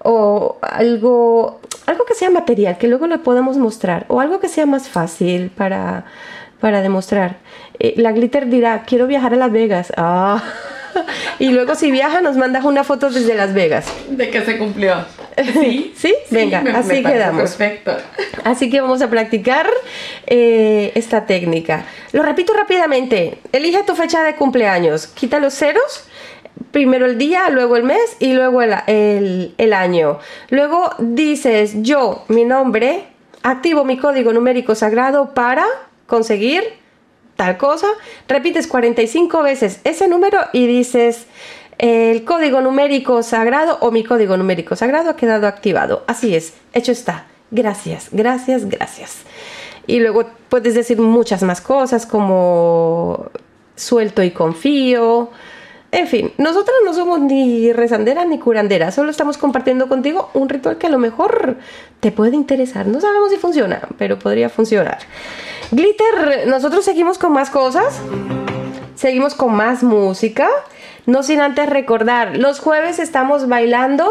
O 0.04 0.58
algo, 0.62 1.60
algo 1.86 2.06
que 2.06 2.16
sea 2.16 2.30
material, 2.30 2.78
que 2.78 2.88
luego 2.88 3.08
lo 3.08 3.24
podamos 3.24 3.58
mostrar. 3.58 4.06
O 4.10 4.20
algo 4.20 4.40
que 4.40 4.50
sea 4.50 4.66
más 4.66 4.90
fácil 4.90 5.52
para, 5.52 6.06
para 6.60 6.82
demostrar. 6.82 7.38
Eh, 7.80 7.94
la 7.98 8.12
Glitter 8.12 8.50
dirá, 8.50 8.84
quiero 8.84 9.08
viajar 9.08 9.34
a 9.34 9.38
Las 9.38 9.52
Vegas. 9.52 9.94
Ah. 9.96 10.44
Y 11.40 11.50
luego 11.50 11.76
si 11.76 11.92
viaja 11.92 12.22
nos 12.22 12.38
mandas 12.38 12.64
una 12.66 12.84
foto 12.84 13.10
desde 13.10 13.34
Las 13.36 13.54
Vegas. 13.54 13.86
De 14.10 14.30
que 14.30 14.42
se 14.42 14.58
cumplió. 14.58 14.96
¿Sí? 15.54 15.94
¿Sí? 15.98 16.14
Venga, 16.30 16.62
me 16.62 16.72
así 16.72 17.04
quedamos. 17.04 17.56
Perfecto. 17.56 17.96
Así 18.44 18.70
que 18.70 18.82
vamos 18.82 19.02
a 19.02 19.10
practicar 19.10 19.70
eh, 20.28 20.92
esta 20.96 21.26
técnica. 21.26 21.86
Lo 22.12 22.22
repito 22.24 22.54
rápidamente. 22.54 23.40
Elige 23.52 23.84
tu 23.84 23.96
fecha 23.96 24.24
de 24.24 24.36
cumpleaños. 24.36 25.08
Quita 25.08 25.40
los 25.40 25.54
ceros. 25.54 26.06
Primero 26.72 27.06
el 27.06 27.18
día, 27.18 27.50
luego 27.50 27.76
el 27.76 27.84
mes 27.84 28.16
y 28.20 28.34
luego 28.34 28.62
el, 28.62 28.74
el- 28.88 29.56
el 29.58 29.74
año. 29.74 30.20
Luego 30.50 30.92
dices 31.00 31.72
yo, 31.82 32.24
mi 32.28 32.44
nombre, 32.46 33.06
activo 33.44 33.84
mi 33.84 33.98
código 33.98 34.32
numérico 34.32 34.76
sagrado 34.76 35.34
para 35.34 35.66
conseguir 36.08 36.64
tal 37.42 37.58
cosa. 37.58 37.88
Repites 38.28 38.68
45 38.68 39.42
veces 39.42 39.80
ese 39.84 40.08
número 40.08 40.38
y 40.54 40.68
dices 40.68 41.26
el 41.80 42.24
código 42.24 42.62
numérico 42.62 43.24
sagrado 43.24 43.80
o 43.82 43.90
mi 43.90 44.04
código 44.04 44.38
numérico 44.38 44.76
sagrado 44.76 45.10
ha 45.10 45.16
quedado 45.16 45.48
activado. 45.48 46.04
Así 46.06 46.36
es, 46.36 46.54
hecho 46.72 46.92
está. 46.92 47.26
Gracias, 47.50 48.10
gracias, 48.12 48.70
gracias. 48.70 49.24
Y 49.88 50.02
luego 50.02 50.30
puedes 50.50 50.76
decir 50.76 51.00
muchas 51.00 51.42
más 51.42 51.62
cosas 51.62 52.06
como 52.06 53.32
suelto 53.76 54.22
y 54.22 54.30
confío. 54.30 55.32
En 55.92 56.08
fin, 56.08 56.32
nosotras 56.38 56.78
no 56.86 56.94
somos 56.94 57.20
ni 57.20 57.74
rezanderas 57.74 58.26
ni 58.26 58.40
curanderas, 58.40 58.96
solo 58.96 59.12
estamos 59.12 59.38
compartiendo 59.38 59.90
contigo 59.90 60.30
un 60.34 60.48
ritual 60.48 60.78
que 60.78 60.88
a 60.88 60.90
lo 60.90 60.98
mejor 60.98 61.58
te 62.00 62.14
puede 62.14 62.38
interesar. 62.38 62.88
No 62.88 63.02
sabemos 63.02 63.30
si 63.30 63.38
funciona, 63.38 63.82
pero 63.98 64.18
podría 64.18 64.48
funcionar. 64.48 65.00
Glitter, 65.72 66.48
nosotros 66.48 66.86
seguimos 66.86 67.18
con 67.18 67.34
más 67.34 67.50
cosas, 67.50 68.00
seguimos 68.96 69.36
con 69.36 69.54
más 69.54 69.84
música, 69.84 70.48
no 71.06 71.24
sin 71.24 71.42
antes 71.42 71.70
recordar, 71.70 72.38
los 72.38 72.60
jueves 72.60 73.00
estamos 73.00 73.50
bailando 73.50 74.10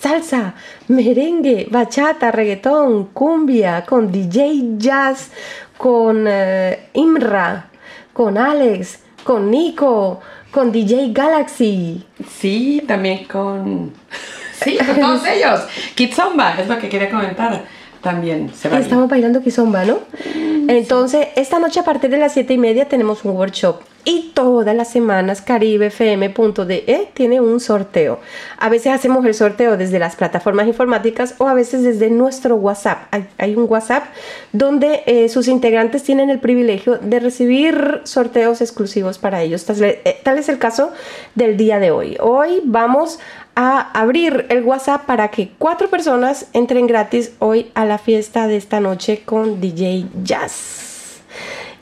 salsa, 0.00 0.54
merengue, 0.86 1.66
bachata, 1.68 2.30
reggaetón, 2.30 3.06
cumbia, 3.06 3.84
con 3.84 4.12
DJ 4.12 4.76
jazz, 4.76 5.30
con 5.76 6.26
eh, 6.28 6.90
Imra, 6.92 7.70
con 8.12 8.38
Alex, 8.38 9.00
con 9.24 9.50
Nico, 9.50 10.20
con 10.50 10.72
DJ 10.72 11.12
Galaxy. 11.12 12.04
Sí, 12.38 12.82
también 12.86 13.24
con... 13.24 13.92
Sí, 14.52 14.76
con 14.78 14.98
todos 14.98 15.26
ellos. 15.34 15.60
Kitsomba, 15.94 16.54
es 16.60 16.68
lo 16.68 16.78
que 16.78 16.88
quería 16.88 17.10
comentar. 17.10 17.64
También 18.02 18.50
se 18.54 18.68
va 18.68 18.78
Estamos 18.78 19.08
bailando 19.08 19.42
kizomba, 19.42 19.84
¿no? 19.84 19.98
Entonces, 20.68 21.28
esta 21.34 21.58
noche 21.58 21.80
a 21.80 21.84
partir 21.84 22.10
de 22.10 22.18
las 22.18 22.32
7 22.34 22.52
y 22.52 22.58
media 22.58 22.86
tenemos 22.86 23.24
un 23.24 23.32
workshop. 23.32 23.80
Y 24.04 24.32
todas 24.34 24.74
las 24.74 24.90
semanas 24.90 25.42
caribefm.de 25.42 27.08
tiene 27.12 27.40
un 27.40 27.60
sorteo. 27.60 28.20
A 28.58 28.68
veces 28.68 28.92
hacemos 28.92 29.24
el 29.26 29.34
sorteo 29.34 29.76
desde 29.76 29.98
las 29.98 30.16
plataformas 30.16 30.66
informáticas 30.66 31.34
o 31.38 31.48
a 31.48 31.54
veces 31.54 31.82
desde 31.82 32.08
nuestro 32.08 32.56
WhatsApp. 32.56 33.02
Hay, 33.10 33.26
hay 33.36 33.54
un 33.54 33.66
WhatsApp 33.68 34.04
donde 34.52 35.02
eh, 35.06 35.28
sus 35.28 35.48
integrantes 35.48 36.04
tienen 36.04 36.30
el 36.30 36.38
privilegio 36.38 36.98
de 36.98 37.20
recibir 37.20 38.00
sorteos 38.04 38.60
exclusivos 38.60 39.18
para 39.18 39.42
ellos. 39.42 39.64
Tal, 39.66 39.82
eh, 39.82 40.20
tal 40.22 40.38
es 40.38 40.48
el 40.48 40.58
caso 40.58 40.90
del 41.34 41.56
día 41.56 41.78
de 41.78 41.90
hoy. 41.90 42.16
Hoy 42.20 42.62
vamos 42.64 43.18
a 43.60 43.90
abrir 43.90 44.46
el 44.50 44.62
WhatsApp 44.62 45.04
para 45.04 45.32
que 45.32 45.50
cuatro 45.58 45.90
personas 45.90 46.46
entren 46.52 46.86
gratis 46.86 47.32
hoy 47.40 47.72
a 47.74 47.84
la 47.84 47.98
fiesta 47.98 48.46
de 48.46 48.56
esta 48.56 48.78
noche 48.78 49.22
con 49.24 49.60
DJ 49.60 50.06
Jazz. 50.22 51.22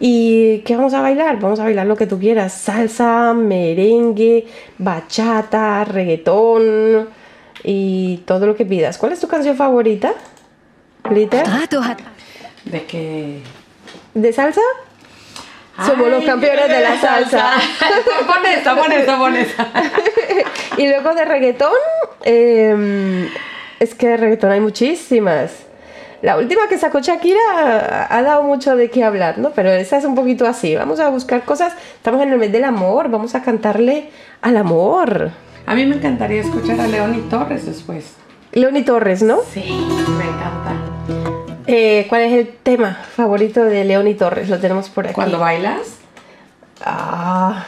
¿Y 0.01 0.61
qué 0.61 0.75
vamos 0.75 0.95
a 0.95 1.03
bailar? 1.03 1.39
Vamos 1.39 1.61
a 1.61 1.65
bailar 1.65 1.87
lo 1.87 1.95
que 1.95 2.07
tú 2.07 2.19
quieras. 2.19 2.55
Salsa, 2.55 3.35
merengue, 3.35 4.47
bachata, 4.79 5.85
reggaetón 5.85 7.11
y 7.63 8.23
todo 8.25 8.47
lo 8.47 8.57
que 8.57 8.65
pidas. 8.65 8.97
¿Cuál 8.97 9.13
es 9.13 9.21
tu 9.21 9.29
canción 9.29 9.55
favorita? 9.55 10.15
Glitter. 11.05 11.47
De 12.65 12.87
que... 12.87 13.43
¿De 14.15 14.33
salsa? 14.33 14.63
Somos 15.85 16.09
los 16.09 16.21
Ay, 16.21 16.27
campeones 16.27 16.69
de 16.69 16.81
la 16.81 16.97
salsa. 17.01 17.51
pon 18.27 18.47
esta, 18.47 18.75
pon 18.75 18.93
esta, 18.93 19.19
pon 19.19 19.37
esta. 19.37 19.69
y 20.79 20.89
luego 20.89 21.15
de 21.15 21.25
reggaetón, 21.25 21.73
eh, 22.25 23.29
es 23.79 23.95
que 23.95 24.09
de 24.09 24.17
reggaetón 24.17 24.53
hay 24.53 24.61
muchísimas. 24.61 25.67
La 26.23 26.39
última 26.39 26.67
que 26.69 26.79
sacó 26.79 27.01
Shakira 27.01 27.39
ha, 27.55 28.17
ha 28.17 28.23
dado 28.23 28.43
mucho 28.43 28.75
de 28.75 28.89
qué 28.89 29.05
hablar, 29.05 29.39
¿no? 29.39 29.51
Pero 29.51 29.71
esa 29.71 29.99
es 29.99 30.05
un 30.05 30.15
poquito 30.15 30.47
así. 30.47 30.75
Vamos 30.75 30.99
a 30.99 31.11
buscar 31.11 31.45
cosas. 31.45 31.75
Estamos 31.97 32.23
en 32.23 32.33
el 32.33 32.39
mes 32.39 32.51
del 32.53 32.65
amor. 32.65 33.11
Vamos 33.11 33.35
a 33.35 33.43
cantarle 33.43 34.11
al 34.41 34.57
amor. 34.57 35.31
A 35.67 35.75
mí 35.75 35.85
me 35.85 35.97
encantaría 35.97 36.41
escuchar 36.41 36.81
a 36.81 36.87
Leoni 36.87 37.23
Torres 37.23 37.67
después. 37.67 38.15
Leoni 38.53 38.83
Torres, 38.83 39.23
¿no? 39.23 39.41
Sí, 39.53 39.65
me 40.17 40.25
encanta. 40.25 41.56
Eh, 41.67 42.07
¿Cuál 42.09 42.23
es 42.23 42.33
el 42.33 42.49
tema 42.63 42.95
favorito 43.17 43.65
de 43.65 43.85
Leoni 43.85 44.15
Torres? 44.15 44.49
Lo 44.49 44.59
tenemos 44.59 44.89
por 44.89 45.05
aquí. 45.07 45.15
¿Cuando 45.15 45.39
bailas? 45.39 45.97
Ah. 46.85 47.67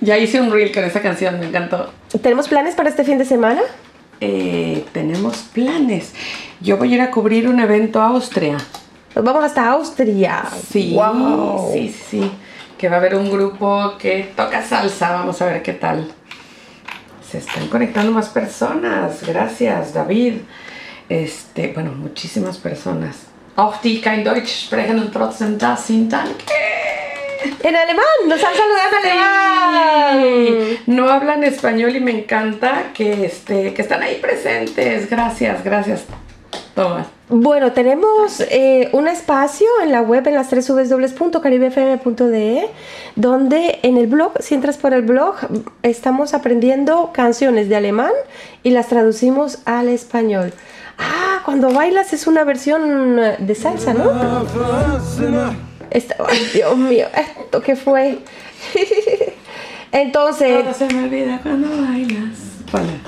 Ya 0.00 0.18
hice 0.18 0.40
un 0.40 0.52
reel 0.52 0.72
con 0.72 0.84
esa 0.84 1.00
canción, 1.00 1.40
me 1.40 1.46
encantó. 1.46 1.90
¿Tenemos 2.22 2.48
planes 2.48 2.74
para 2.74 2.88
este 2.90 3.02
fin 3.04 3.18
de 3.18 3.24
semana? 3.24 3.62
Eh, 4.20 4.84
tenemos 4.92 5.38
planes. 5.52 6.12
Yo 6.60 6.76
voy 6.76 6.92
a 6.92 6.94
ir 6.96 7.00
a 7.00 7.10
cubrir 7.10 7.48
un 7.48 7.60
evento 7.60 8.00
a 8.00 8.08
Austria. 8.08 8.56
Nos 9.14 9.24
vamos 9.24 9.42
hasta 9.44 9.68
Austria. 9.70 10.44
Sí, 10.70 10.94
Wow. 10.94 11.70
sí, 11.72 11.88
sí, 11.88 12.20
sí. 12.22 12.32
que 12.78 12.88
va 12.90 12.96
a 12.96 12.98
haber 12.98 13.14
un 13.14 13.30
grupo 13.30 13.94
que 13.98 14.32
toca 14.36 14.62
salsa. 14.62 15.12
Vamos 15.12 15.40
a 15.40 15.46
ver 15.46 15.62
qué 15.62 15.72
tal. 15.72 16.06
Se 17.30 17.38
están 17.38 17.66
conectando 17.68 18.12
más 18.12 18.28
personas. 18.28 19.22
Gracias, 19.26 19.94
David. 19.94 20.34
Este, 21.08 21.72
bueno, 21.72 21.92
muchísimas 21.92 22.58
personas. 22.58 23.16
Auch 23.56 23.76
die 23.82 24.00
kein 24.00 24.24
Deutsch 24.24 24.66
sprechen 24.66 25.00
und 25.00 25.12
trotzdem 25.12 25.58
da 25.58 25.76
sind, 25.76 26.12
danke. 26.12 26.44
En 27.62 27.76
alemán, 27.76 28.04
nos 28.26 28.42
han 28.42 28.54
saludado 28.54 28.96
en 29.02 29.10
alemán. 29.10 30.22
Sí, 30.22 30.78
No 30.86 31.08
hablan 31.08 31.44
español 31.44 31.94
y 31.96 32.00
me 32.00 32.10
encanta 32.10 32.92
que, 32.92 33.24
este, 33.26 33.72
que 33.72 33.82
están 33.82 34.02
ahí 34.02 34.18
presentes. 34.20 35.08
Gracias, 35.08 35.62
gracias. 35.64 36.04
Todas. 36.74 37.06
Bueno, 37.28 37.72
tenemos 37.72 38.40
eh, 38.40 38.88
un 38.92 39.08
espacio 39.08 39.66
en 39.82 39.90
la 39.90 40.02
web 40.02 40.28
en 40.28 40.34
las 40.34 40.48
tres 40.48 40.68
www.caribefm.de 40.68 42.68
donde 43.16 43.80
en 43.82 43.96
el 43.96 44.06
blog, 44.06 44.34
si 44.40 44.54
entras 44.54 44.76
por 44.76 44.92
el 44.92 45.02
blog, 45.02 45.34
estamos 45.82 46.34
aprendiendo 46.34 47.10
canciones 47.12 47.68
de 47.68 47.74
alemán 47.76 48.12
y 48.62 48.70
las 48.70 48.86
traducimos 48.88 49.58
al 49.64 49.88
español. 49.88 50.52
Ah, 50.98 51.40
cuando 51.44 51.70
bailas 51.70 52.12
es 52.12 52.26
una 52.26 52.44
versión 52.44 53.16
de 53.38 53.54
salsa, 53.54 53.92
¿no? 53.94 54.10
Esta- 55.90 56.16
ay, 56.28 56.50
Dios 56.54 56.76
mío, 56.76 57.06
¿esto 57.14 57.60
qué 57.62 57.76
fue? 57.76 58.18
Entonces, 59.92 60.62
Todo 60.64 60.74
se 60.74 60.86
me 60.94 61.04
olvida 61.04 61.40
cuando 61.42 61.68
bailas. 61.82 62.38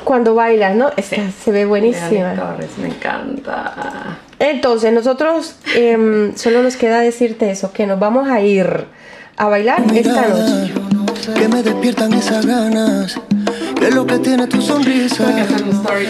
cuando 0.04 0.34
bailas, 0.34 0.74
¿no? 0.76 0.90
Esta 0.96 1.16
se 1.44 1.50
ve 1.50 1.64
buenísima. 1.64 2.34
Torres, 2.34 2.70
me 2.80 2.88
encanta. 2.88 4.18
Entonces, 4.38 4.92
nosotros 4.92 5.56
em, 5.74 6.34
solo 6.36 6.62
nos 6.62 6.76
queda 6.76 7.00
decirte 7.00 7.50
eso, 7.50 7.72
que 7.72 7.86
nos 7.86 7.98
vamos 7.98 8.28
a 8.28 8.40
ir 8.40 8.86
a 9.36 9.48
bailar 9.48 9.82
esta 9.92 10.28
noche. 10.28 10.72
que 11.34 11.48
me 11.48 11.62
despiertan 11.62 12.12
esas 12.14 12.46
ganas. 12.46 13.20
Es 13.80 13.94
lo 13.94 14.06
que 14.06 14.18
tiene 14.18 14.46
tu 14.46 14.60
sonrisa. 14.60 15.24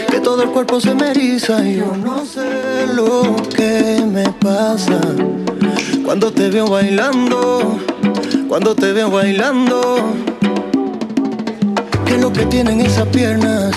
Que 0.09 0.19
todo 0.19 0.43
el 0.43 0.49
cuerpo 0.49 0.81
se 0.81 0.93
me 0.93 1.11
eriza. 1.11 1.63
Y 1.65 1.77
yo 1.77 1.95
no 1.95 2.25
sé 2.25 2.87
lo 2.93 3.35
que 3.55 4.03
me 4.05 4.29
pasa. 4.33 4.99
Cuando 6.03 6.31
te 6.31 6.49
veo 6.49 6.67
bailando. 6.67 7.79
Cuando 8.47 8.75
te 8.75 8.91
veo 8.91 9.09
bailando. 9.09 9.99
Que 12.05 12.15
es 12.15 12.21
lo 12.21 12.33
que 12.33 12.45
tienen 12.45 12.81
esas 12.81 13.07
piernas. 13.07 13.71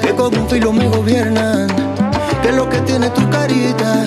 Que 0.00 0.10
con 0.14 0.36
un 0.36 0.48
filo 0.48 0.72
me 0.72 0.88
gobiernan. 0.88 1.68
Que 2.42 2.48
es 2.50 2.54
lo 2.54 2.68
que 2.68 2.78
tiene 2.80 3.10
tu 3.10 3.28
carita. 3.28 4.06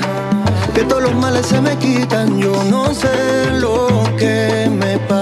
Que 0.74 0.84
todos 0.84 1.04
los 1.04 1.16
males 1.16 1.46
se 1.46 1.60
me 1.62 1.76
quitan. 1.78 2.40
Yo 2.40 2.64
no 2.64 2.94
sé 2.94 3.52
lo 3.60 3.88
que 4.18 4.70
me 4.72 4.98
pasa. 5.00 5.19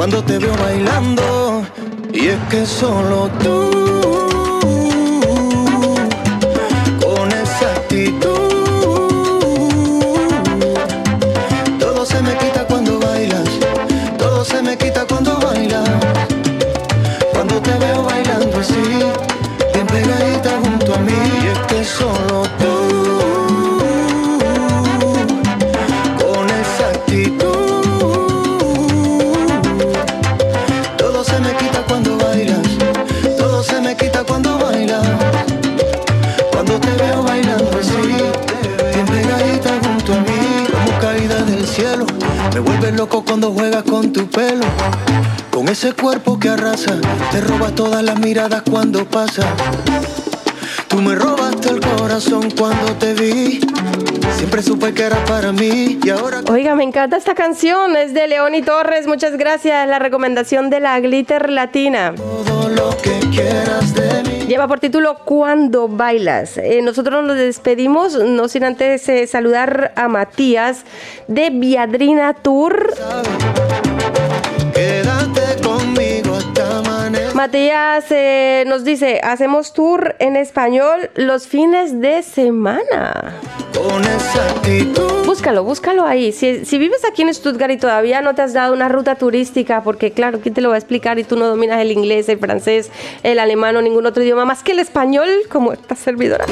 Cuando 0.00 0.24
te 0.24 0.38
veo 0.38 0.56
bailando, 0.56 1.62
y 2.10 2.28
es 2.28 2.38
que 2.48 2.64
solo 2.64 3.28
tú, 3.44 4.29
loco 43.10 43.24
cuando 43.24 43.52
juegas 43.52 43.82
con 43.82 44.12
tu 44.12 44.26
pelo 44.28 44.64
Con 45.50 45.68
ese 45.68 45.92
cuerpo 45.92 46.38
que 46.38 46.48
arrasa 46.48 46.96
Te 47.32 47.40
robas 47.40 47.74
todas 47.74 48.02
las 48.02 48.18
miradas 48.18 48.62
cuando 48.62 49.04
pasa 49.04 49.42
Tú 50.88 51.00
me 51.02 51.14
robaste 51.14 51.70
el 51.70 51.80
corazón 51.80 52.50
cuando 52.50 52.92
te 52.94 53.14
vi 53.14 53.60
Siempre 54.36 54.62
supe 54.62 54.94
que 54.94 55.02
era 55.02 55.24
para 55.24 55.50
mí 55.50 55.98
y 56.02 56.10
ahora 56.10 56.40
Oiga, 56.50 56.74
me 56.74 56.84
encanta 56.84 57.16
esta 57.16 57.34
canción, 57.34 57.96
es 57.96 58.14
de 58.14 58.26
Leoni 58.26 58.62
Torres, 58.62 59.06
muchas 59.06 59.36
gracias, 59.36 59.88
la 59.88 59.98
recomendación 59.98 60.70
de 60.70 60.80
la 60.80 60.98
Glitter 61.00 61.50
Latina. 61.50 62.14
quieras 63.32 63.94
de 63.94 64.14
mí. 64.14 64.19
Lleva 64.50 64.66
por 64.66 64.80
título 64.80 65.14
Cuando 65.24 65.86
bailas. 65.86 66.58
Eh, 66.58 66.82
nosotros 66.82 67.24
nos 67.24 67.36
despedimos, 67.36 68.16
no 68.16 68.48
sin 68.48 68.64
antes 68.64 69.08
eh, 69.08 69.28
saludar 69.28 69.92
a 69.94 70.08
Matías 70.08 70.82
de 71.28 71.50
Viadrina 71.50 72.34
Tour. 72.34 72.92
Matías 77.40 78.04
eh, 78.10 78.64
nos 78.66 78.84
dice, 78.84 79.18
hacemos 79.24 79.72
tour 79.72 80.14
en 80.18 80.36
español 80.36 81.08
los 81.14 81.46
fines 81.46 81.98
de 81.98 82.22
semana. 82.22 83.34
Búscalo, 85.24 85.64
búscalo 85.64 86.04
ahí. 86.04 86.32
Si, 86.32 86.66
si 86.66 86.76
vives 86.76 87.02
aquí 87.10 87.22
en 87.22 87.32
Stuttgart 87.32 87.72
y 87.72 87.78
todavía 87.78 88.20
no 88.20 88.34
te 88.34 88.42
has 88.42 88.52
dado 88.52 88.74
una 88.74 88.90
ruta 88.90 89.14
turística, 89.14 89.82
porque 89.82 90.10
claro, 90.10 90.40
¿quién 90.42 90.52
te 90.52 90.60
lo 90.60 90.68
va 90.68 90.74
a 90.74 90.78
explicar? 90.78 91.18
Y 91.18 91.24
tú 91.24 91.36
no 91.36 91.46
dominas 91.46 91.80
el 91.80 91.92
inglés, 91.92 92.28
el 92.28 92.38
francés, 92.38 92.90
el 93.22 93.38
alemán 93.38 93.74
o 93.74 93.80
ningún 93.80 94.04
otro 94.04 94.22
idioma 94.22 94.44
más 94.44 94.62
que 94.62 94.72
el 94.72 94.78
español, 94.78 95.30
como 95.48 95.72
esta 95.72 95.94
servidora. 95.94 96.44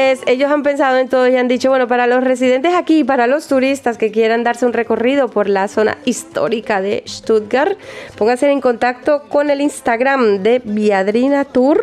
Pues 0.00 0.22
ellos 0.26 0.50
han 0.50 0.62
pensado 0.62 0.96
en 0.96 1.10
todo 1.10 1.28
y 1.28 1.36
han 1.36 1.46
dicho, 1.46 1.68
bueno, 1.68 1.86
para 1.86 2.06
los 2.06 2.24
residentes 2.24 2.72
aquí 2.74 3.04
para 3.04 3.26
los 3.26 3.46
turistas 3.46 3.98
que 3.98 4.10
quieran 4.10 4.42
darse 4.42 4.64
un 4.64 4.72
recorrido 4.72 5.28
por 5.28 5.46
la 5.46 5.68
zona 5.68 5.98
histórica 6.06 6.80
de 6.80 7.04
Stuttgart, 7.06 7.78
pónganse 8.16 8.50
en 8.50 8.62
contacto 8.62 9.24
con 9.28 9.50
el 9.50 9.60
Instagram 9.60 10.42
de 10.42 10.62
Viadrina 10.64 11.44
Tour 11.44 11.82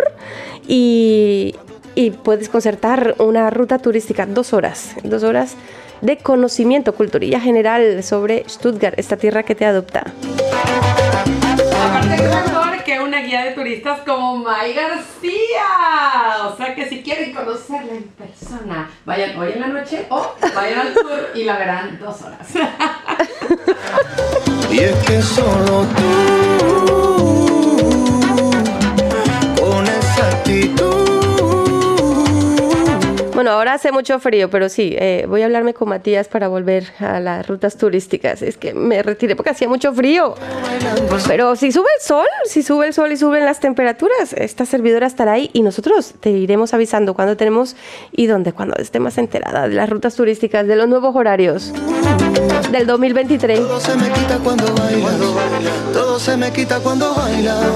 y, 0.68 1.56
y 1.94 2.10
puedes 2.10 2.49
concertar 2.49 3.14
una 3.19 3.52
ruta 3.52 3.77
turística, 3.77 4.26
dos 4.26 4.52
horas, 4.52 4.95
dos 5.03 5.22
horas 5.22 5.56
de 6.02 6.18
conocimiento, 6.18 6.95
culturilla 6.95 7.39
general 7.39 8.02
sobre 8.02 8.49
Stuttgart, 8.49 8.98
esta 8.98 9.18
tierra 9.18 9.44
que 9.44 9.53
te 9.53 9.65
adopta. 9.65 10.11
Aparte, 11.88 12.15
qué 12.18 12.27
mejor 12.27 12.84
que 12.84 12.99
una 12.99 13.22
guía 13.22 13.43
de 13.43 13.51
turistas 13.51 13.99
como 14.05 14.38
May 14.38 14.73
García. 14.73 16.45
O 16.45 16.55
sea 16.57 16.73
que 16.76 16.88
si 16.88 17.01
quieren 17.01 17.34
conocerla 17.34 17.93
en 17.93 18.03
persona, 18.03 18.89
vayan 19.05 19.38
hoy 19.38 19.51
en 19.53 19.61
la 19.61 19.68
noche 19.68 20.05
o 20.09 20.34
vayan 20.55 20.80
al 20.80 20.93
tour 20.93 21.30
y 21.35 21.43
la 21.43 21.57
verán 21.57 21.99
dos 21.99 22.22
horas. 22.22 22.47
Y 24.69 24.80
es 24.80 24.95
que 25.05 25.22
solo 25.22 25.85
tú 25.95 27.18
Con 29.59 29.88
esa 29.88 30.27
actitud 30.30 30.77
Bueno, 33.38 33.51
ahora 33.51 33.76
hace 33.76 33.91
mucho 33.91 34.19
frío, 34.19 34.49
pero 34.49 34.68
sí, 34.68 34.95
eh, 34.97 35.27
voy 35.30 35.43
a 35.43 35.45
hablarme 35.45 35.76
con 35.76 35.89
Matías 35.89 36.27
para 36.27 36.47
volver 36.47 36.88
a 36.97 37.19
las 37.19 37.45
rutas 37.45 37.77
turísticas. 37.77 38.41
Es 38.41 38.57
que 38.57 38.73
me 38.73 39.03
retiré 39.03 39.35
porque 39.35 39.51
hacía 39.51 39.69
mucho 39.69 39.93
frío. 39.93 40.34
Pero 41.27 41.55
si 41.55 41.72
sube 41.72 41.85
el 41.99 42.03
sol, 42.03 42.26
si 42.45 42.64
sube 42.64 42.88
el 42.88 42.95
sol 42.95 43.11
y 43.11 43.18
suben 43.18 43.45
las 43.45 43.59
temperaturas, 43.59 44.34
esta 44.34 44.65
servidora 44.65 45.05
estará 45.05 45.34
ahí 45.34 45.51
y 45.53 45.61
nosotros 45.61 46.15
te 46.19 46.31
iremos 46.31 46.73
avisando 46.73 47.14
cuando 47.14 47.38
tenemos 47.38 47.76
y 48.11 48.26
dónde, 48.26 48.53
cuando 48.53 48.76
esté 48.77 48.99
más 48.99 49.19
enterada 49.19 49.68
de 49.68 49.76
las 49.76 49.88
rutas 49.88 50.15
turísticas, 50.15 50.65
de 50.65 50.76
los 50.76 50.88
nuevos 50.88 51.15
horarios 51.15 51.73
del 52.72 52.88
2023. 52.88 53.59
Todo 53.59 53.80
se 53.80 53.97
me 53.97 54.09
quita 54.14 54.39
cuando 54.43 54.73
bailas 54.73 55.15
Todo 55.93 56.19
se 56.19 56.38
me 56.38 56.51
quita 56.51 56.80
cuando 56.80 57.14
bailas 57.14 57.68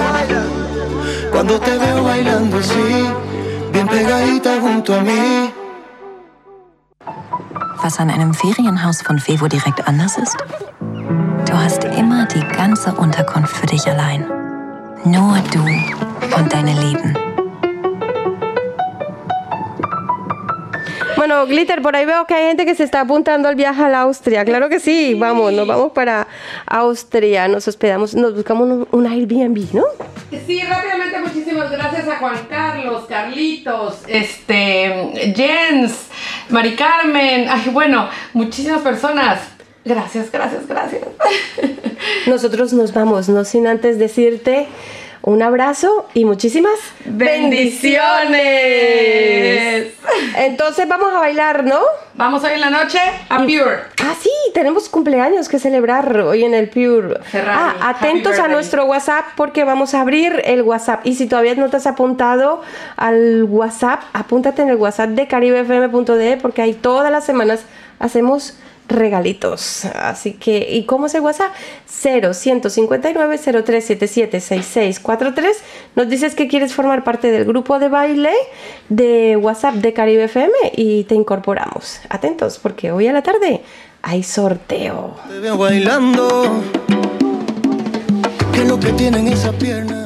Cuando 1.31 1.59
te 1.59 1.77
veo 1.77 2.03
bailando 2.03 2.57
así 2.57 3.30
Bien 3.71 3.87
pegadita 3.87 4.57
junto 4.59 4.93
a 4.93 5.01
mí 5.01 5.53
Was 7.81 7.99
an 7.99 8.09
einem 8.09 8.33
Ferienhaus 8.33 9.01
von 9.01 9.17
Fevo 9.17 9.47
direkt 9.47 9.87
anders 9.87 10.17
ist? 10.17 10.37
Du 10.79 11.53
hast 11.53 11.83
immer 11.83 12.25
die 12.25 12.45
ganze 12.55 12.93
Unterkunft 12.93 13.55
für 13.55 13.65
dich 13.65 13.87
allein. 13.87 14.25
Nur 15.03 15.37
du 15.51 15.65
und 16.37 16.53
deine 16.53 16.73
Lieben. 16.79 17.30
Bueno, 21.21 21.45
Glitter, 21.45 21.83
por 21.83 21.95
ahí 21.95 22.03
veo 22.03 22.25
que 22.25 22.33
hay 22.33 22.47
gente 22.47 22.65
que 22.65 22.73
se 22.73 22.83
está 22.83 23.01
apuntando 23.01 23.47
al 23.47 23.53
viaje 23.53 23.83
a 23.83 23.89
la 23.89 24.01
Austria. 24.01 24.43
Claro 24.43 24.69
que 24.69 24.79
sí, 24.79 25.13
vamos, 25.13 25.53
nos 25.53 25.67
vamos 25.67 25.91
para 25.91 26.27
Austria, 26.65 27.47
nos 27.47 27.67
hospedamos, 27.67 28.15
nos 28.15 28.33
buscamos 28.33 28.67
un, 28.67 28.87
un 28.89 29.05
Airbnb, 29.05 29.71
¿no? 29.71 29.83
Sí, 30.47 30.63
rápidamente, 30.63 31.19
muchísimas 31.19 31.69
gracias 31.69 32.07
a 32.07 32.17
Juan 32.17 32.39
Carlos, 32.49 33.05
Carlitos, 33.07 33.99
este, 34.07 35.33
Jens, 35.35 36.07
Mari 36.49 36.75
Carmen, 36.75 37.45
ay, 37.47 37.69
bueno, 37.71 38.09
muchísimas 38.33 38.81
personas. 38.81 39.41
Gracias, 39.85 40.31
gracias, 40.31 40.65
gracias. 40.67 41.03
Nosotros 42.25 42.73
nos 42.73 42.95
vamos, 42.95 43.29
no 43.29 43.45
sin 43.45 43.67
antes 43.67 43.99
decirte 43.99 44.65
un 45.23 45.41
abrazo 45.43 46.07
y 46.13 46.25
muchísimas 46.25 46.73
bendiciones. 47.05 48.01
Entonces 50.35 50.87
vamos 50.87 51.13
a 51.13 51.19
bailar, 51.19 51.63
¿no? 51.63 51.79
Vamos 52.15 52.43
hoy 52.43 52.53
en 52.53 52.61
la 52.61 52.69
noche 52.69 52.99
a 53.29 53.37
Pure. 53.39 53.81
Ah, 54.03 54.15
sí, 54.19 54.31
tenemos 54.53 54.89
cumpleaños 54.89 55.47
que 55.47 55.59
celebrar 55.59 56.19
hoy 56.21 56.43
en 56.43 56.53
el 56.53 56.69
Pure. 56.69 57.19
Ferrari, 57.23 57.77
ah, 57.79 57.89
atentos 57.89 58.39
a 58.39 58.47
nuestro 58.47 58.85
WhatsApp 58.85 59.25
porque 59.35 59.63
vamos 59.63 59.93
a 59.93 60.01
abrir 60.01 60.41
el 60.43 60.63
WhatsApp. 60.63 61.05
Y 61.05 61.15
si 61.15 61.27
todavía 61.27 61.53
no 61.55 61.69
te 61.69 61.77
has 61.77 61.87
apuntado 61.87 62.61
al 62.97 63.43
WhatsApp, 63.43 64.01
apúntate 64.13 64.63
en 64.63 64.69
el 64.69 64.77
WhatsApp 64.77 65.11
de 65.11 65.27
caribefm.de 65.27 66.37
porque 66.37 66.61
ahí 66.63 66.73
todas 66.73 67.11
las 67.11 67.25
semanas 67.25 67.63
hacemos 67.99 68.55
regalitos. 68.91 69.85
Así 69.85 70.33
que, 70.33 70.67
¿y 70.71 70.85
cómo 70.85 71.07
es 71.07 71.15
el 71.15 71.21
WhatsApp? 71.21 71.51
0 71.87 72.33
159 72.33 73.37
0377 73.37 74.39
6643. 74.39 75.63
Nos 75.95 76.09
dices 76.09 76.35
que 76.35 76.47
quieres 76.47 76.73
formar 76.73 77.03
parte 77.03 77.31
del 77.31 77.45
grupo 77.45 77.79
de 77.79 77.89
baile 77.89 78.33
de 78.89 79.37
WhatsApp 79.37 79.75
de 79.75 79.93
Caribe 79.93 80.25
FM 80.25 80.53
y 80.75 81.03
te 81.05 81.15
incorporamos. 81.15 81.99
Atentos, 82.09 82.59
porque 82.59 82.91
hoy 82.91 83.07
a 83.07 83.13
la 83.13 83.23
tarde 83.23 83.61
hay 84.01 84.23
sorteo. 84.23 85.15
Te 85.27 85.39
veo 85.39 85.57
bailando. 85.57 86.63
Que 88.53 88.65
lo 88.65 88.79
que 88.79 88.91
tienen 88.93 89.27
esas 89.27 89.53
piernas. 89.55 90.00